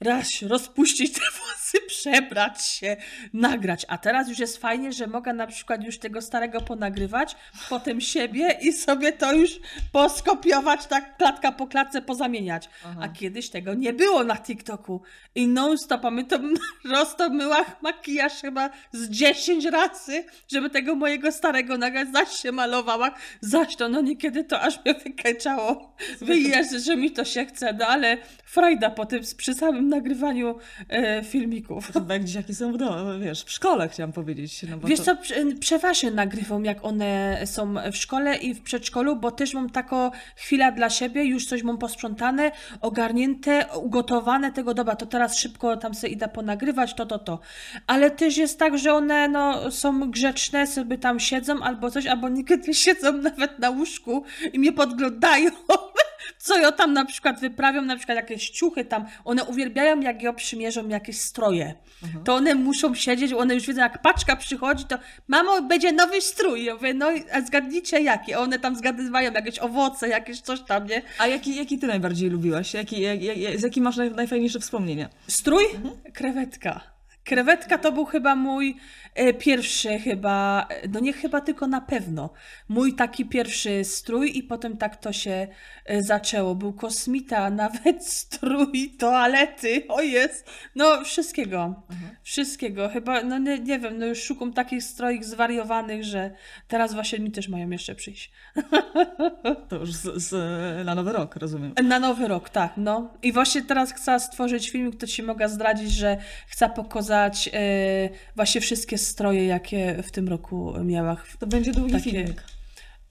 Raz 0.00 0.42
rozpuścić 0.42 1.12
te 1.12 1.20
włosy, 1.38 1.86
przebrać 1.86 2.64
się, 2.64 2.96
nagrać. 3.32 3.86
A 3.88 3.98
teraz 3.98 4.28
już 4.28 4.38
jest 4.38 4.56
fajnie, 4.56 4.92
że 4.92 5.06
mogę 5.06 5.32
na 5.32 5.46
przykład 5.46 5.84
już 5.84 5.98
tego 5.98 6.22
starego 6.22 6.60
ponagrywać, 6.60 7.36
potem 7.68 8.00
siebie 8.00 8.58
i 8.62 8.72
sobie 8.72 9.12
to 9.12 9.32
już 9.32 9.50
poskopiować, 9.92 10.86
tak 10.86 11.16
klatka 11.16 11.52
po 11.52 11.66
klatce 11.66 12.02
pozamieniać. 12.02 12.68
Aha. 12.84 13.00
A 13.02 13.08
kiedyś 13.08 13.50
tego 13.50 13.74
nie 13.74 13.92
było 13.92 14.24
na 14.24 14.36
TikToku. 14.36 15.02
I 15.34 15.48
non-stop, 15.48 16.02
pamiętam, 16.02 16.54
roztomyła 16.84 17.64
makijaż 17.82 18.32
chyba 18.32 18.70
z 18.92 19.08
10 19.08 19.64
razy, 19.64 20.24
żeby 20.52 20.70
tego 20.70 20.94
mojego 20.94 21.32
starego 21.32 21.78
nagrać, 21.78 22.08
zaś 22.12 22.28
się 22.28 22.52
malowała, 22.52 23.14
zaś 23.40 23.76
to, 23.76 23.88
no 23.88 24.00
niekiedy 24.00 24.44
to 24.44 24.60
aż 24.60 24.84
mnie 24.84 24.94
wykęczało. 24.94 25.96
Wyjeżdżę, 26.20 26.80
że 26.80 26.96
mi 26.96 27.10
to 27.10 27.24
się 27.24 27.46
chce, 27.46 27.72
no 27.72 27.86
ale 27.86 28.18
frajda 28.44 28.90
po 28.90 29.06
tym, 29.06 29.20
przy 29.36 29.54
samym 29.54 29.85
nagrywaniu 29.88 30.58
e, 30.88 31.24
filmików. 31.24 31.92
Dzieciaki 32.24 32.54
są 32.54 32.72
w 32.72 32.76
domu, 32.76 33.20
wiesz, 33.20 33.44
w 33.44 33.50
szkole 33.50 33.88
chciałam 33.88 34.12
powiedzieć. 34.12 34.66
No 34.70 34.78
Wiesz 34.78 34.98
to... 34.98 35.04
co, 35.04 35.16
prze- 35.16 35.58
przeważnie 35.60 36.10
nagrywam, 36.10 36.64
jak 36.64 36.84
one 36.84 37.40
są 37.44 37.74
w 37.92 37.96
szkole 37.96 38.36
i 38.36 38.54
w 38.54 38.62
przedszkolu, 38.62 39.16
bo 39.16 39.30
też 39.30 39.54
mam 39.54 39.70
taką 39.70 40.10
chwilę 40.36 40.72
dla 40.72 40.90
siebie, 40.90 41.24
już 41.24 41.46
coś 41.46 41.62
mam 41.62 41.78
posprzątane, 41.78 42.52
ogarnięte, 42.80 43.66
ugotowane 43.82 44.52
tego, 44.52 44.74
dobra, 44.74 44.96
to 44.96 45.06
teraz 45.06 45.38
szybko 45.38 45.76
tam 45.76 45.94
sobie 45.94 46.12
idę 46.12 46.28
ponagrywać, 46.28 46.94
to, 46.94 47.06
to, 47.06 47.18
to. 47.18 47.38
Ale 47.86 48.10
też 48.10 48.36
jest 48.36 48.58
tak, 48.58 48.78
że 48.78 48.94
one 48.94 49.28
no, 49.28 49.70
są 49.70 50.10
grzeczne, 50.10 50.66
sobie 50.66 50.98
tam 50.98 51.20
siedzą 51.20 51.62
albo 51.62 51.90
coś, 51.90 52.06
albo 52.06 52.28
niekiedy 52.28 52.74
siedzą 52.74 53.12
nawet 53.28 53.58
na 53.58 53.70
łóżku 53.70 54.24
i 54.52 54.58
mnie 54.58 54.72
podglądają. 54.72 55.50
Co 56.46 56.58
ja 56.58 56.72
tam 56.72 56.92
na 56.92 57.04
przykład 57.04 57.40
wyprawiam, 57.40 57.86
na 57.86 57.96
przykład 57.96 58.16
jakieś 58.16 58.50
ciuchy 58.50 58.84
tam, 58.84 59.06
one 59.24 59.44
uwielbiają, 59.44 60.00
jak 60.00 60.22
ja 60.22 60.32
przymierzą 60.32 60.88
jakieś 60.88 61.20
stroje. 61.20 61.74
To 62.24 62.34
one 62.34 62.54
muszą 62.54 62.94
siedzieć, 62.94 63.32
one 63.32 63.54
już 63.54 63.66
wiedzą, 63.66 63.80
jak 63.80 64.02
paczka 64.02 64.36
przychodzi, 64.36 64.84
to 64.84 64.98
mamo, 65.28 65.62
będzie 65.62 65.92
nowy 65.92 66.20
strój. 66.20 66.64
Ja 66.64 66.74
mówię, 66.74 66.94
no 66.94 67.06
a 67.32 67.40
zgadnijcie 67.40 68.00
jaki. 68.00 68.34
A 68.34 68.38
one 68.38 68.58
tam 68.58 68.76
zgadywają 68.76 69.32
jakieś 69.32 69.58
owoce, 69.58 70.08
jakieś 70.08 70.40
coś 70.40 70.60
tam, 70.60 70.86
nie? 70.86 71.02
A 71.18 71.26
jaki, 71.26 71.56
jaki 71.56 71.78
ty 71.78 71.86
najbardziej 71.86 72.30
lubiłaś? 72.30 72.74
Jaki, 72.74 73.00
jak, 73.00 73.22
jak, 73.22 73.60
z 73.60 73.62
jakim 73.62 73.84
masz 73.84 73.96
naj, 73.96 74.10
najfajniejsze 74.10 74.60
wspomnienia? 74.60 75.08
Strój? 75.28 75.64
Krewetka. 76.14 76.95
Krewetka 77.26 77.78
to 77.78 77.92
był 77.92 78.04
chyba 78.04 78.36
mój 78.36 78.76
e, 79.14 79.34
pierwszy 79.34 79.98
chyba, 79.98 80.66
e, 80.70 80.88
no 80.88 81.00
nie 81.00 81.12
chyba, 81.12 81.40
tylko 81.40 81.66
na 81.66 81.80
pewno. 81.80 82.30
Mój 82.68 82.94
taki 82.94 83.24
pierwszy 83.24 83.84
strój 83.84 84.38
i 84.38 84.42
potem 84.42 84.76
tak 84.76 84.96
to 84.96 85.12
się 85.12 85.48
e, 85.84 86.02
zaczęło. 86.02 86.54
Był 86.54 86.72
kosmita, 86.72 87.50
nawet 87.64 88.06
strój, 88.06 88.94
toalety, 88.98 89.84
o 89.88 90.00
jest, 90.00 90.50
no 90.74 91.04
wszystkiego, 91.04 91.82
wszystkiego. 92.22 92.88
Chyba, 92.88 93.22
no 93.22 93.38
nie, 93.38 93.58
nie 93.58 93.78
wiem, 93.78 93.98
no 93.98 94.06
już 94.06 94.22
szukam 94.22 94.52
takich 94.52 94.82
stroik 94.82 95.24
zwariowanych, 95.24 96.04
że 96.04 96.30
teraz 96.68 96.94
właśnie 96.94 97.18
mi 97.18 97.30
też 97.30 97.48
mają 97.48 97.70
jeszcze 97.70 97.94
przyjść. 97.94 98.32
To 99.68 99.76
już 99.76 99.92
z, 99.92 100.22
z, 100.22 100.32
na 100.86 100.94
nowy 100.94 101.12
rok, 101.12 101.36
rozumiem. 101.36 101.74
Na 101.84 101.98
nowy 101.98 102.28
rok, 102.28 102.50
tak, 102.50 102.72
no. 102.76 103.14
I 103.22 103.32
właśnie 103.32 103.62
teraz 103.62 103.92
chcę 103.92 104.20
stworzyć 104.20 104.70
filmik, 104.70 105.00
to 105.00 105.06
ci 105.06 105.22
mogę 105.22 105.48
zdradzić, 105.48 105.92
że 105.92 106.16
chcę 106.46 106.68
pokazać 106.68 107.15
e, 107.52 108.08
właśnie 108.36 108.60
wszystkie 108.60 108.98
stroje, 108.98 109.46
jakie 109.46 110.02
w 110.02 110.10
tym 110.10 110.28
roku 110.28 110.74
miałam. 110.84 111.16
To 111.38 111.46
będzie 111.46 111.72
długi 111.72 111.92
Takie- 111.92 112.10
filmik. 112.10 112.42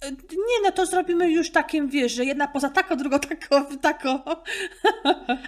E, 0.01 0.11
Nie, 0.11 0.61
no 0.63 0.71
to 0.71 0.85
zrobimy 0.85 1.31
już 1.31 1.51
takim, 1.51 1.89
wiesz, 1.89 2.11
że 2.11 2.25
jedna 2.25 2.47
poza 2.47 2.69
taką, 2.69 2.97
drugą 2.97 3.19
taką, 3.19 3.65
taką. 3.81 4.19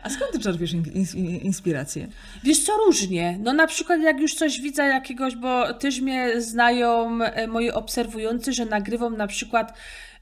A 0.04 0.10
skąd 0.10 0.32
ty 0.32 0.40
czerpiesz 0.40 0.74
in, 0.74 0.84
in, 1.16 1.26
inspirację? 1.36 2.08
Wiesz 2.44 2.60
co, 2.66 2.78
różnie. 2.86 3.38
No 3.40 3.54
na 3.54 3.68
przykład 3.68 4.02
jak 4.02 4.20
już 4.20 4.34
coś 4.36 4.62
widzę 4.62 4.84
jakiegoś, 4.84 5.36
bo 5.36 5.74
też 5.74 6.02
mnie 6.02 6.42
znają 6.42 7.20
e, 7.24 7.48
moi 7.48 7.72
obserwujący, 7.72 8.54
że 8.54 8.66
nagrywam 8.66 9.18
na 9.18 9.28
przykład 9.28 9.74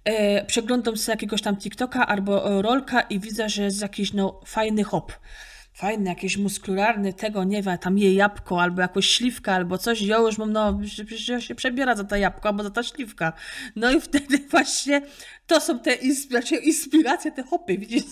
e, 0.03 0.45
przeglądam 0.45 0.97
sobie 0.97 1.13
jakiegoś 1.13 1.41
tam 1.41 1.57
TikToka 1.57 2.07
albo 2.07 2.61
rolka 2.61 3.01
i 3.01 3.19
widzę, 3.19 3.49
że 3.49 3.63
jest 3.63 3.81
jakiś 3.81 4.13
no 4.13 4.41
fajny 4.45 4.83
hop. 4.83 5.11
Fajny, 5.75 6.09
jakiś 6.09 6.37
muskularny, 6.37 7.13
tego 7.13 7.43
nie 7.43 7.63
wiem, 7.63 7.77
tam 7.77 7.97
je 7.97 8.13
jabłko, 8.13 8.61
albo 8.61 8.81
jakąś 8.81 9.09
śliwka, 9.09 9.53
albo 9.53 9.77
coś, 9.77 10.01
ja 10.01 10.17
już 10.17 10.37
mam, 10.37 10.51
no, 10.51 10.79
przecież 11.05 11.47
się 11.47 11.55
przebiera 11.55 11.95
za 11.95 12.03
to 12.03 12.15
jabłko, 12.15 12.49
albo 12.49 12.63
za 12.63 12.69
ta 12.69 12.83
śliwka. 12.83 13.33
No 13.75 13.91
i 13.91 14.01
wtedy 14.01 14.37
właśnie 14.51 15.01
to 15.47 15.61
są 15.61 15.79
te 15.79 15.93
inspiracje, 15.93 16.57
inspiracje 16.57 17.31
te 17.31 17.43
hopy, 17.43 17.77
widzisz? 17.77 18.03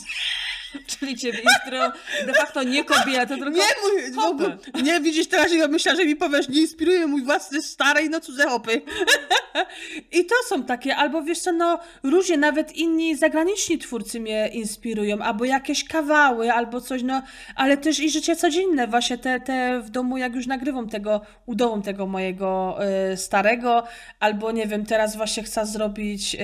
Czyli 0.99 1.17
ciebie 1.17 1.39
inspirują 1.39 1.91
de 2.25 2.33
facto 2.33 2.63
nie 2.63 2.83
kobiety, 2.83 3.37
tylko 3.37 3.49
Nie, 3.49 3.63
mój, 3.83 4.13
hopy. 4.13 4.43
ogóle, 4.43 4.57
nie 4.83 5.01
widzisz 5.01 5.27
teraz, 5.27 5.53
ja 5.53 5.67
myślałam, 5.67 6.01
że 6.01 6.05
mi 6.05 6.15
powiesz, 6.15 6.49
nie 6.49 6.61
inspiruje 6.61 7.07
mój 7.07 7.23
własny 7.23 7.61
stary, 7.61 8.09
no 8.09 8.19
cudze 8.19 8.49
hopy. 8.49 8.81
I 10.11 10.25
to 10.25 10.35
są 10.47 10.63
takie, 10.63 10.95
albo 10.95 11.23
wiesz 11.23 11.39
co, 11.39 11.51
no 11.51 11.79
różnie, 12.03 12.37
nawet 12.37 12.75
inni 12.75 13.15
zagraniczni 13.15 13.77
twórcy 13.77 14.19
mnie 14.19 14.47
inspirują, 14.47 15.19
albo 15.19 15.45
jakieś 15.45 15.83
kawały, 15.83 16.53
albo 16.53 16.81
coś, 16.81 17.03
no, 17.03 17.21
ale 17.55 17.77
też 17.77 17.99
i 17.99 18.09
życie 18.09 18.35
codzienne, 18.35 18.87
właśnie 18.87 19.17
te, 19.17 19.39
te 19.39 19.81
w 19.81 19.89
domu, 19.89 20.17
jak 20.17 20.35
już 20.35 20.47
nagrywam 20.47 20.89
tego, 20.89 21.21
udołam 21.45 21.81
tego 21.81 22.07
mojego 22.07 22.77
e, 22.79 23.17
starego, 23.17 23.83
albo 24.19 24.51
nie 24.51 24.67
wiem, 24.67 24.85
teraz 24.85 25.15
właśnie 25.15 25.43
chcę 25.43 25.65
zrobić 25.65 26.35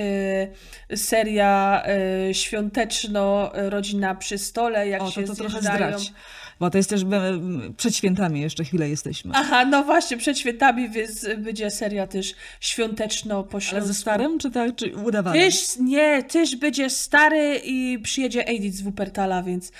e, 0.90 0.96
seria 0.96 1.82
e, 1.86 2.34
świąteczno, 2.34 3.54
e, 3.54 3.70
rodzina 3.70 4.14
przy 4.20 4.38
stole, 4.38 4.88
jak 4.88 5.02
O, 5.02 5.10
się 5.10 5.22
to, 5.22 5.28
to 5.28 5.34
trochę 5.34 5.60
zdrać. 5.60 6.12
Bo 6.60 6.70
to 6.70 6.78
jest 6.78 6.90
też 6.90 7.02
em, 7.02 7.74
przed 7.76 7.96
świętami 7.96 8.40
jeszcze 8.40 8.64
chwilę 8.64 8.88
jesteśmy. 8.88 9.32
Aha, 9.34 9.64
no 9.64 9.84
właśnie, 9.84 10.16
przed 10.16 10.38
świętami 10.38 10.88
więc 10.88 11.26
będzie 11.38 11.70
seria 11.70 12.06
też 12.06 12.34
świąteczno 12.60 13.44
po 13.44 13.56
Ale 13.56 13.60
ze 13.60 13.68
śląsku. 13.70 13.94
starym, 13.94 14.38
czy 14.38 14.50
tak, 14.50 14.76
czy 14.76 14.96
udawanym? 14.96 15.42
Tyż, 15.42 15.76
nie, 15.78 16.22
tyż 16.22 16.56
będzie 16.56 16.90
stary 16.90 17.60
i 17.64 17.98
przyjedzie 18.02 18.46
Edith 18.46 18.76
z 18.76 18.82
Wuppertala, 18.82 19.42
więc... 19.42 19.72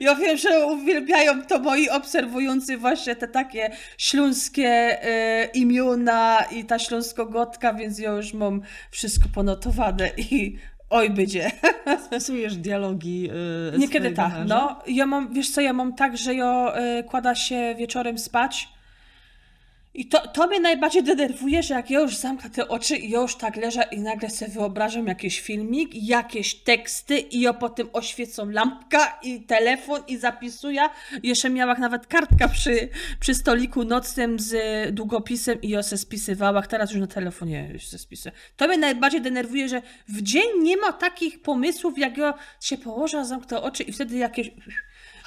Ja 0.00 0.14
wiem, 0.14 0.36
że 0.36 0.66
uwielbiają 0.66 1.42
to 1.42 1.58
moi 1.58 1.90
obserwujący 1.90 2.76
właśnie 2.78 3.16
te 3.16 3.28
takie 3.28 3.70
śląskie 3.98 4.68
e, 4.68 5.44
imiona 5.54 6.44
i 6.52 6.64
ta 6.64 6.78
śląskogotka, 6.78 7.74
więc 7.74 7.98
ja 7.98 8.10
już 8.10 8.34
mam 8.34 8.62
wszystko 8.90 9.28
ponotowane 9.34 10.10
i 10.16 10.58
oj 10.90 11.10
będzie. 11.10 11.50
Spisujesz 12.06 12.56
dialogi 12.56 13.22
yy, 13.22 13.78
Niekiedy 13.78 14.10
tak, 14.10 14.32
no. 14.46 14.78
Ja 14.86 15.06
mam, 15.06 15.32
wiesz 15.32 15.50
co, 15.50 15.60
ja 15.60 15.72
mam 15.72 15.94
tak, 15.94 16.16
że 16.16 16.34
ja 16.34 16.72
y, 16.98 17.04
kłada 17.04 17.34
się 17.34 17.74
wieczorem 17.78 18.18
spać 18.18 18.75
i 19.96 20.06
to, 20.06 20.28
to 20.28 20.46
mnie 20.46 20.60
najbardziej 20.60 21.02
denerwuje, 21.02 21.62
że 21.62 21.74
jak 21.74 21.90
ja 21.90 22.00
już 22.00 22.16
zamknę 22.16 22.50
te 22.50 22.68
oczy 22.68 22.96
i 22.96 23.10
ja 23.10 23.20
już 23.20 23.36
tak 23.36 23.56
leżę 23.56 23.84
i 23.92 24.00
nagle 24.00 24.30
sobie 24.30 24.50
wyobrażam 24.50 25.06
jakiś 25.06 25.40
filmik, 25.40 25.90
jakieś 25.94 26.54
teksty 26.54 27.18
i 27.18 27.40
ja 27.40 27.52
potem 27.52 27.88
oświecą 27.92 28.50
lampka 28.50 29.18
i 29.22 29.40
telefon 29.40 30.02
i 30.08 30.16
zapisuję. 30.16 30.80
Jeszcze 31.22 31.50
miałam 31.50 31.80
nawet 31.80 32.06
kartka 32.06 32.48
przy, 32.48 32.88
przy 33.20 33.34
stoliku 33.34 33.84
nocnym 33.84 34.38
z 34.38 34.54
długopisem 34.94 35.62
i 35.62 35.68
ja 35.68 35.82
se 35.82 35.98
spisywała. 35.98 36.62
Teraz 36.62 36.90
już 36.90 37.00
na 37.00 37.06
telefonie 37.06 37.70
już 37.72 37.86
se 37.86 37.98
spisuję. 37.98 38.34
To 38.56 38.68
mnie 38.68 38.78
najbardziej 38.78 39.20
denerwuje, 39.20 39.68
że 39.68 39.82
w 40.08 40.22
dzień 40.22 40.46
nie 40.62 40.76
ma 40.76 40.92
takich 40.92 41.42
pomysłów, 41.42 41.98
jak 41.98 42.16
ja 42.16 42.34
się 42.60 42.78
położę, 42.78 43.24
zamknę 43.24 43.62
oczy 43.62 43.82
i 43.82 43.92
wtedy 43.92 44.16
jakieś 44.16 44.50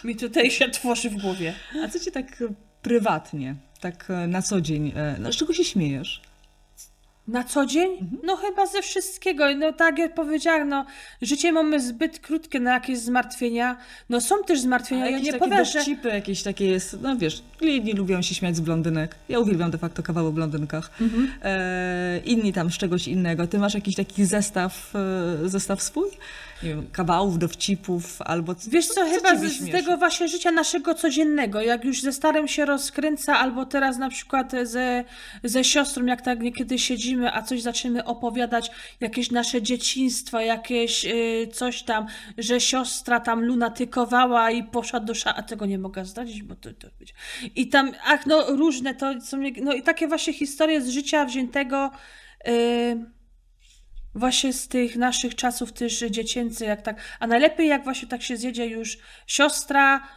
mi 0.04 0.16
tutaj 0.16 0.52
się 0.52 0.70
tworzy 0.70 1.10
w 1.10 1.22
głowie. 1.22 1.54
A 1.84 1.88
co 1.88 2.00
ci 2.00 2.12
tak 2.12 2.44
prywatnie, 2.82 3.56
tak 3.80 4.06
e, 4.10 4.28
na 4.28 4.42
co 4.42 4.62
dzień, 4.62 4.92
e, 4.96 5.16
no, 5.20 5.34
z 5.34 5.36
czego 5.36 5.54
się 5.54 5.64
śmiejesz? 5.64 6.22
Na 7.28 7.44
co 7.44 7.66
dzień? 7.66 7.92
Mhm. 7.92 8.22
No 8.24 8.36
chyba 8.36 8.66
ze 8.66 8.82
wszystkiego. 8.82 9.56
No 9.56 9.74
tak 9.74 10.00
jak 10.00 10.14
powiedziałam, 10.14 10.70
no 10.70 10.86
życie 11.22 11.52
mamy 11.52 11.80
zbyt 11.80 12.20
krótkie 12.20 12.60
na 12.60 12.74
jakieś 12.74 13.00
zmartwienia. 13.00 13.78
No 14.10 14.22
są 14.22 14.44
też 14.44 14.60
zmartwienia, 14.62 15.02
Ale 15.02 15.12
ja 15.12 15.20
nie 15.20 15.34
powiem, 15.34 15.66
że... 15.66 15.74
dowcipy, 15.74 16.08
jakieś 16.10 16.44
takie 16.44 16.66
jest, 16.66 16.98
no 17.02 17.18
wiesz, 17.18 17.44
jedni 17.62 17.94
lubią 17.94 18.22
się 18.22 18.36
śmiać 18.36 18.56
z 18.56 18.60
blondynek, 18.60 19.16
ja 19.30 19.40
uwielbiam 19.40 19.72
de 19.72 19.78
facto 19.78 20.04
kawał 20.04 20.28
o 20.28 20.32
blondynkach, 20.32 20.92
Mhm. 21.02 21.32
e, 21.44 22.20
inni 22.26 22.54
tam 22.54 22.72
z 22.72 22.78
czegoś 22.78 23.08
innego. 23.08 23.48
Ty 23.48 23.60
masz 23.60 23.74
jakiś 23.74 23.96
taki 23.96 24.26
zestaw, 24.26 24.94
e, 25.46 25.50
zestaw 25.50 25.82
swój? 25.82 26.08
Nie 26.64 26.70
wiem, 26.70 26.88
kawałów, 26.92 27.40
dowcipów, 27.40 28.22
albo... 28.22 28.56
Wiesz 28.68 28.88
co, 28.88 29.06
chyba 29.06 29.36
ciebie 29.36 29.50
z, 29.50 29.60
z 29.60 29.72
tego 29.72 29.98
właśnie 29.98 30.28
życia 30.28 30.52
naszego 30.52 30.94
codziennego, 30.94 31.62
jak 31.62 31.86
już 31.86 32.02
ze 32.02 32.14
starym 32.14 32.48
się 32.48 32.66
rozkręca, 32.66 33.38
albo 33.38 33.66
teraz 33.66 33.98
na 33.98 34.10
przykład 34.10 34.52
ze, 34.64 35.04
ze 35.44 35.64
siostrą, 35.64 36.06
jak 36.06 36.22
tak 36.22 36.40
niekiedy 36.40 36.80
siedzimy, 36.80 37.34
a 37.34 37.42
coś 37.42 37.62
zaczniemy 37.62 38.06
opowiadać, 38.06 38.72
jakieś 39.00 39.32
nasze 39.32 39.62
dzieciństwo, 39.62 40.40
jakieś 40.40 41.06
y, 41.06 41.48
coś 41.54 41.84
tam, 41.84 42.06
że 42.38 42.60
siostra 42.62 43.20
tam 43.20 43.46
lunatykowała 43.46 44.52
i 44.52 44.64
poszła 44.64 45.00
do 45.00 45.16
sza... 45.16 45.36
A 45.36 45.44
tego 45.44 45.66
nie 45.66 45.78
mogę 45.80 46.06
zdradzić, 46.06 46.44
bo 46.44 46.56
to, 46.56 46.70
to. 46.74 46.88
I 47.56 47.68
tam, 47.68 47.92
ach 48.06 48.26
no 48.26 48.56
różne 48.56 48.96
to 48.96 49.22
są, 49.22 49.38
no 49.62 49.74
i 49.74 49.82
takie 49.84 50.08
właśnie 50.08 50.34
historie 50.34 50.82
z 50.82 50.90
życia 50.90 51.26
wziętego... 51.26 51.92
Y, 52.48 53.19
Właśnie 54.20 54.54
z 54.54 54.68
tych 54.68 54.96
naszych 54.96 55.36
czasów 55.36 55.74
też 55.74 56.00
dziecięcych, 56.00 56.68
jak 56.68 56.82
tak, 56.82 57.02
a 57.20 57.28
najlepiej 57.28 57.68
jak 57.68 57.84
właśnie 57.84 58.08
tak 58.08 58.22
się 58.22 58.38
zjedzie 58.38 58.68
już 58.68 58.98
siostra, 59.28 60.08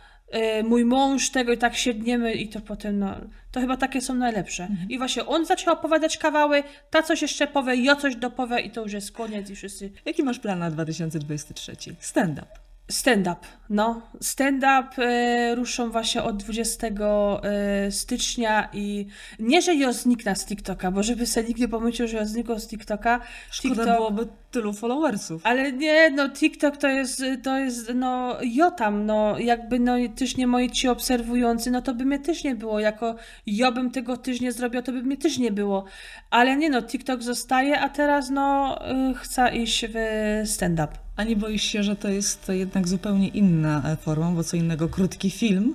y, 0.61 0.65
mój 0.65 0.85
mąż, 0.85 1.31
tego 1.31 1.53
i 1.53 1.59
tak 1.59 1.77
siedniemy 1.77 2.35
i 2.35 2.49
to 2.49 2.61
potem, 2.61 2.99
no, 2.99 3.15
to 3.53 3.61
chyba 3.61 3.77
takie 3.77 4.01
są 4.01 4.15
najlepsze. 4.15 4.69
I 4.89 4.99
właśnie 4.99 5.27
on 5.27 5.47
zaczął 5.47 5.75
opowiadać 5.75 6.19
kawały, 6.19 6.63
ta 6.91 7.03
coś 7.03 7.23
jeszcze 7.23 7.47
powie, 7.47 7.75
ja 7.75 7.97
coś 7.97 8.17
dopowie 8.17 8.61
i 8.61 8.71
to 8.71 8.83
już 8.83 8.93
jest 8.93 9.13
koniec 9.13 9.51
i 9.51 9.57
wszyscy 9.57 9.91
Jaki 10.05 10.23
masz 10.23 10.39
plan 10.39 10.59
na 10.59 10.71
2023? 10.71 11.73
Stand-up. 12.01 12.62
Stand-up, 12.93 13.47
no. 13.71 14.03
Stand-up 14.21 15.03
e, 15.03 15.55
ruszą 15.55 15.91
właśnie 15.91 16.23
od 16.23 16.37
20 16.37 16.87
e, 16.87 17.91
stycznia 17.91 18.69
i 18.73 19.07
nie, 19.39 19.63
że 19.63 19.75
ja 19.75 19.93
zniknę 19.93 20.37
z 20.37 20.47
TikToka, 20.47 20.91
bo 20.91 21.03
żeby 21.03 21.27
sobie 21.27 21.49
nikt 21.49 21.61
nie 21.61 21.69
pomyślał, 21.69 22.09
że 22.09 22.17
ja 22.17 22.25
zniknę 22.25 22.61
z 22.61 22.69
TikToka. 22.69 23.21
Szkoda 23.51 23.97
byłoby 23.97 24.27
tylu 24.51 24.73
followersów. 24.73 25.43
Ale 25.45 25.73
nie, 25.73 26.11
no 26.11 26.29
TikTok 26.31 26.77
to 26.77 26.89
jest, 26.89 27.23
to 27.43 27.59
jest, 27.59 27.93
no 27.95 28.37
ja 28.45 28.71
tam, 28.71 29.07
no 29.07 29.39
jakby, 29.39 29.79
no 29.79 29.97
też 30.17 30.37
nie 30.37 30.47
moi 30.47 30.71
ci 30.71 30.89
obserwujący, 30.89 31.71
no 31.71 31.83
to 31.83 31.95
by 31.95 32.05
mnie 32.05 32.19
też 32.19 32.45
nie 32.45 32.55
było, 32.55 32.81
jako 32.81 33.15
ja 33.47 33.73
bym 33.73 33.91
tego 33.91 34.17
też 34.17 34.41
nie 34.41 34.53
zrobiła, 34.53 34.83
to 34.83 34.93
by 34.93 35.03
mnie 35.03 35.17
też 35.17 35.39
nie 35.39 35.53
było. 35.53 35.85
Ale 36.31 36.57
nie 36.57 36.71
no, 36.71 36.83
TikTok 36.83 37.23
zostaje, 37.23 37.81
a 37.81 37.89
teraz 37.89 38.31
no 38.31 38.79
y, 39.11 39.15
chcę 39.15 39.57
iść 39.57 39.87
w 39.89 39.97
stand-up. 40.45 40.93
A 41.23 41.25
nie 41.25 41.37
boisz 41.37 41.63
się, 41.63 41.83
że 41.83 41.97
to 41.97 42.09
jest 42.09 42.49
jednak 42.49 42.89
zupełnie 42.89 43.29
inna 43.29 43.83
e, 43.85 43.97
forma, 43.97 44.31
bo 44.31 44.45
co 44.45 44.57
innego 44.57 44.89
krótki 44.89 45.31
film, 45.31 45.75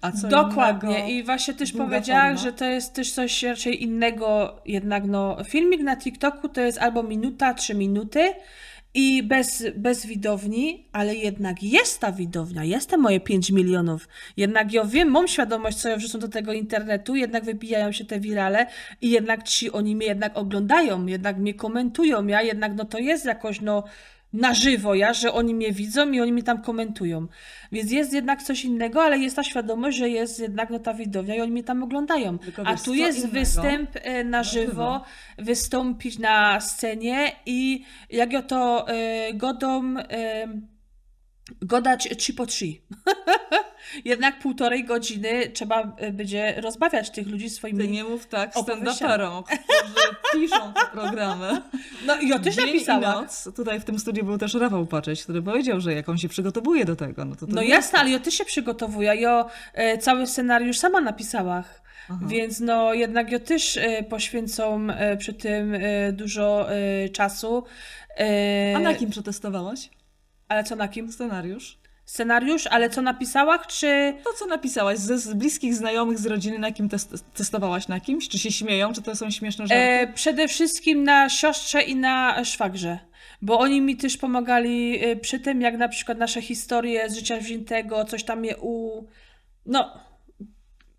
a 0.00 0.12
co 0.12 0.28
Dokładnie. 0.28 0.90
innego... 0.90 1.08
i 1.08 1.22
właśnie 1.24 1.54
też 1.54 1.72
powiedziałam, 1.72 2.38
że 2.38 2.52
to 2.52 2.64
jest 2.64 2.94
też 2.94 3.12
coś 3.12 3.42
raczej 3.42 3.82
innego 3.82 4.56
jednak, 4.66 5.04
no 5.04 5.36
filmik 5.44 5.80
na 5.80 5.96
TikToku 5.96 6.48
to 6.48 6.60
jest 6.60 6.78
albo 6.78 7.02
minuta, 7.02 7.54
trzy 7.54 7.74
minuty 7.74 8.32
i 8.94 9.22
bez, 9.22 9.64
bez 9.76 10.06
widowni, 10.06 10.84
ale 10.92 11.14
jednak 11.14 11.62
jest 11.62 12.00
ta 12.00 12.12
widownia, 12.12 12.64
jest 12.64 12.90
te 12.90 12.96
moje 12.96 13.20
5 13.20 13.50
milionów. 13.50 14.08
Jednak 14.36 14.72
ja 14.72 14.84
wiem, 14.84 15.10
mam 15.10 15.28
świadomość, 15.28 15.76
co 15.76 15.88
ja 15.88 15.96
wrzucam 15.96 16.20
do 16.20 16.28
tego 16.28 16.52
internetu, 16.52 17.16
jednak 17.16 17.44
wybijają 17.44 17.92
się 17.92 18.04
te 18.04 18.20
wirale 18.20 18.66
i 19.00 19.10
jednak 19.10 19.42
ci 19.42 19.72
oni 19.72 19.96
mnie 19.96 20.06
jednak 20.06 20.38
oglądają, 20.38 21.06
jednak 21.06 21.38
mnie 21.38 21.54
komentują, 21.54 22.26
ja 22.26 22.42
jednak 22.42 22.74
no 22.74 22.84
to 22.84 22.98
jest 22.98 23.24
jakoś 23.24 23.60
no 23.60 23.84
na 24.36 24.54
żywo 24.54 24.94
ja, 24.94 25.12
że 25.12 25.32
oni 25.32 25.54
mnie 25.54 25.72
widzą 25.72 26.10
i 26.10 26.20
oni 26.20 26.32
mi 26.32 26.42
tam 26.42 26.62
komentują. 26.62 27.26
Więc 27.72 27.90
jest 27.90 28.12
jednak 28.12 28.42
coś 28.42 28.64
innego, 28.64 29.02
ale 29.02 29.18
jest 29.18 29.36
ta 29.36 29.44
świadomość, 29.44 29.96
że 29.98 30.08
jest 30.08 30.40
jednak 30.40 30.70
no, 30.70 30.78
ta 30.78 30.94
widownia 30.94 31.34
i 31.34 31.40
oni 31.40 31.52
mnie 31.52 31.64
tam 31.64 31.82
oglądają. 31.82 32.38
Tylko 32.38 32.62
A 32.66 32.76
tu 32.76 32.94
jest 32.94 33.18
innego? 33.18 33.34
występ 33.34 33.90
e, 33.94 34.24
na 34.24 34.42
żywo, 34.42 34.66
żywo. 34.66 35.04
wystąpić 35.38 36.18
na 36.18 36.60
scenie 36.60 37.32
i 37.46 37.84
jak 38.10 38.32
ja 38.32 38.42
to 38.42 38.88
e, 38.88 39.34
godą 39.34 39.94
godać 41.62 42.08
trzy 42.18 42.34
po 42.34 42.46
trzy. 42.46 42.66
Jednak 44.04 44.38
półtorej 44.38 44.84
godziny 44.84 45.50
trzeba 45.52 45.94
e, 45.96 46.12
będzie 46.12 46.60
rozbawiać 46.60 47.10
tych 47.10 47.28
ludzi 47.28 47.44
Ty 47.44 47.50
swoimi... 47.50 47.88
nie 47.88 48.04
mów 48.04 48.26
tak 48.26 48.54
stand-uperom, 48.54 49.42
którzy 49.42 50.06
piszą 50.32 50.72
te 50.72 50.86
programy. 50.92 51.62
No 52.06 52.16
i 52.16 52.28
ja 52.28 52.38
też 52.38 52.54
Dzień 52.56 52.66
napisałam. 52.66 53.02
noc. 53.02 53.48
Tutaj 53.56 53.80
w 53.80 53.84
tym 53.84 53.98
studiu 53.98 54.24
był 54.24 54.38
też 54.38 54.54
Rafał 54.54 54.86
Paczeć, 54.86 55.22
który 55.22 55.42
powiedział, 55.42 55.80
że 55.80 55.94
jak 55.94 56.08
on 56.08 56.18
się 56.18 56.28
przygotowuje 56.28 56.84
do 56.84 56.96
tego, 56.96 57.24
no 57.24 57.36
to 57.36 57.46
to 57.46 57.52
No 57.52 57.62
jasne, 57.62 57.98
ale 57.98 58.10
ja 58.10 58.18
też 58.18 58.34
się 58.34 58.44
przygotowuję. 58.44 59.14
Ja 59.16 59.46
e, 59.74 59.98
cały 59.98 60.26
scenariusz 60.26 60.78
sama 60.78 61.00
napisałach. 61.00 61.82
Aha. 62.10 62.18
Więc 62.26 62.60
no 62.60 62.94
jednak 62.94 63.32
ja 63.32 63.38
też 63.38 63.76
e, 63.76 64.02
poświęcą 64.02 64.90
e, 64.90 65.16
przy 65.16 65.34
tym 65.34 65.74
e, 65.74 66.12
dużo 66.12 66.72
e, 66.72 67.08
czasu. 67.08 67.64
A 68.76 68.78
na 68.78 68.94
kim 68.94 69.10
przetestowałaś 69.10 69.90
Ale 70.48 70.64
co 70.64 70.76
na 70.76 70.88
kim? 70.88 71.12
scenariusz? 71.12 71.78
Scenariusz, 72.04 72.66
ale 72.66 72.90
co 72.90 73.02
napisałach, 73.02 73.66
czy... 73.66 74.14
To, 74.24 74.32
co 74.32 74.46
napisałaś 74.46 74.98
ze 74.98 75.18
z 75.18 75.34
bliskich 75.34 75.74
znajomych, 75.74 76.18
z 76.18 76.26
rodziny, 76.26 76.58
na 76.58 76.72
kim 76.72 76.88
test, 76.88 77.24
testowałaś 77.34 77.88
na 77.88 78.00
kimś? 78.00 78.28
Czy 78.28 78.38
się 78.38 78.52
śmieją, 78.52 78.92
czy 78.92 79.02
to 79.02 79.16
są 79.16 79.30
śmieszne 79.30 79.66
żarty? 79.66 79.84
E, 79.84 80.12
przede 80.12 80.48
wszystkim 80.48 81.04
na 81.04 81.28
siostrze 81.28 81.82
i 81.82 81.96
na 81.96 82.44
szwagrze. 82.44 82.98
Bo 83.42 83.58
oni 83.58 83.80
mi 83.80 83.96
też 83.96 84.16
pomagali 84.16 85.04
e, 85.04 85.16
przy 85.16 85.40
tym, 85.40 85.60
jak 85.60 85.76
na 85.76 85.88
przykład 85.88 86.18
nasze 86.18 86.42
historie 86.42 87.10
z 87.10 87.16
życia 87.16 87.36
wziętego, 87.36 88.04
coś 88.04 88.24
tam 88.24 88.44
je 88.44 88.56
u... 88.56 89.04
No, 89.66 90.00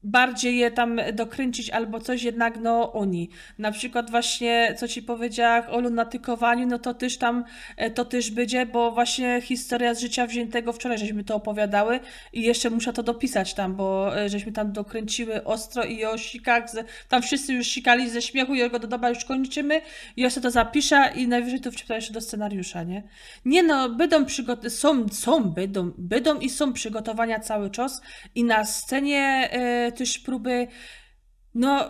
bardziej 0.03 0.57
je 0.57 0.71
tam 0.71 0.99
dokręcić 1.13 1.69
albo 1.69 1.99
coś, 1.99 2.23
jednak 2.23 2.57
no 2.61 2.93
oni. 2.93 3.29
Na 3.57 3.71
przykład 3.71 4.11
właśnie, 4.11 4.75
co 4.77 4.87
ci 4.87 5.03
powiedziałam 5.03 5.63
o 5.69 5.79
lunatykowaniu, 5.79 6.67
no 6.67 6.79
to 6.79 6.93
też 6.93 7.17
tam, 7.17 7.43
e, 7.77 7.91
to 7.91 8.05
też 8.05 8.31
będzie, 8.31 8.65
bo 8.65 8.91
właśnie 8.91 9.41
historia 9.41 9.93
z 9.93 9.99
życia 9.99 10.27
wziętego, 10.27 10.73
wczoraj 10.73 10.97
żeśmy 10.97 11.23
to 11.23 11.35
opowiadały 11.35 11.99
i 12.33 12.41
jeszcze 12.41 12.69
muszę 12.69 12.93
to 12.93 13.03
dopisać 13.03 13.53
tam, 13.53 13.75
bo 13.75 14.17
e, 14.17 14.29
żeśmy 14.29 14.51
tam 14.51 14.71
dokręciły 14.71 15.43
ostro 15.43 15.83
i 15.83 16.05
o 16.05 16.17
sikach, 16.17 16.63
tam 17.09 17.21
wszyscy 17.21 17.53
już 17.53 17.67
sikali 17.67 18.09
ze 18.09 18.21
śmiechu 18.21 18.53
i 18.53 18.69
go 18.69 18.79
do 18.79 18.87
doba 18.87 19.09
już 19.09 19.25
kończymy 19.25 19.81
i 20.17 20.31
sobie 20.31 20.43
to 20.43 20.51
zapiszę 20.51 21.11
i 21.15 21.27
najwyżej 21.27 21.61
to 21.61 21.71
wczytam 21.71 21.95
jeszcze 21.95 22.13
do 22.13 22.21
scenariusza, 22.21 22.83
nie? 22.83 23.03
Nie 23.45 23.63
no, 23.63 23.89
będą 23.89 24.23
przygot- 24.23 24.69
są, 24.69 25.09
są, 25.09 25.43
będą, 25.43 25.91
będą 25.97 26.39
i 26.39 26.49
są 26.49 26.73
przygotowania 26.73 27.39
cały 27.39 27.69
czas 27.69 28.01
i 28.35 28.43
na 28.43 28.65
scenie 28.65 29.49
e, 29.51 29.91
też 29.97 30.19
próby, 30.19 30.67
no 31.55 31.85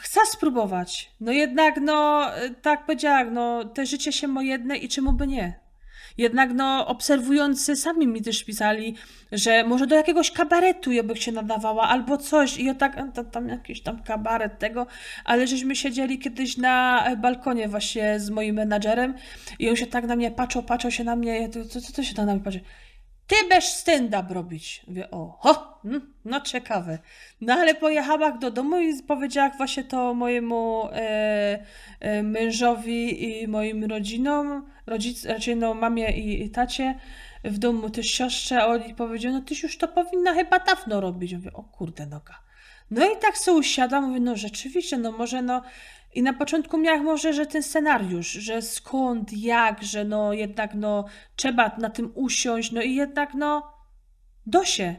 chcę 0.00 0.20
spróbować. 0.26 1.10
No 1.20 1.32
jednak, 1.32 1.80
no 1.80 2.26
tak 2.62 2.86
powiedziałam, 2.86 3.34
no 3.34 3.64
te 3.64 3.86
życie 3.86 4.12
się 4.12 4.28
ma 4.28 4.42
jedne 4.42 4.76
i 4.76 4.88
czemu 4.88 5.12
by 5.12 5.26
nie? 5.26 5.64
Jednak 6.18 6.52
no 6.52 6.86
obserwujący 6.86 7.76
sami 7.76 8.06
mi 8.06 8.22
też 8.22 8.44
pisali, 8.44 8.94
że 9.32 9.64
może 9.64 9.86
do 9.86 9.96
jakiegoś 9.96 10.30
kabaretu 10.30 10.92
ja 10.92 11.02
bych 11.02 11.22
się 11.22 11.32
nadawała 11.32 11.88
albo 11.88 12.16
coś 12.16 12.58
i 12.58 12.64
ja 12.64 12.74
tak, 12.74 12.96
to, 13.14 13.24
tam 13.24 13.48
jakiś 13.48 13.82
tam 13.82 14.02
kabaret 14.02 14.58
tego, 14.58 14.86
ale 15.24 15.46
żeśmy 15.46 15.76
siedzieli 15.76 16.18
kiedyś 16.18 16.56
na 16.56 17.06
balkonie 17.16 17.68
właśnie 17.68 18.20
z 18.20 18.30
moim 18.30 18.54
menadżerem 18.54 19.14
i 19.58 19.70
on 19.70 19.76
się 19.76 19.86
tak 19.86 20.06
na 20.06 20.16
mnie 20.16 20.30
patrzył, 20.30 20.62
patrzył 20.62 20.90
się 20.90 21.04
na 21.04 21.16
mnie, 21.16 21.48
co, 21.70 21.80
co 21.80 21.92
to 21.92 22.02
się 22.02 22.14
tam 22.14 22.26
na 22.26 22.34
mnie 22.34 22.44
patrzy? 22.44 22.60
Ty 23.26 23.36
będziesz 23.48 23.70
stand-up 23.70 24.34
robić. 24.34 24.82
Mówię, 24.88 25.10
o, 25.10 25.38
ho, 25.40 25.80
mm, 25.84 26.12
no 26.24 26.40
ciekawe. 26.40 26.98
No 27.40 27.54
ale 27.54 27.74
pojechałam 27.74 28.38
do 28.38 28.50
domu 28.50 28.80
i 28.80 29.02
powiedziałam 29.02 29.52
właśnie 29.56 29.84
to 29.84 30.14
mojemu 30.14 30.88
e, 30.92 31.66
e, 32.00 32.22
mężowi 32.22 33.24
i 33.42 33.48
moim 33.48 33.84
rodzinom, 33.84 34.70
rodzic, 34.86 35.24
raczej 35.24 35.56
no 35.56 35.74
mamie 35.74 36.10
i, 36.10 36.42
i 36.42 36.50
tacie, 36.50 36.98
w 37.44 37.58
domu 37.58 37.90
też 37.90 38.06
siostrze, 38.06 38.62
a 38.62 38.66
oni 38.66 38.94
powiedzieli, 38.94 39.34
no 39.34 39.40
tyś 39.40 39.62
już 39.62 39.78
to 39.78 39.88
powinna 39.88 40.34
chyba 40.34 40.58
dawno 40.58 41.00
robić. 41.00 41.34
Mówię, 41.34 41.52
o 41.52 41.62
kurde 41.62 42.06
noga. 42.06 42.34
No 42.90 43.12
i 43.12 43.16
tak 43.20 43.38
sobie 43.38 43.58
usiadam, 43.58 44.04
mówię, 44.04 44.20
no 44.20 44.36
rzeczywiście, 44.36 44.98
no 44.98 45.12
może 45.12 45.42
no... 45.42 45.62
I 46.14 46.22
na 46.22 46.32
początku 46.32 46.78
miałam 46.78 47.04
może, 47.04 47.32
że 47.32 47.46
ten 47.46 47.62
scenariusz, 47.62 48.26
że 48.26 48.62
skąd, 48.62 49.32
jak, 49.32 49.82
że 49.82 50.04
no 50.04 50.32
jednak 50.32 50.74
no 50.74 51.04
trzeba 51.36 51.76
na 51.78 51.90
tym 51.90 52.12
usiąść, 52.14 52.72
no 52.72 52.82
i 52.82 52.94
jednak 52.94 53.34
no 53.34 53.62
do 54.46 54.64
się 54.64 54.96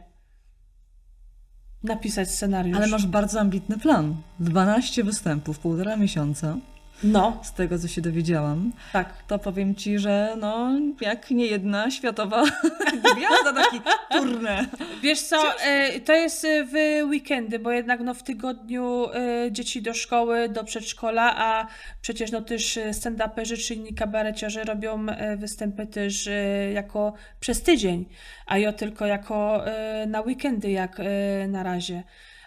napisać 1.82 2.30
scenariusz. 2.30 2.76
Ale 2.76 2.86
masz 2.86 3.06
bardzo 3.06 3.40
ambitny 3.40 3.78
plan. 3.78 4.16
12 4.40 5.04
występów, 5.04 5.58
półtora 5.58 5.96
miesiąca, 5.96 6.56
No, 7.04 7.40
z 7.42 7.52
tego 7.52 7.78
co 7.78 7.88
się 7.88 8.00
dowiedziałam. 8.00 8.72
tak. 8.92 9.22
To 9.26 9.38
powiem 9.38 9.74
ci, 9.74 9.98
że 9.98 10.36
no, 10.40 10.70
jak 11.00 11.30
nie 11.30 11.46
jedna 11.46 11.90
światowa 11.90 12.44
gwiazda, 13.14 13.52
taki 13.52 13.80
turnę. 14.10 14.66
Wiesz 15.02 15.20
co, 15.20 15.60
e, 15.60 16.00
to 16.00 16.12
jest 16.12 16.44
e, 16.44 16.64
w 16.64 16.72
weekendy, 17.08 17.58
bo 17.58 17.70
jednak 17.70 18.00
no 18.00 18.14
w 18.14 18.22
tygodniu 18.22 19.06
e, 19.12 19.52
dzieci 19.52 19.82
do 19.82 19.94
szkoły, 19.94 20.48
do 20.48 20.64
przedszkola, 20.64 21.34
a 21.36 21.66
przecież 22.00 22.32
no 22.32 22.42
też 22.42 22.78
stand-uperzy 22.92 23.66
czy 23.66 23.74
inni 23.74 23.94
kabareciarze 23.94 24.64
robią 24.64 25.06
występy 25.36 25.86
też 25.86 26.28
jako 26.74 27.12
przez 27.40 27.62
tydzień, 27.62 28.04
a 28.46 28.58
ja 28.58 28.72
tylko 28.72 29.06
jako 29.06 29.64
na 30.06 30.20
weekendy 30.20 30.70
jak 30.70 31.00
na 31.48 31.62
razie. 31.62 32.02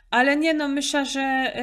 Ale 0.09 0.37
nie 0.37 0.53
no, 0.53 0.67
myślę, 0.67 1.05
że 1.05 1.53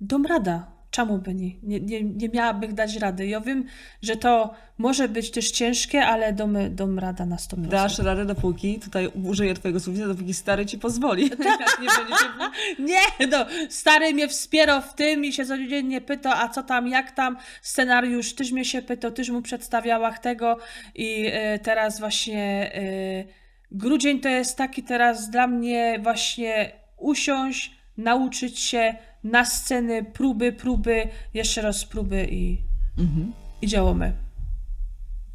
dom 0.00 0.26
rada. 0.26 0.77
Czemu 0.90 1.18
by 1.18 1.34
nie? 1.34 1.50
Nie, 1.62 1.80
nie, 1.80 2.02
nie 2.02 2.28
miałabym 2.28 2.74
dać 2.74 2.96
rady. 2.96 3.26
Ja 3.26 3.40
wiem, 3.40 3.64
że 4.02 4.16
to 4.16 4.54
może 4.78 5.08
być 5.08 5.30
też 5.30 5.50
ciężkie, 5.50 6.06
ale 6.06 6.32
dom, 6.32 6.56
dom 6.70 6.98
rada 6.98 7.26
na 7.26 7.36
100%. 7.36 7.66
Dasz 7.66 7.98
radę 7.98 8.24
dopóki, 8.24 8.80
tutaj 8.80 9.06
użyję 9.24 9.54
twojego 9.54 9.80
słownika, 9.80 10.08
dopóki 10.08 10.34
stary 10.34 10.66
ci 10.66 10.78
pozwoli. 10.78 11.22
Nie 11.82 11.88
będzie 11.98 12.14
się... 12.14 12.82
Nie, 12.82 13.26
no, 13.28 13.46
stary 13.68 14.14
mnie 14.14 14.28
wspierał 14.28 14.82
w 14.82 14.94
tym 14.94 15.24
i 15.24 15.32
się 15.32 15.44
codziennie 15.46 16.00
pytał, 16.00 16.32
a 16.36 16.48
co 16.48 16.62
tam, 16.62 16.88
jak 16.88 17.10
tam, 17.10 17.36
scenariusz 17.62 18.34
też 18.34 18.52
mnie 18.52 18.64
się 18.64 18.82
pytał, 18.82 19.10
też 19.10 19.30
mu 19.30 19.42
przedstawiała 19.42 20.12
tego 20.12 20.58
i 20.94 21.26
e, 21.32 21.58
teraz 21.58 22.00
właśnie 22.00 22.74
e, 22.74 23.24
grudzień 23.70 24.20
to 24.20 24.28
jest 24.28 24.56
taki 24.56 24.82
teraz 24.82 25.30
dla 25.30 25.46
mnie 25.46 25.98
właśnie 26.02 26.72
usiąść, 26.96 27.78
nauczyć 27.96 28.58
się 28.58 28.94
na 29.30 29.44
sceny, 29.44 30.04
próby, 30.04 30.52
próby, 30.52 31.08
jeszcze 31.34 31.62
raz 31.62 31.84
próby 31.84 32.28
i, 32.30 32.58
Mhm. 32.98 33.32
i 33.62 33.66
działamy. 33.66 34.12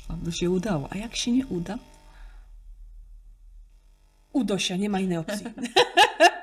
Aby 0.07 0.31
się 0.31 0.49
udało. 0.49 0.87
A 0.91 0.97
jak 0.97 1.15
się 1.15 1.31
nie 1.31 1.47
uda? 1.47 1.77
Udo 4.33 4.57
się, 4.59 4.77
nie 4.77 4.89
ma 4.89 4.99
innej 4.99 5.17
opcji. 5.17 5.45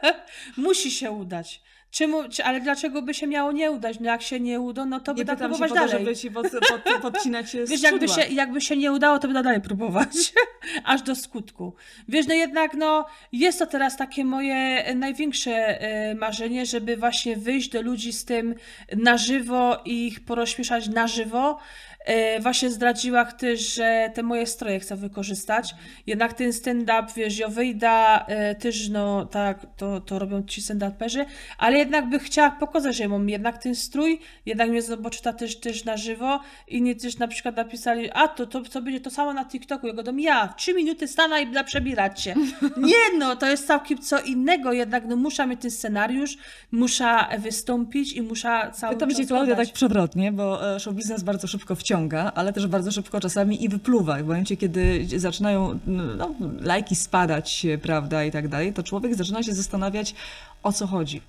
Musi 0.56 0.90
się 0.90 1.10
udać. 1.10 1.62
Czemu, 1.90 2.28
czy, 2.28 2.44
ale 2.44 2.60
dlaczego 2.60 3.02
by 3.02 3.14
się 3.14 3.26
miało 3.26 3.52
nie 3.52 3.70
udać? 3.70 4.00
No 4.00 4.06
jak 4.06 4.22
się 4.22 4.40
nie 4.40 4.60
uda, 4.60 4.84
no 4.84 5.00
to 5.00 5.14
by 5.14 5.20
Nie 5.20 5.24
tak 5.24 5.38
pytam 5.38 5.52
się 5.52 5.58
próbować 5.58 5.68
to, 5.68 5.86
dalej. 5.86 6.04
żeby 6.04 6.16
ci 6.16 6.30
pod, 6.30 6.46
pod, 6.50 7.12
podcinać 7.12 7.50
się 7.50 7.64
Wiesz, 7.64 7.82
jakby 7.82 8.08
się, 8.08 8.20
jakby 8.20 8.60
się 8.60 8.76
nie 8.76 8.92
udało, 8.92 9.18
to 9.18 9.28
będę 9.28 9.42
dalej 9.42 9.60
próbować. 9.60 10.32
Aż 10.84 11.02
do 11.02 11.14
skutku. 11.14 11.74
Wiesz, 12.08 12.26
no 12.26 12.34
jednak 12.34 12.74
no, 12.74 13.06
jest 13.32 13.58
to 13.58 13.66
teraz 13.66 13.96
takie 13.96 14.24
moje 14.24 14.84
największe 14.94 15.80
e, 15.80 16.14
marzenie, 16.14 16.66
żeby 16.66 16.96
właśnie 16.96 17.36
wyjść 17.36 17.70
do 17.70 17.82
ludzi 17.82 18.12
z 18.12 18.24
tym 18.24 18.54
na 18.96 19.18
żywo 19.18 19.82
i 19.84 20.06
ich 20.06 20.20
porozśmieszać 20.24 20.88
na 20.88 21.06
żywo. 21.06 21.58
E, 22.04 22.40
Właśnie 22.40 22.70
zdradziła 22.70 23.24
też, 23.24 23.74
że 23.74 24.10
te 24.14 24.22
moje 24.22 24.46
stroje 24.46 24.80
chcę 24.80 24.96
wykorzystać. 24.96 25.74
Jednak 26.06 26.32
ten 26.32 26.52
stand-up, 26.52 27.06
wiesz, 27.16 27.38
ja 27.38 27.48
wyjdę 27.48 27.90
e, 28.26 28.54
też, 28.54 28.88
no 28.88 29.26
tak, 29.26 29.66
to, 29.76 30.00
to 30.00 30.18
robią 30.18 30.42
ci 30.42 30.60
stand-uperzy, 30.60 31.24
ale 31.58 31.78
jednak 31.78 32.08
by 32.08 32.18
chciała 32.18 32.50
pokazać, 32.50 32.96
że 32.96 33.02
ja 33.02 33.08
mam 33.08 33.28
jednak 33.28 33.58
ten 33.58 33.74
strój, 33.74 34.20
jednak 34.46 34.70
mnie 34.70 34.82
zobaczy 34.82 35.22
ta 35.22 35.32
też, 35.32 35.60
też 35.60 35.84
na 35.84 35.96
żywo. 35.96 36.40
Inni 36.68 36.96
też 36.96 37.18
na 37.18 37.28
przykład 37.28 37.56
napisali, 37.56 38.10
a 38.10 38.28
to, 38.28 38.46
to, 38.46 38.60
to 38.60 38.82
będzie 38.82 39.00
to 39.00 39.10
samo 39.10 39.32
na 39.32 39.44
TikToku. 39.44 39.86
Ja 39.86 39.92
go 39.92 40.02
ja, 40.18 40.48
w 40.48 40.56
trzy 40.56 40.74
minuty 40.74 41.08
stanę 41.08 41.42
i 41.42 41.52
da 41.52 41.64
przebierać 41.64 42.22
się. 42.22 42.34
Nie 42.76 43.18
no, 43.18 43.36
to 43.36 43.46
jest 43.46 43.66
całkiem 43.66 43.98
co 43.98 44.20
innego, 44.20 44.72
jednak 44.72 45.04
no 45.06 45.16
muszę 45.16 45.46
mieć 45.46 45.60
ten 45.60 45.70
scenariusz, 45.70 46.36
muszę 46.72 47.16
wystąpić 47.38 48.12
i 48.12 48.22
muszę 48.22 48.70
cały 48.74 48.94
Pytam 48.94 49.08
czas 49.08 49.18
cię, 49.18 49.26
Klaudia, 49.26 49.56
tak 49.56 49.72
przewrotnie, 49.72 50.32
bo 50.32 50.74
e, 50.74 50.80
show 50.80 50.94
biznes 50.94 51.22
bardzo 51.22 51.46
szybko 51.46 51.74
wciąga, 51.74 51.89
ale 52.34 52.52
też 52.52 52.66
bardzo 52.66 52.92
szybko 52.92 53.20
czasami 53.20 53.64
i 53.64 53.68
wypluwa. 53.68 54.16
W 54.16 54.22
momencie, 54.22 54.56
kiedy 54.56 55.06
zaczynają 55.16 55.78
no, 55.86 56.34
lajki 56.60 56.96
spadać, 56.96 57.66
prawda, 57.82 58.24
i 58.24 58.30
tak 58.30 58.48
dalej, 58.48 58.72
to 58.72 58.82
człowiek 58.82 59.14
zaczyna 59.14 59.42
się 59.42 59.54
zastanawiać, 59.54 60.14
o 60.62 60.72
co 60.72 60.86
chodzi. 60.86 61.22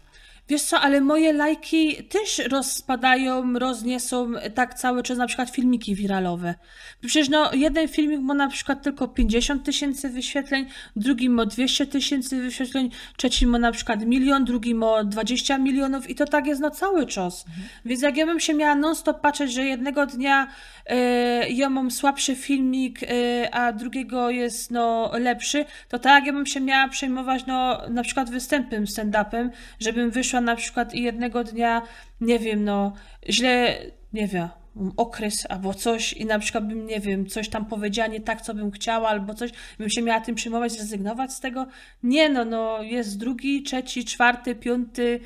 Wiesz 0.51 0.61
co, 0.61 0.79
ale 0.79 1.01
moje 1.01 1.33
lajki 1.33 2.03
też 2.03 2.41
rozpadają, 2.49 3.59
rozniesą 3.59 4.33
tak 4.55 4.73
cały 4.73 5.03
czas 5.03 5.17
na 5.17 5.27
przykład 5.27 5.49
filmiki 5.49 5.95
wiralowe. 5.95 6.55
Przecież 7.01 7.29
no, 7.29 7.53
jeden 7.53 7.87
filmik 7.87 8.21
ma 8.21 8.33
na 8.33 8.47
przykład 8.47 8.83
tylko 8.83 9.07
50 9.07 9.63
tysięcy 9.63 10.09
wyświetleń, 10.09 10.65
drugi 10.95 11.29
ma 11.29 11.45
200 11.45 11.87
tysięcy 11.87 12.41
wyświetleń, 12.41 12.91
trzeci 13.17 13.47
ma 13.47 13.59
na 13.59 13.71
przykład 13.71 14.05
milion, 14.05 14.45
drugi 14.45 14.75
ma 14.75 15.03
20 15.03 15.57
milionów 15.57 16.09
i 16.09 16.15
to 16.15 16.25
tak 16.25 16.47
jest 16.47 16.61
no 16.61 16.71
cały 16.71 17.05
czas. 17.05 17.45
Więc 17.85 18.01
jak 18.01 18.17
ja 18.17 18.25
bym 18.25 18.39
się 18.39 18.53
miała 18.53 18.75
non-stop 18.75 19.21
patrzeć, 19.21 19.53
że 19.53 19.65
jednego 19.65 20.05
dnia 20.05 20.47
e, 20.85 21.49
ja 21.49 21.69
mam 21.69 21.91
słabszy 21.91 22.35
filmik, 22.35 22.99
e, 23.03 23.07
a 23.55 23.73
drugiego 23.73 24.29
jest 24.29 24.71
no 24.71 25.11
lepszy, 25.13 25.65
to 25.89 25.99
tak 25.99 26.25
ja 26.25 26.33
bym 26.33 26.45
się 26.45 26.59
miała 26.59 26.87
przejmować 26.87 27.45
no 27.45 27.81
na 27.89 28.03
przykład 28.03 28.29
występem 28.29 28.85
stand-upem, 28.85 29.49
żebym 29.79 30.11
wyszła 30.11 30.40
na 30.41 30.55
przykład 30.55 30.93
i 30.93 31.01
jednego 31.01 31.43
dnia, 31.43 31.81
nie 32.21 32.39
wiem, 32.39 32.63
no 32.63 32.93
źle, 33.29 33.77
nie 34.13 34.27
wiem, 34.27 34.49
okres 34.97 35.45
albo 35.49 35.73
coś 35.73 36.13
i 36.13 36.25
na 36.25 36.39
przykład 36.39 36.67
bym, 36.67 36.85
nie 36.85 36.99
wiem, 36.99 37.25
coś 37.25 37.49
tam 37.49 37.65
powiedziała 37.65 38.07
nie 38.07 38.21
tak, 38.21 38.41
co 38.41 38.53
bym 38.53 38.71
chciała 38.71 39.09
albo 39.09 39.33
coś, 39.33 39.51
bym 39.77 39.89
się 39.89 40.01
miała 40.01 40.21
tym 40.21 40.35
przejmować, 40.35 40.71
zrezygnować 40.71 41.33
z 41.33 41.39
tego. 41.39 41.67
Nie 42.03 42.29
no, 42.29 42.45
no 42.45 42.83
jest 42.83 43.17
drugi, 43.17 43.63
trzeci, 43.63 44.05
czwarty, 44.05 44.55
piąty, 44.55 45.19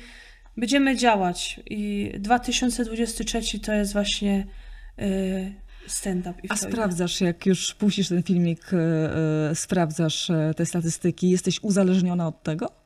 będziemy 0.56 0.96
działać 0.96 1.60
i 1.66 2.12
2023 2.18 3.60
to 3.60 3.72
jest 3.72 3.92
właśnie 3.92 4.46
yy, 4.98 5.06
stand-up. 5.86 6.34
A 6.48 6.56
sprawdzasz, 6.56 7.20
jak 7.20 7.46
już 7.46 7.74
puścisz 7.74 8.08
ten 8.08 8.22
filmik, 8.22 8.60
e, 8.72 9.54
sprawdzasz 9.54 10.30
e, 10.30 10.52
te 10.56 10.66
statystyki, 10.66 11.30
jesteś 11.30 11.62
uzależniona 11.62 12.28
od 12.28 12.42
tego? 12.42 12.85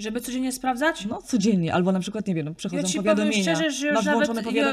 Żeby 0.00 0.20
codziennie 0.20 0.52
sprawdzać? 0.52 1.04
No, 1.06 1.22
codziennie, 1.22 1.74
albo 1.74 1.92
na 1.92 2.00
przykład, 2.00 2.26
nie 2.26 2.34
wiem, 2.34 2.46
no, 2.46 2.54
przechodzą 2.54 2.82
Ja 2.88 2.96
powiadomienia. 2.96 3.42
szczerze, 3.42 3.70
że 3.70 3.86
już 3.86 3.94
Masz 3.96 4.04
nawet 4.04 4.26
włączone 4.26 4.56
ja- 4.56 4.64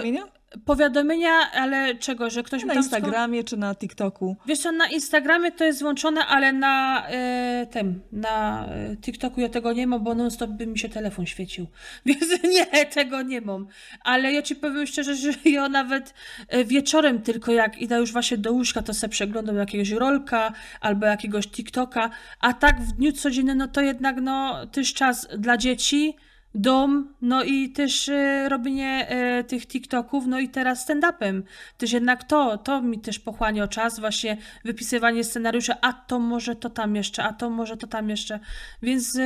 powiadomienia? 0.65 1.51
Ale 1.53 1.95
czego, 1.95 2.29
że 2.29 2.43
ktoś 2.43 2.61
mi 2.61 2.67
Na 2.67 2.73
tam 2.73 2.83
Instagramie 2.83 3.43
czy 3.43 3.57
na 3.57 3.75
TikToku? 3.75 4.35
Wiesz 4.45 4.59
co, 4.59 4.71
na 4.71 4.87
Instagramie 4.87 5.51
to 5.51 5.63
jest 5.63 5.81
włączone, 5.81 6.25
ale 6.25 6.53
na 6.53 7.07
e, 7.07 7.67
tym, 7.71 8.01
na 8.11 8.65
e, 8.65 8.97
TikToku 8.97 9.41
ja 9.41 9.49
tego 9.49 9.73
nie 9.73 9.87
mam, 9.87 10.03
bo 10.03 10.15
non-stop 10.15 10.49
by 10.49 10.67
mi 10.67 10.79
się 10.79 10.89
telefon 10.89 11.25
świecił. 11.25 11.67
Więc 12.05 12.43
nie, 12.43 12.85
tego 12.85 13.21
nie 13.21 13.41
mam. 13.41 13.67
Ale 14.03 14.33
ja 14.33 14.41
ci 14.41 14.55
powiem 14.55 14.87
szczerze, 14.87 15.15
że 15.15 15.31
ja 15.45 15.69
nawet 15.69 16.13
e, 16.47 16.65
wieczorem 16.65 17.21
tylko 17.21 17.51
jak 17.51 17.77
idę 17.77 17.99
już 17.99 18.13
właśnie 18.13 18.37
do 18.37 18.51
łóżka, 18.51 18.81
to 18.81 18.93
sobie 18.93 19.11
przeglądam 19.11 19.55
jakiegoś 19.55 19.89
rolka 19.89 20.53
albo 20.81 21.05
jakiegoś 21.05 21.47
TikToka, 21.47 22.09
a 22.39 22.53
tak 22.53 22.81
w 22.81 22.91
dniu 22.91 23.11
codziennym, 23.11 23.57
no 23.57 23.67
to 23.67 23.81
jednak 23.81 24.21
no 24.21 24.65
też 24.67 24.93
czas 24.93 25.27
dla 25.37 25.57
dzieci, 25.57 26.15
dom, 26.57 27.13
no 27.21 27.43
i 27.43 27.69
też 27.69 28.09
e, 28.09 28.49
robienie 28.49 29.09
e, 29.09 29.43
tych 29.43 29.67
TikToków, 29.67 30.27
no 30.27 30.39
i 30.39 30.49
teraz 30.49 30.87
stand-upem. 30.87 31.41
Też 31.77 31.91
jednak 31.91 32.23
to, 32.23 32.57
to 32.57 32.81
mi 32.81 32.99
też 32.99 33.19
pochłania 33.19 33.67
czas, 33.67 33.99
właśnie 33.99 34.37
wypisywanie 34.65 35.23
scenariusza, 35.23 35.75
a 35.81 35.93
to 35.93 36.19
może 36.19 36.55
to 36.55 36.69
tam 36.69 36.95
jeszcze, 36.95 37.23
a 37.23 37.33
to 37.33 37.49
może 37.49 37.77
to 37.77 37.87
tam 37.87 38.09
jeszcze. 38.09 38.39
Więc 38.81 39.15
e, 39.15 39.21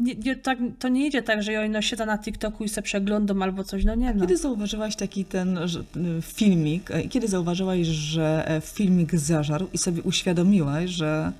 nie, 0.00 0.14
nie, 0.14 0.36
tak, 0.36 0.58
to 0.78 0.88
nie 0.88 1.06
idzie 1.06 1.22
tak, 1.22 1.42
że 1.42 1.52
ja 1.52 1.68
no, 1.68 1.82
siedzę 1.82 2.06
na 2.06 2.18
TikToku 2.18 2.64
i 2.64 2.68
se 2.68 2.82
przeglądam 2.82 3.42
albo 3.42 3.64
coś, 3.64 3.84
no 3.84 3.94
nie 3.94 4.14
no. 4.14 4.20
Kiedy 4.20 4.36
zauważyłaś 4.36 4.96
taki 4.96 5.24
ten 5.24 5.58
że, 5.64 5.80
y, 5.80 6.22
filmik, 6.22 6.90
kiedy 7.10 7.28
zauważyłaś, 7.28 7.86
że 7.86 8.60
filmik 8.64 9.14
zażarł 9.14 9.68
i 9.72 9.78
sobie 9.78 10.02
uświadomiłaś, 10.02 10.90
że 10.90 11.32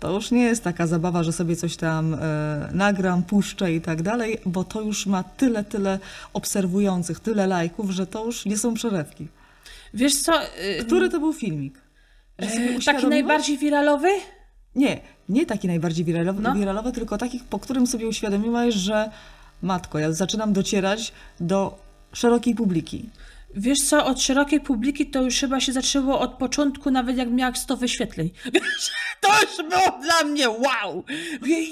to 0.00 0.12
już 0.12 0.30
nie 0.30 0.42
jest 0.42 0.64
taka 0.64 0.86
zabawa, 0.86 1.22
że 1.22 1.32
sobie 1.32 1.56
coś 1.56 1.76
tam 1.76 2.14
e, 2.14 2.68
nagram, 2.72 3.22
puszczę 3.22 3.72
i 3.72 3.80
tak 3.80 4.02
dalej, 4.02 4.38
bo 4.46 4.64
to 4.64 4.80
już 4.80 5.06
ma 5.06 5.22
tyle, 5.22 5.64
tyle 5.64 5.98
obserwujących, 6.32 7.20
tyle 7.20 7.46
lajków, 7.46 7.90
że 7.90 8.06
to 8.06 8.24
już 8.24 8.44
nie 8.46 8.58
są 8.58 8.74
przerywki. 8.74 9.28
Wiesz 9.94 10.22
co, 10.22 10.42
e, 10.42 10.84
Który 10.84 11.08
to 11.08 11.20
był 11.20 11.32
filmik? 11.32 11.80
E, 12.38 12.80
taki 12.84 13.06
najbardziej 13.06 13.58
wiralowy? 13.58 14.08
Nie, 14.74 15.00
nie 15.28 15.46
taki 15.46 15.68
najbardziej 15.68 16.04
wiralowy, 16.04 16.42
No. 16.42 16.54
wiralowy, 16.54 16.92
tylko 16.92 17.18
taki, 17.18 17.40
po 17.50 17.58
którym 17.58 17.86
sobie 17.86 18.08
uświadomiłaś, 18.08 18.74
że 18.74 19.10
matko, 19.62 19.98
ja 19.98 20.12
zaczynam 20.12 20.52
docierać 20.52 21.12
do 21.40 21.78
szerokiej 22.12 22.54
publiki. 22.54 23.08
Wiesz 23.54 23.78
co, 23.78 24.06
od 24.06 24.22
szerokiej 24.22 24.60
publiki 24.60 25.10
to 25.10 25.22
już 25.22 25.40
chyba 25.40 25.60
się 25.60 25.72
zaczęło 25.72 26.20
od 26.20 26.34
początku, 26.34 26.90
nawet 26.90 27.16
jak 27.16 27.30
miała 27.30 27.54
100 27.54 27.76
wyświetleń. 27.76 28.30
Wiesz, 28.54 28.90
to 29.20 29.28
już 29.42 29.70
było 29.70 29.98
dla 30.02 30.24
mnie 30.24 30.50
wow! 30.50 31.04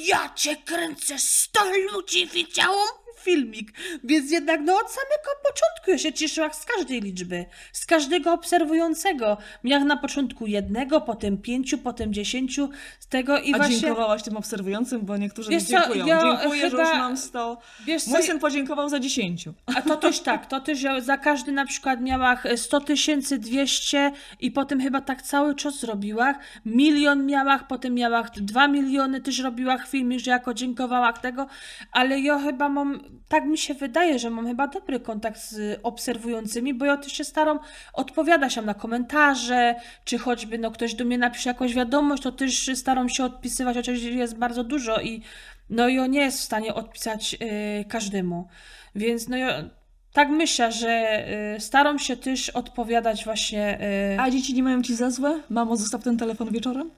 Ja 0.07 0.33
cię 0.35 0.57
kręcę, 0.57 1.19
100 1.19 1.61
ludzi 1.93 2.27
widziało 2.27 3.08
filmik. 3.19 3.73
Więc 4.05 4.31
jednak 4.31 4.61
no 4.65 4.73
od 4.73 4.91
samego 4.91 5.31
początku 5.43 5.91
ja 5.91 5.99
się 5.99 6.13
cieszyłam 6.13 6.51
z 6.55 6.65
każdej 6.65 7.01
liczby, 7.01 7.45
z 7.73 7.87
każdego 7.87 8.33
obserwującego. 8.33 9.37
Miałam 9.65 9.89
na 9.89 9.97
początku 9.97 10.47
jednego, 10.47 11.01
potem 11.01 11.39
pięciu, 11.39 11.79
potem 11.79 12.13
dziesięciu, 12.13 12.69
z 13.01 13.07
tego 13.07 13.39
i 13.39 13.55
A 13.55 13.57
właśnie... 13.57 13.81
dziękowałaś 13.81 14.23
tym 14.23 14.37
obserwującym, 14.37 15.01
bo 15.01 15.17
niektórzy 15.17 15.51
Wiesz 15.51 15.63
mi 15.63 15.69
co, 15.69 15.79
dziękują. 15.79 16.07
ja 16.07 16.21
Dziękuję, 16.23 16.61
że 16.63 16.71
chyba- 16.71 16.89
już 16.91 16.99
mam 16.99 17.17
100. 17.17 17.59
Wiesz 17.87 18.03
co, 18.05 18.11
Mój 18.11 18.23
syn 18.23 18.39
podziękował 18.39 18.89
za 18.89 19.01
10. 19.01 19.45
A 19.77 19.83
to 19.83 19.97
też 19.97 20.21
tak, 20.21 20.47
to 20.47 20.61
też 20.61 20.83
ja 20.83 21.01
za 21.01 21.17
każdy 21.17 21.53
na 21.53 21.67
przykład 21.67 22.01
miałach 22.01 22.45
100 22.57 22.81
tysięcy, 22.81 23.39
200 23.39 24.13
i 24.41 24.51
potem 24.51 24.81
chyba 24.81 25.01
tak 25.01 25.23
cały 25.23 25.55
czas 25.55 25.81
zrobiłach. 25.81 26.37
Milion 26.65 27.27
miałach, 27.27 27.67
potem 27.67 27.95
miałach 27.95 28.31
2 28.31 28.69
miliony, 28.69 29.21
też 29.21 29.39
robiłach 29.39 29.89
filmik, 29.89 30.21
że 30.21 30.31
jako 30.31 30.55
dziękowałach 30.55 31.19
tego, 31.19 31.47
ale 31.93 32.21
ja 32.21 32.39
chyba 32.39 32.69
mam, 32.69 33.01
tak 33.29 33.45
mi 33.45 33.59
się 33.59 33.75
wydaje, 33.75 34.19
że 34.19 34.31
mam 34.31 34.47
chyba 34.47 34.67
dobry 34.67 35.01
kontakt 35.01 35.41
z 35.41 35.81
obserwującymi, 35.83 36.75
bo 36.75 36.85
ja 36.85 36.97
też 36.97 37.13
się 37.13 37.25
staram 37.25 37.59
odpowiadać 37.93 38.55
tam 38.55 38.67
na 38.67 38.75
komentarze, 38.75 39.75
czy 40.05 40.19
choćby 40.19 40.59
no 40.59 40.71
ktoś 40.71 40.95
do 40.95 41.05
mnie 41.05 41.19
napisze 41.19 41.51
jakąś 41.51 41.75
wiadomość, 41.75 42.23
to 42.23 42.33
też 42.33 42.71
staram 42.75 43.09
się 43.09 43.25
odpisywać, 43.25 43.77
chociaż 43.77 44.03
jest 44.03 44.39
bardzo 44.39 44.65
dużo 44.65 45.01
i 45.01 45.23
no 45.71 45.89
i 45.89 45.99
on 45.99 46.11
nie 46.11 46.21
jest 46.21 46.39
w 46.39 46.45
stanie 46.45 46.75
odpisać 46.75 47.37
y, 47.83 47.85
każdemu. 47.89 48.49
Więc 48.95 49.29
no 49.29 49.37
ja 49.37 49.65
tak 50.13 50.29
myślę, 50.29 50.73
że 50.73 51.25
y, 51.57 51.61
staram 51.61 51.99
się 51.99 52.17
też 52.17 52.51
odpowiadać 52.51 53.25
właśnie 53.25 53.79
y, 54.15 54.21
A 54.21 54.31
dzieci 54.31 54.55
nie 54.55 54.63
mają 54.63 54.83
ci 54.83 54.97
za 54.97 55.11
złe? 55.11 55.41
Mamo, 55.49 55.77
zostaw 55.77 56.03
ten 56.03 56.17
telefon 56.17 56.53
wieczorem? 56.53 56.91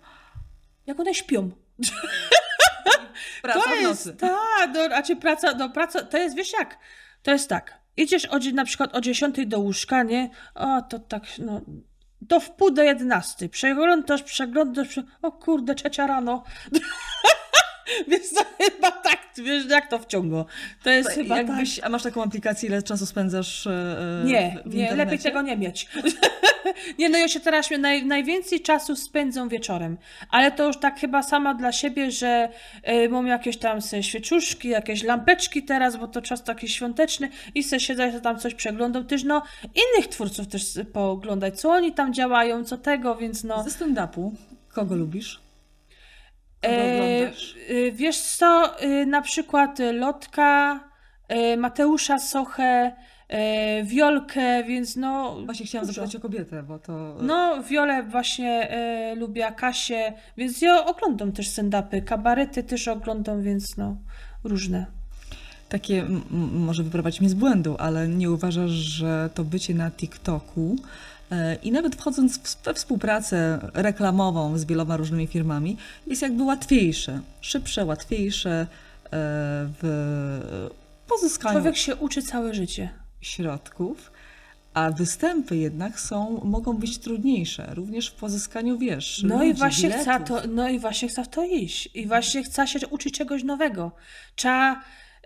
jak 0.91 1.01
one 1.01 1.15
śpią. 1.15 1.51
Praca 3.43 3.61
to 3.61 3.71
w 3.71 3.81
jest, 3.81 4.07
nocy. 4.07 4.19
tak, 4.19 4.71
no, 4.75 4.97
a 4.97 5.03
czy 5.03 5.17
praca, 5.17 5.55
no 5.55 5.71
praca, 5.71 6.03
to 6.03 6.19
jest, 6.19 6.37
wiesz 6.37 6.53
jak, 6.53 6.79
to 7.23 7.31
jest 7.31 7.49
tak, 7.49 7.81
idziesz 7.97 8.27
o, 8.27 8.39
na 8.55 8.65
przykład 8.65 8.97
o 8.97 9.01
10 9.01 9.47
do 9.47 9.61
łóżka, 9.61 10.03
nie, 10.03 10.31
o 10.55 10.83
to 10.83 10.99
tak, 10.99 11.23
no, 11.39 11.61
do 12.21 12.41
w 12.41 12.51
pół 12.51 12.71
do 12.71 12.83
11, 12.83 13.49
przeglądasz, 13.49 14.23
przeglądasz, 14.23 14.89
prze... 14.89 15.03
o 15.23 15.33
kurde, 15.33 15.75
trzecia 15.75 16.07
rano. 16.07 16.45
Więc 18.09 18.35
to 18.35 18.45
chyba 18.59 18.91
tak, 18.91 19.19
wiesz, 19.37 19.67
jak 19.69 19.91
to 19.91 19.99
wciąga. 19.99 20.45
To 20.83 20.91
jest 20.91 21.11
chyba 21.11 21.37
tak. 21.37 21.49
Jakbyś, 21.49 21.81
A 21.83 21.89
masz 21.89 22.03
taką 22.03 22.23
aplikację, 22.23 22.69
ile 22.69 22.83
czasu 22.83 23.07
spędzasz 23.07 23.67
e, 23.67 23.71
e, 23.71 24.25
Nie, 24.25 24.57
w, 24.65 24.71
w 24.71 24.75
nie, 24.75 24.95
lepiej 24.95 25.19
tego 25.19 25.43
nie 25.43 25.57
mieć. 25.57 25.89
nie, 26.99 27.09
no 27.09 27.19
ja 27.19 27.29
się 27.29 27.41
teraz 27.41 27.71
naj, 27.79 28.07
najwięcej 28.07 28.61
czasu 28.61 28.97
spędzam 28.97 29.49
wieczorem, 29.49 29.99
ale 30.31 30.53
to 30.53 30.67
już 30.67 30.77
tak 30.77 31.01
chyba 31.01 31.23
sama 31.23 31.55
dla 31.55 31.73
siebie, 31.73 32.11
że 32.11 32.49
y, 32.89 33.09
mam 33.09 33.27
jakieś 33.27 33.57
tam 33.57 33.83
se 33.83 34.03
świeczuszki, 34.03 34.69
jakieś 34.69 35.03
lampeczki 35.03 35.63
teraz, 35.63 35.97
bo 35.97 36.09
to 36.09 36.23
czas 36.23 36.45
taki 36.45 36.69
świąteczny 36.69 37.29
i 37.55 37.63
se 37.63 37.81
siedzę, 37.81 38.13
że 38.13 38.21
tam 38.21 38.39
coś 38.39 38.55
przeglądam, 38.55 39.07
też 39.07 39.25
no 39.25 39.43
innych 39.63 40.09
twórców 40.09 40.49
też 40.49 40.63
pooglądać, 40.93 41.61
co 41.61 41.71
oni 41.71 41.93
tam 41.93 42.15
działają, 42.15 42.65
co 42.65 42.77
tego, 42.79 43.17
więc 43.17 43.45
no... 43.45 43.63
Ze 43.63 43.71
stand-upu 43.71 44.31
kogo 44.73 44.97
lubisz? 44.97 45.50
E, 46.65 47.33
y, 47.71 47.93
wiesz 47.93 48.21
co, 48.21 48.83
y, 48.83 49.07
na 49.07 49.23
przykład 49.23 49.79
Lotka, 49.93 50.81
y, 51.33 51.57
Mateusza 51.57 52.19
Sochę, 52.19 52.93
Wiolkę, 53.85 54.65
więc 54.65 54.97
no... 54.97 55.37
Właśnie 55.45 55.67
chciałam 55.67 55.87
dużo. 55.87 56.01
zapytać 56.01 56.17
o 56.17 56.21
kobietę, 56.21 56.63
bo 56.63 56.79
to... 56.79 57.17
No, 57.21 57.63
Wiolę 57.63 58.03
właśnie 58.03 58.71
e, 58.71 59.15
lubię, 59.15 59.53
Kasię, 59.57 60.13
więc 60.37 60.63
ja 60.63 60.85
oglądam 60.85 61.33
też 61.33 61.49
stand-upy, 61.49 62.05
kabarety 62.05 62.63
też 62.63 62.89
oglądam, 62.89 63.43
więc 63.43 63.77
no, 63.77 63.97
różne. 64.45 64.87
Takie 65.69 66.07
może 66.53 66.83
wyprowadzić 66.83 67.21
mnie 67.21 67.31
z 67.31 67.35
błędu, 67.35 67.77
ale 67.79 68.09
nie 68.09 68.31
uważasz, 68.31 68.71
że 68.71 69.31
to 69.35 69.45
bycie 69.45 69.75
na 69.75 69.91
TikToku 69.91 70.77
e, 70.77 70.81
i 71.63 71.73
nawet 71.73 71.97
wchodząc 71.97 72.57
we 72.65 72.75
współpracę 72.75 73.59
reklamową 73.75 74.59
z 74.59 74.65
wieloma 74.65 74.97
różnymi 74.97 75.27
firmami, 75.27 75.77
jest 76.07 76.23
jakby 76.23 76.43
łatwiejsze, 76.43 77.21
szybsze, 77.41 77.85
łatwiejsze 77.85 78.51
e, 78.61 78.67
w 79.83 80.71
pozyskaniu 81.09 81.55
Człowiek 81.55 81.77
się 81.77 81.97
uczy 81.97 82.23
całe 82.23 82.55
życie. 82.55 82.89
środków, 83.21 84.13
a 84.75 84.91
występy 84.91 85.57
jednak 85.57 86.01
są, 86.01 86.41
mogą 86.45 86.73
być 86.77 86.99
trudniejsze, 86.99 87.75
również 87.75 88.09
w 88.09 88.15
pozyskaniu, 88.15 88.79
wiesz, 88.79 89.23
No 89.25 89.43
i 89.43 89.47
ludzi, 89.49 89.59
właśnie 89.59 89.91
chcę 89.91 90.05
biletów. 90.19 90.43
to, 90.43 90.49
no 90.49 90.69
i 90.69 90.79
właśnie 90.79 91.09
chcę 91.09 91.25
w 91.25 91.29
to 91.29 91.45
iść. 91.45 91.89
I 91.95 92.07
właśnie 92.07 92.43
chcę 92.43 92.67
się 92.67 92.87
uczyć 92.89 93.15
czegoś 93.15 93.45
nowego. 93.45 93.93
Trzeba 94.37 94.81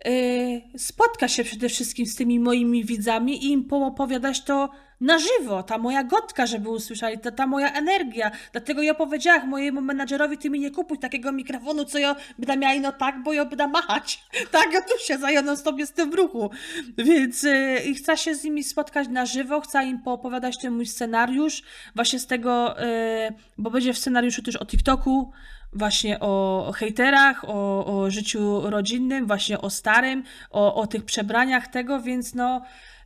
yy, 0.04 0.78
spotkać 0.78 1.32
się 1.32 1.44
przede 1.44 1.68
wszystkim 1.68 2.06
z 2.06 2.14
tymi 2.14 2.40
moimi 2.40 2.84
widzami 2.84 3.44
i 3.44 3.52
im 3.52 3.64
poopowiadać 3.64 4.42
to 4.44 4.70
na 5.04 5.18
żywo, 5.18 5.62
ta 5.62 5.78
moja 5.78 6.04
gotka, 6.04 6.46
żeby 6.46 6.68
usłyszeli, 6.68 7.18
ta, 7.18 7.30
ta 7.30 7.46
moja 7.46 7.72
energia. 7.72 8.30
Dlatego 8.52 8.82
ja 8.82 8.94
powiedziałam 8.94 9.48
mojemu 9.48 9.80
menadżerowi, 9.80 10.38
ty 10.38 10.50
mi 10.50 10.60
nie 10.60 10.70
kupuj 10.70 10.98
takiego 10.98 11.32
mikrofonu, 11.32 11.84
co 11.84 11.98
ja 11.98 12.16
będę 12.38 12.56
miała 12.56 12.74
ino 12.74 12.92
tak, 12.92 13.22
bo 13.22 13.32
ja 13.32 13.44
będę 13.44 13.68
machać. 13.68 14.24
tak, 14.50 14.72
ja 14.72 14.80
tu 14.82 15.04
się 15.06 15.18
zajadę 15.18 15.56
sobie 15.56 15.86
z 15.86 15.92
tym 15.92 16.10
w 16.10 16.14
ruchu. 16.14 16.50
Więc 16.98 17.42
yy, 17.42 17.94
chcę 17.94 18.16
się 18.16 18.34
z 18.34 18.44
nimi 18.44 18.64
spotkać 18.64 19.08
na 19.08 19.26
żywo, 19.26 19.60
chcę 19.60 19.84
im 19.84 20.02
poopowiadać 20.02 20.58
ten 20.58 20.74
mój 20.74 20.86
scenariusz, 20.86 21.62
właśnie 21.94 22.18
z 22.18 22.26
tego, 22.26 22.74
yy, 22.78 23.36
bo 23.58 23.70
będzie 23.70 23.92
w 23.92 23.98
scenariuszu 23.98 24.42
też 24.42 24.56
o 24.56 24.66
TikToku, 24.66 25.32
właśnie 25.72 26.20
o 26.20 26.72
hejterach, 26.76 27.44
o, 27.44 27.86
o 27.86 28.10
życiu 28.10 28.70
rodzinnym, 28.70 29.26
właśnie 29.26 29.60
o 29.60 29.70
starym, 29.70 30.22
o, 30.50 30.74
o 30.74 30.86
tych 30.86 31.04
przebraniach 31.04 31.68
tego, 31.68 32.00
więc 32.00 32.34
no 32.34 32.62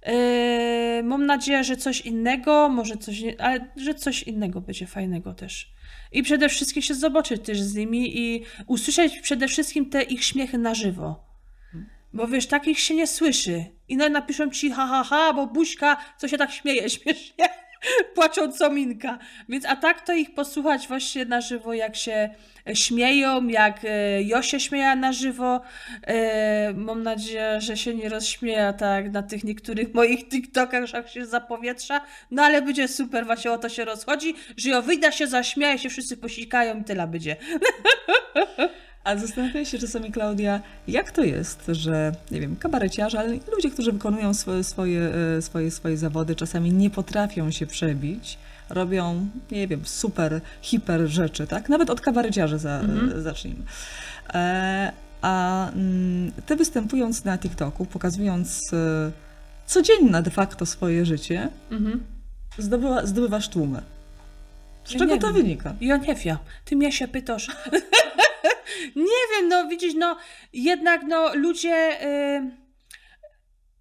yy, 0.08 1.02
mam 1.02 1.26
nadzieję, 1.26 1.64
że 1.64 1.76
coś 1.76 2.00
innego, 2.00 2.68
może 2.68 2.96
coś, 2.96 3.22
ale 3.38 3.68
że 3.76 3.94
coś 3.94 4.22
innego 4.22 4.60
będzie 4.60 4.86
fajnego 4.86 5.34
też. 5.34 5.72
I 6.12 6.22
przede 6.22 6.48
wszystkim 6.48 6.82
się 6.82 6.94
zobaczyć 6.94 7.42
też 7.42 7.60
z 7.60 7.74
nimi 7.74 8.18
i 8.18 8.44
usłyszeć 8.66 9.20
przede 9.20 9.48
wszystkim 9.48 9.90
te 9.90 10.02
ich 10.02 10.24
śmiechy 10.24 10.58
na 10.58 10.74
żywo. 10.74 11.28
Bo 12.12 12.26
wiesz, 12.26 12.46
takich 12.46 12.78
się 12.78 12.94
nie 12.94 13.06
słyszy. 13.06 13.64
I 13.88 13.96
no 13.96 14.08
napiszą 14.08 14.50
ci 14.50 14.70
ha, 14.70 14.86
ha, 14.86 15.04
ha, 15.04 15.32
bo 15.32 15.46
buźka, 15.46 15.96
co 16.18 16.28
się 16.28 16.38
tak 16.38 16.52
śmieje 16.52 16.90
śmiesznie. 16.98 17.48
Płacząco 18.14 18.70
minka. 18.70 19.18
Więc 19.48 19.66
a 19.66 19.76
tak 19.76 20.00
to 20.00 20.14
ich 20.14 20.34
posłuchać 20.34 20.88
właśnie 20.88 21.24
na 21.24 21.40
żywo, 21.40 21.74
jak 21.74 21.96
się 21.96 22.30
e, 22.68 22.76
śmieją, 22.76 23.48
jak 23.48 23.80
e, 23.84 24.22
Josie 24.22 24.60
śmieja 24.60 24.96
na 24.96 25.12
żywo. 25.12 25.60
E, 26.06 26.72
mam 26.74 27.02
nadzieję, 27.02 27.60
że 27.60 27.76
się 27.76 27.94
nie 27.94 28.08
rozśmieja 28.08 28.72
tak 28.72 29.12
na 29.12 29.22
tych 29.22 29.44
niektórych 29.44 29.94
moich 29.94 30.28
TikTokach, 30.28 30.92
jak 30.92 31.08
się 31.08 31.26
zapowietrza. 31.26 32.00
No 32.30 32.42
ale 32.42 32.62
będzie 32.62 32.88
super, 32.88 33.26
właśnie 33.26 33.52
o 33.52 33.58
to 33.58 33.68
się 33.68 33.84
rozchodzi, 33.84 34.34
że 34.56 34.70
ja 34.70 34.82
wyjdę 34.82 35.12
się, 35.12 35.26
zaśmieję 35.26 35.78
się, 35.78 35.88
wszyscy 35.88 36.16
posikają 36.16 36.80
i 36.80 36.84
tyle 36.84 37.06
będzie. 37.06 37.36
A 39.08 39.16
zastanawiam 39.16 39.64
się 39.64 39.78
czasami, 39.78 40.12
Klaudia, 40.12 40.60
jak 40.88 41.10
to 41.10 41.22
jest, 41.24 41.62
że, 41.68 42.12
nie 42.30 42.40
wiem, 42.40 42.56
kabareciarze, 42.56 43.18
ale 43.18 43.38
ludzie, 43.56 43.70
którzy 43.70 43.92
wykonują 43.92 44.34
swoje, 44.34 44.64
swoje, 44.64 45.10
e, 45.38 45.42
swoje, 45.42 45.70
swoje 45.70 45.96
zawody, 45.96 46.34
czasami 46.36 46.72
nie 46.72 46.90
potrafią 46.90 47.50
się 47.50 47.66
przebić, 47.66 48.38
robią, 48.70 49.28
nie 49.50 49.68
wiem, 49.68 49.80
super, 49.84 50.40
hiper 50.62 51.06
rzeczy, 51.06 51.46
tak? 51.46 51.68
Nawet 51.68 51.90
od 51.90 52.00
kabareciarzy 52.00 52.58
za, 52.58 52.80
Mhm. 52.80 53.18
e, 53.18 53.22
zacznijmy. 53.22 53.62
E, 54.34 54.92
a 55.22 55.68
mm, 55.70 56.32
ty 56.46 56.56
występując 56.56 57.24
na 57.24 57.38
TikToku, 57.38 57.86
pokazując 57.86 58.72
e, 58.72 59.10
codzienne 59.66 60.22
de 60.22 60.30
facto 60.30 60.66
swoje 60.66 61.06
życie, 61.06 61.48
Mhm. 61.70 62.04
zdobywa, 62.58 63.06
zdobywasz 63.06 63.48
tłumy. 63.48 63.82
Z 64.84 64.92
Ja 64.92 64.98
czego 64.98 65.16
to 65.18 65.26
wiem. 65.26 65.36
wynika? 65.36 65.74
Ja 65.80 65.96
nie 65.96 66.14
wiem. 66.14 66.36
Ty 66.64 66.76
mnie 66.76 66.92
się 66.92 67.08
pytasz. 67.08 67.48
nie 68.96 69.22
wiem, 69.36 69.48
no 69.48 69.68
widzisz, 69.68 69.94
no 69.94 70.16
jednak 70.52 71.02
no 71.02 71.34
ludzie 71.34 72.06
y, 72.06 72.50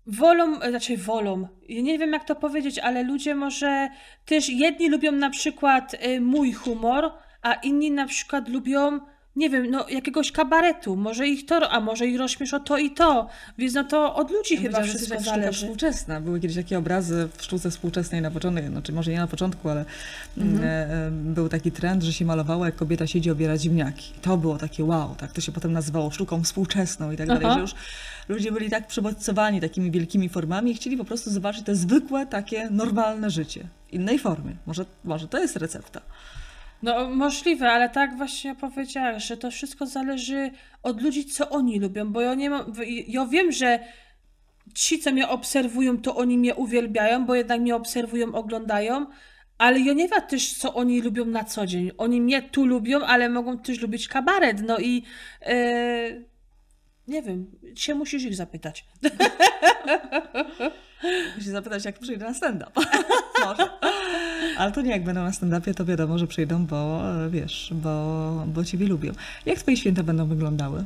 wolą, 0.06 0.56
znaczy 0.56 0.98
wolą, 0.98 1.48
nie 1.70 2.00
wiem 2.00 2.14
jak 2.14 2.24
to 2.24 2.36
powiedzieć, 2.36 2.80
ale 2.80 3.04
ludzie 3.04 3.36
może 3.36 3.90
też, 4.26 4.50
jedni 4.50 4.90
lubią 4.90 5.12
na 5.12 5.30
przykład 5.30 5.94
y, 5.94 6.22
mój 6.22 6.54
humor, 6.54 7.12
a 7.42 7.54
inni 7.54 7.92
na 7.92 8.08
przykład 8.08 8.50
lubią 8.50 9.00
nie 9.38 9.50
wiem, 9.50 9.72
no 9.72 9.86
jakiegoś 9.90 10.32
kabaretu, 10.32 10.96
może 10.96 11.28
ich 11.28 11.46
to, 11.46 11.70
a 11.70 11.80
może 11.80 12.08
ich 12.08 12.18
rozśmiesza 12.20 12.60
to 12.60 12.78
i 12.78 12.92
to, 12.92 13.28
więc 13.58 13.74
no 13.74 13.84
to 13.84 14.16
od 14.16 14.32
ludzi 14.32 14.56
Ja 14.56 14.62
chyba 14.62 14.84
że 14.84 14.90
wszystko 14.90 15.14
jak 15.14 15.24
sztuka 15.24 15.36
zależy. 15.40 15.60
współczesna. 15.60 16.22
Były 16.22 16.40
kiedyś 16.40 16.58
takie 16.58 16.78
obrazy 16.78 17.30
w 17.38 17.44
sztuce 17.44 17.72
współczesnej 17.72 18.22
na 18.22 18.32
początku, 18.32 18.68
znaczy 18.68 18.94
może 18.94 19.12
nie 19.12 19.18
na 19.18 19.28
początku, 19.28 19.70
ale 19.70 19.86
Mhm. 20.38 20.64
e, 20.64 20.68
e, 21.08 21.12
był 21.12 21.50
taki 21.50 21.72
trend, 21.72 22.04
że 22.04 22.14
się 22.14 22.26
malawało, 22.26 22.66
jak 22.66 22.76
kobieta 22.76 23.08
siedzi 23.08 23.32
obiera 23.32 23.58
ziemniaki. 23.58 24.12
I 24.18 24.20
to 24.20 24.38
było 24.38 24.58
takie 24.58 24.84
wow, 24.84 25.16
tak 25.18 25.32
to 25.32 25.42
się 25.42 25.52
potem 25.52 25.74
nazywało 25.74 26.12
sztuką 26.12 26.44
współczesną 26.44 27.12
i 27.12 27.18
tak 27.18 27.28
dalej, 27.28 27.46
Aha. 27.46 27.54
że 27.56 27.60
już 27.62 27.72
ludzie 28.30 28.52
byli 28.52 28.70
tak 28.70 28.88
przebodźcowani 28.88 29.62
takimi 29.62 29.92
wielkimi 29.92 30.30
formami 30.30 30.72
i 30.72 30.74
chcieli 30.74 30.98
po 30.98 31.06
prostu 31.06 31.32
zobaczyć 31.32 31.66
te 31.66 31.76
zwykłe, 31.76 32.26
takie 32.26 32.70
normalne 32.72 33.30
życie. 33.30 33.68
Innej 33.92 34.20
formie. 34.20 34.56
Może, 34.66 34.86
może 35.04 35.28
to 35.28 35.38
jest 35.40 35.56
recepta. 35.56 36.02
No 36.84 37.10
możliwe, 37.10 37.72
ale 37.72 37.90
tak 37.90 38.18
właśnie 38.18 38.56
powiedziałeś, 38.56 39.24
że 39.24 39.38
to 39.38 39.52
wszystko 39.52 39.86
zależy 39.86 40.52
od 40.84 41.02
ludzi, 41.02 41.26
co 41.26 41.50
oni 41.50 41.80
lubią, 41.80 42.12
bo 42.12 42.22
ja 42.22 42.34
nie 42.34 42.50
mam, 42.50 42.74
ja 43.08 43.26
wiem, 43.26 43.52
że 43.52 43.80
ci, 44.74 45.00
co 45.00 45.12
mnie 45.12 45.28
obserwują, 45.28 45.98
to 45.98 46.16
oni 46.16 46.38
mnie 46.38 46.56
uwielbiają, 46.56 47.26
bo 47.26 47.36
jednak 47.36 47.62
mnie 47.62 47.76
obserwują, 47.76 48.36
oglądają, 48.36 49.06
ale 49.58 49.80
ja 49.80 49.94
nie 49.94 50.08
wiem 50.08 50.22
też, 50.30 50.54
co 50.54 50.74
oni 50.74 51.02
lubią 51.02 51.26
na 51.26 51.44
co 51.44 51.66
dzień. 51.66 51.92
Oni 51.98 52.22
mnie 52.22 52.42
tu 52.42 52.66
lubią, 52.66 53.06
ale 53.06 53.30
mogą 53.30 53.60
też 53.60 53.82
lubić 53.82 54.08
kabaret, 54.08 54.62
no 54.68 54.80
i 54.80 55.04
e, 55.42 55.56
nie 57.08 57.22
wiem, 57.22 57.52
się 57.76 57.96
musisz 57.96 58.24
ich 58.24 58.36
zapytać. 58.36 58.86
Muszę 61.38 61.50
zapytać, 61.52 61.86
jak 61.86 62.00
przyjdę 62.00 62.26
na 62.26 62.34
stand-up. 62.34 62.72
Może. 63.46 63.70
Ale 64.58 64.72
to 64.72 64.82
nie, 64.82 64.92
jak 64.92 65.04
będą 65.04 65.24
na 65.24 65.32
stand-upie, 65.32 65.74
to 65.74 65.86
wiadomo, 65.86 66.18
że 66.18 66.28
przyjdą, 66.28 66.66
bo 66.66 67.02
e, 67.26 67.30
wiesz, 67.30 67.70
bo, 67.76 68.44
bo 68.48 68.64
ciebie 68.64 68.88
lubią. 68.88 69.12
Jak 69.46 69.60
twoje 69.60 69.78
święta 69.78 70.04
będą 70.04 70.28
wyglądały? 70.28 70.84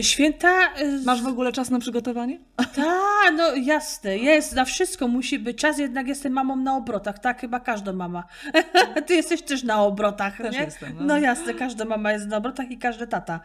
Święta... 0.00 0.48
e, 0.74 0.98
Masz 1.04 1.22
w 1.22 1.26
ogóle 1.26 1.52
czas 1.52 1.70
na 1.70 1.78
przygotowanie? 1.78 2.38
Tak, 2.56 3.32
no 3.36 3.54
jasne, 3.54 4.18
jest, 4.18 4.54
na 4.54 4.64
wszystko 4.64 5.08
musi 5.08 5.38
być 5.38 5.58
czas, 5.58 5.78
jednak 5.78 6.06
jestem 6.08 6.32
mamą 6.32 6.56
na 6.56 6.76
obrotach, 6.76 7.18
tak 7.18 7.40
chyba 7.40 7.60
każda 7.60 7.92
mama. 7.92 8.24
Ty 9.06 9.14
jesteś 9.14 9.42
też 9.42 9.62
na 9.62 9.82
obrotach, 9.82 10.36
Też 10.36 10.52
nie? 10.56 10.62
jestem, 10.62 10.92
no. 10.98 11.04
No 11.04 11.18
jasne, 11.18 11.54
każda 11.54 11.84
mama 11.84 12.12
jest 12.12 12.26
na 12.26 12.36
obrotach 12.36 12.70
i 12.70 12.78
każdy 12.78 13.06
tata. 13.06 13.40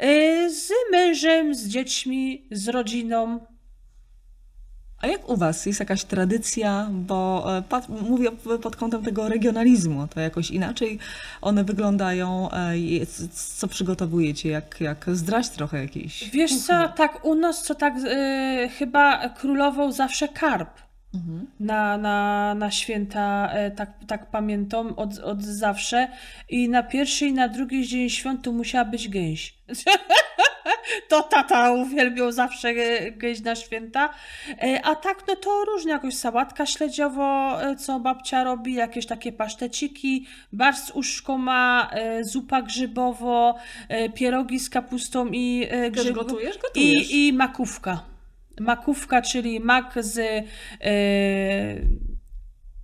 Yy, 0.00 0.50
Z 0.50 0.70
mężem, 0.92 1.54
z 1.54 1.68
dziećmi, 1.68 2.46
z 2.50 2.68
rodziną. 2.68 3.40
A 5.00 5.06
jak 5.06 5.28
u 5.28 5.36
was? 5.36 5.66
Jest 5.66 5.80
jakaś 5.80 6.04
tradycja? 6.04 6.88
Bo 6.90 7.46
e, 7.58 7.62
pat, 7.62 7.88
mówię 7.88 8.30
pod 8.62 8.76
kątem 8.76 9.02
tego 9.02 9.28
regionalizmu, 9.28 10.08
to 10.08 10.20
jakoś 10.20 10.50
inaczej 10.50 10.98
one 11.40 11.64
wyglądają. 11.64 12.50
e, 12.50 12.74
Co 13.32 13.68
przygotowujecie? 13.68 14.48
Jak, 14.48 14.80
jak 14.80 15.06
zdrać 15.12 15.48
trochę 15.48 15.82
jakiejś? 15.82 16.30
Wiesz 16.30 16.56
co, 16.56 16.88
tak 16.88 17.24
u 17.24 17.34
nas 17.34 17.62
to 17.62 17.74
tak 17.74 17.94
yy, 17.96 18.68
chyba 18.68 19.28
królował 19.28 19.92
zawsze 19.92 20.28
karp. 20.28 20.88
Mhm. 21.14 21.46
na, 21.60 21.98
na, 21.98 22.54
na 22.54 22.70
święta, 22.70 23.50
e, 23.52 23.70
tak, 23.70 23.90
tak 24.06 24.30
pamiętam, 24.30 24.94
od, 24.96 25.18
od 25.18 25.42
zawsze. 25.42 26.08
I 26.48 26.68
na 26.68 26.82
pierwszy 26.82 27.26
i 27.26 27.32
na 27.32 27.48
drugi 27.48 27.86
dzień 27.86 28.10
świąt 28.10 28.42
to 28.42 28.52
musiała 28.52 28.84
być 28.84 29.08
gęś. 29.08 29.54
to 31.08 31.22
tata 31.22 31.72
uwielbiał 31.72 32.32
zawsze 32.32 32.68
e, 32.68 33.10
gęś 33.10 33.40
na 33.40 33.54
święta. 33.56 34.08
E, 34.62 34.80
A 34.84 34.94
tak, 34.94 35.24
no 35.28 35.36
to 35.36 35.64
różnie, 35.64 35.90
jakoś 35.92 36.14
sałatka 36.14 36.66
śledziowo, 36.66 37.58
e, 37.62 37.76
co 37.76 38.00
babcia 38.00 38.44
robi, 38.44 38.74
jakieś 38.74 39.06
takie 39.06 39.32
paszteciki, 39.32 40.26
bar 40.52 40.76
z 40.76 40.90
uszką 40.90 41.38
ma, 41.38 41.90
zupa 42.20 42.62
grzybowo, 42.62 43.54
pierogi 44.14 44.60
z 44.60 44.70
kapustą 44.70 45.28
i 45.32 45.68
grzybów. 45.90 46.14
gotujesz? 46.26 46.58
Gotujesz. 46.58 47.10
I, 47.10 47.28
I 47.28 47.32
makówka. 47.32 48.02
Makówka, 48.60 49.22
czyli 49.22 49.60
mak 49.60 49.94
z, 50.04 50.18
e, 50.18 50.44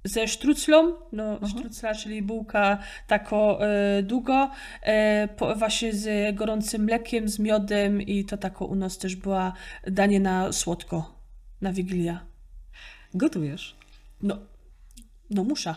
ze 0.04 0.28
sztruclą, 0.28 0.96
no 1.12 1.38
sztrucla, 1.48 1.94
czyli 1.94 2.22
bułka 2.22 2.78
tako 3.06 3.58
e, 3.66 4.02
długo, 4.02 4.50
e, 4.82 5.28
po, 5.28 5.54
właśnie 5.54 5.92
z 5.92 6.36
gorącym 6.36 6.84
mlekiem, 6.84 7.28
z 7.28 7.38
miodem 7.38 8.02
i 8.02 8.24
to 8.24 8.36
tako 8.36 8.64
u 8.64 8.74
nas 8.74 8.98
też 8.98 9.16
była 9.16 9.52
danie 9.86 10.20
na 10.20 10.52
słodko, 10.52 11.20
na 11.60 11.72
Wigilię. 11.72 12.18
Gotujesz. 13.14 13.76
No, 14.22 14.38
no 15.30 15.44
muszę. 15.44 15.74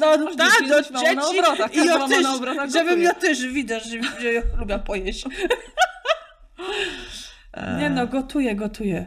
No 0.00 0.18
Masz 0.18 0.36
tak, 0.58 0.68
do 0.68 0.82
żeś 0.82 0.90
mała 0.90 1.12
na 1.12 1.28
obrotach, 1.28 1.72
i 1.72 1.76
każda 1.76 1.92
ja 1.92 1.98
mama 1.98 2.08
też, 2.08 2.22
na 2.22 2.34
obrotach 2.34 2.70
żebym 2.70 3.02
ja 3.02 3.14
też 3.14 3.46
widać, 3.46 3.84
że, 3.84 4.20
że 4.20 4.32
ja 4.32 4.42
lubię 4.58 4.78
pojeść. 4.78 5.24
Nie 7.78 7.90
no, 7.90 8.06
gotuję, 8.06 8.54
gotuję. 8.56 9.06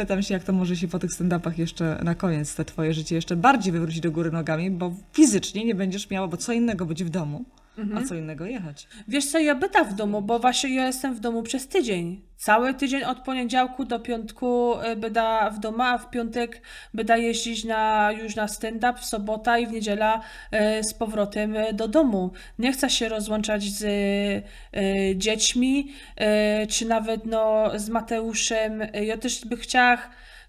Pytam 0.00 0.22
się, 0.22 0.34
jak 0.34 0.44
to 0.44 0.52
może 0.52 0.76
się 0.76 0.88
po 0.88 0.98
tych 0.98 1.10
stand-upach 1.10 1.58
jeszcze 1.58 2.00
na 2.04 2.14
koniec 2.14 2.54
te 2.54 2.64
twoje 2.64 2.94
życie 2.94 3.14
jeszcze 3.14 3.36
bardziej 3.36 3.72
wywrócić 3.72 4.00
do 4.00 4.10
góry 4.10 4.30
nogami, 4.30 4.70
bo 4.70 4.94
fizycznie 5.12 5.64
nie 5.64 5.74
będziesz 5.74 6.10
miała, 6.10 6.28
bo 6.28 6.36
co 6.36 6.52
innego 6.52 6.86
być 6.86 7.04
w 7.04 7.08
domu, 7.08 7.44
a 7.96 8.02
co 8.02 8.14
innego 8.14 8.46
jechać. 8.46 8.88
Wiesz 9.08 9.26
co, 9.26 9.38
ja 9.38 9.54
byta 9.54 9.84
w 9.84 9.94
domu, 9.94 10.22
bo 10.22 10.38
właśnie 10.38 10.74
ja 10.74 10.86
jestem 10.86 11.14
w 11.14 11.20
domu 11.20 11.42
przez 11.42 11.68
tydzień. 11.68 12.20
Cały 12.36 12.74
tydzień 12.74 13.02
od 13.02 13.18
poniedziałku 13.18 13.84
do 13.84 14.00
piątku 14.00 14.74
y, 14.92 14.96
byda 14.96 15.50
w 15.50 15.58
domu, 15.58 15.82
a 15.82 15.98
w 15.98 16.10
piątek 16.10 16.62
byda 16.94 17.16
jeździć 17.16 17.64
na, 17.64 18.12
już 18.12 18.36
na 18.36 18.48
stand-up, 18.48 18.94
w 18.98 19.04
sobota 19.04 19.58
i 19.58 19.66
w 19.66 19.72
niedziela 19.72 20.20
y, 20.80 20.84
z 20.84 20.94
powrotem 20.94 21.56
y, 21.56 21.72
do 21.72 21.88
domu. 21.88 22.30
Nie 22.58 22.72
chcę 22.72 22.90
się 22.90 23.08
rozłączać 23.08 23.62
z 23.62 23.82
y, 23.82 25.16
dziećmi, 25.16 25.92
y, 26.62 26.66
czy 26.66 26.86
nawet 26.86 27.26
no, 27.26 27.70
z 27.76 27.88
Mateuszem. 27.88 28.82
Ja 29.02 29.16
też 29.16 29.44
by 29.44 29.56
chciała 29.56 29.98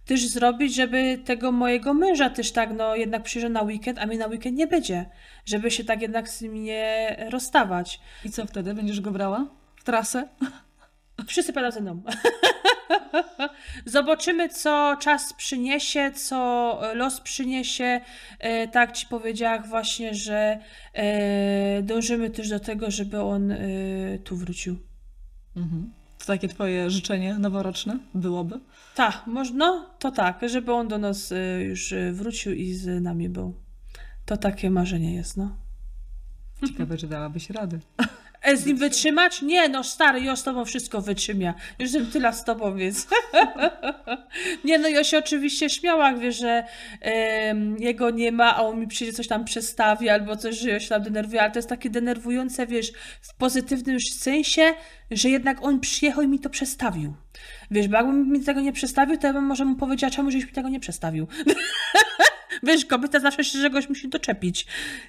też 0.06 0.28
zrobić, 0.28 0.76
żeby 0.76 1.20
tego 1.26 1.52
mojego 1.52 1.94
męża 1.94 2.30
też 2.30 2.52
tak, 2.52 2.70
no 2.78 2.96
jednak 2.96 3.24
przyjrzał 3.24 3.50
na 3.50 3.62
weekend, 3.62 4.00
a 4.00 4.06
mnie 4.06 4.18
na 4.18 4.28
weekend 4.28 4.58
nie 4.58 4.68
będzie. 4.68 5.06
Żeby 5.46 5.72
się 5.72 5.84
tak 5.84 6.02
jednak 6.02 6.30
z 6.30 6.42
nim 6.42 6.64
nie 6.64 7.16
rozstawać. 7.30 8.00
I 8.26 8.30
co 8.30 8.46
wtedy? 8.46 8.74
Będziesz 8.74 9.02
go 9.02 9.12
brała 9.12 9.48
w 9.76 9.84
trasę? 9.84 10.28
Wszyscy 11.28 11.54
będą 11.54 11.72
ze 11.72 11.82
mną. 11.82 12.02
Zobaczymy, 13.86 14.50
co 14.50 14.98
czas 15.00 15.34
przyniesie, 15.34 16.12
co 16.12 16.80
los 16.94 17.22
przyniesie. 17.22 18.02
E, 18.40 18.68
Tak 18.68 18.92
ci 18.92 19.08
powiedziałam 19.08 19.64
właśnie, 19.64 20.14
że 20.16 20.60
e, 20.94 21.82
dążymy 21.82 22.30
też 22.30 22.50
do 22.50 22.60
tego, 22.60 22.92
żeby 22.92 23.22
on 23.22 23.52
e, 23.52 23.58
tu 24.24 24.36
wrócił. 24.36 24.78
Mhm. 25.56 25.94
To 26.22 26.28
takie 26.28 26.48
twoje 26.48 26.90
życzenie 26.90 27.40
noworoczne 27.40 28.00
byłoby? 28.14 28.60
Tak, 28.96 29.28
można? 29.28 29.90
To 30.00 30.12
tak, 30.12 30.40
żeby 30.48 30.74
on 30.74 30.88
do 30.88 30.98
nas 30.98 31.32
e, 31.32 31.64
już 31.64 31.94
e, 31.94 32.12
wrócił 32.14 32.54
i 32.54 32.74
z 32.74 33.04
nami 33.04 33.30
był. 33.30 33.56
To 34.26 34.38
takie 34.38 34.70
marzenie 34.70 35.16
jest, 35.16 35.38
no. 35.38 35.58
Ciekawe, 36.68 36.98
czy 36.98 37.08
dałabyś 37.08 37.50
radę. 37.50 37.80
E, 38.42 38.58
z 38.58 38.66
nim 38.66 38.78
wytrzymać? 38.78 39.42
Nie, 39.42 39.70
no 39.70 39.84
stary, 39.84 40.22
ja 40.22 40.36
z 40.36 40.44
tobą 40.44 40.66
wszystko 40.66 41.02
wytrzymia. 41.02 41.54
Już 41.80 41.94
jestem 41.94 42.12
tyle 42.12 42.34
z 42.34 42.44
tobą, 42.44 42.76
więc... 42.76 43.08
nie, 44.66 44.80
no 44.80 44.88
ja 44.88 45.04
się 45.04 45.18
oczywiście 45.18 45.70
śmiała, 45.70 46.12
jak 46.12 46.20
wiesz, 46.20 46.38
że 46.38 46.64
jego 47.80 48.10
nie 48.10 48.32
ma, 48.32 48.56
a 48.56 48.62
on 48.62 48.80
mi 48.80 48.88
przyjdzie 48.88 49.14
coś 49.14 49.28
tam 49.28 49.46
przestawi 49.46 50.10
albo 50.10 50.36
coś, 50.36 50.60
że 50.60 50.70
ja 50.70 50.80
się 50.80 50.90
tam 50.90 51.04
denerwuję, 51.04 51.42
ale 51.42 51.52
to 51.52 51.60
jest 51.60 51.70
takie 51.70 51.90
denerwujące, 51.90 52.68
wiesz, 52.68 52.92
w 53.22 53.36
pozytywnym 53.36 54.00
sensie, 54.00 54.74
że 55.12 55.30
jednak 55.30 55.64
on 55.64 55.80
przyjechał 55.80 56.24
i 56.24 56.28
mi 56.28 56.40
to 56.40 56.50
przestawił. 56.50 57.14
Wiesz, 57.72 57.88
bo 57.88 57.98
jakbym 57.98 58.32
mi 58.32 58.44
tego 58.44 58.60
nie 58.60 58.74
przestawił, 58.74 59.18
to 59.18 59.28
ja 59.28 59.34
bym 59.34 59.44
może 59.44 59.66
mu 59.66 59.76
powiedziała, 59.76 60.12
czemu 60.12 60.32
żeś 60.32 60.46
mi 60.46 60.52
tego 60.52 60.70
nie 60.70 60.80
przestawił. 60.80 61.28
Wiesz, 62.64 62.86
kobieta 62.86 63.20
zawsze 63.20 63.44
się 63.44 63.62
czegoś 63.62 63.90
musi 63.90 64.10
doczepić. 64.10 64.68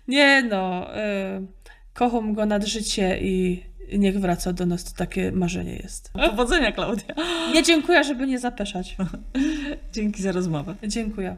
Nie 0.09 0.43
no, 0.43 0.91
y, 0.97 1.62
kocham 1.95 2.35
go 2.35 2.47
nad 2.47 2.65
życie 2.65 3.19
i 3.21 3.63
niech 3.99 4.21
wraca 4.21 4.53
do 4.53 4.67
nas, 4.67 4.85
to 4.85 4.91
takie 4.97 5.33
marzenie 5.33 5.77
jest. 5.77 6.13
Powodzenia, 6.13 6.73
Klaudia. 6.73 7.15
Nie 7.55 7.63
dziękuję, 7.63 8.05
żeby 8.05 8.27
nie 8.27 8.39
zapeszać. 8.39 8.97
Dzięki 9.93 10.23
za 10.23 10.33
rozmowę. 10.33 10.75
Dziękuję. 10.87 11.37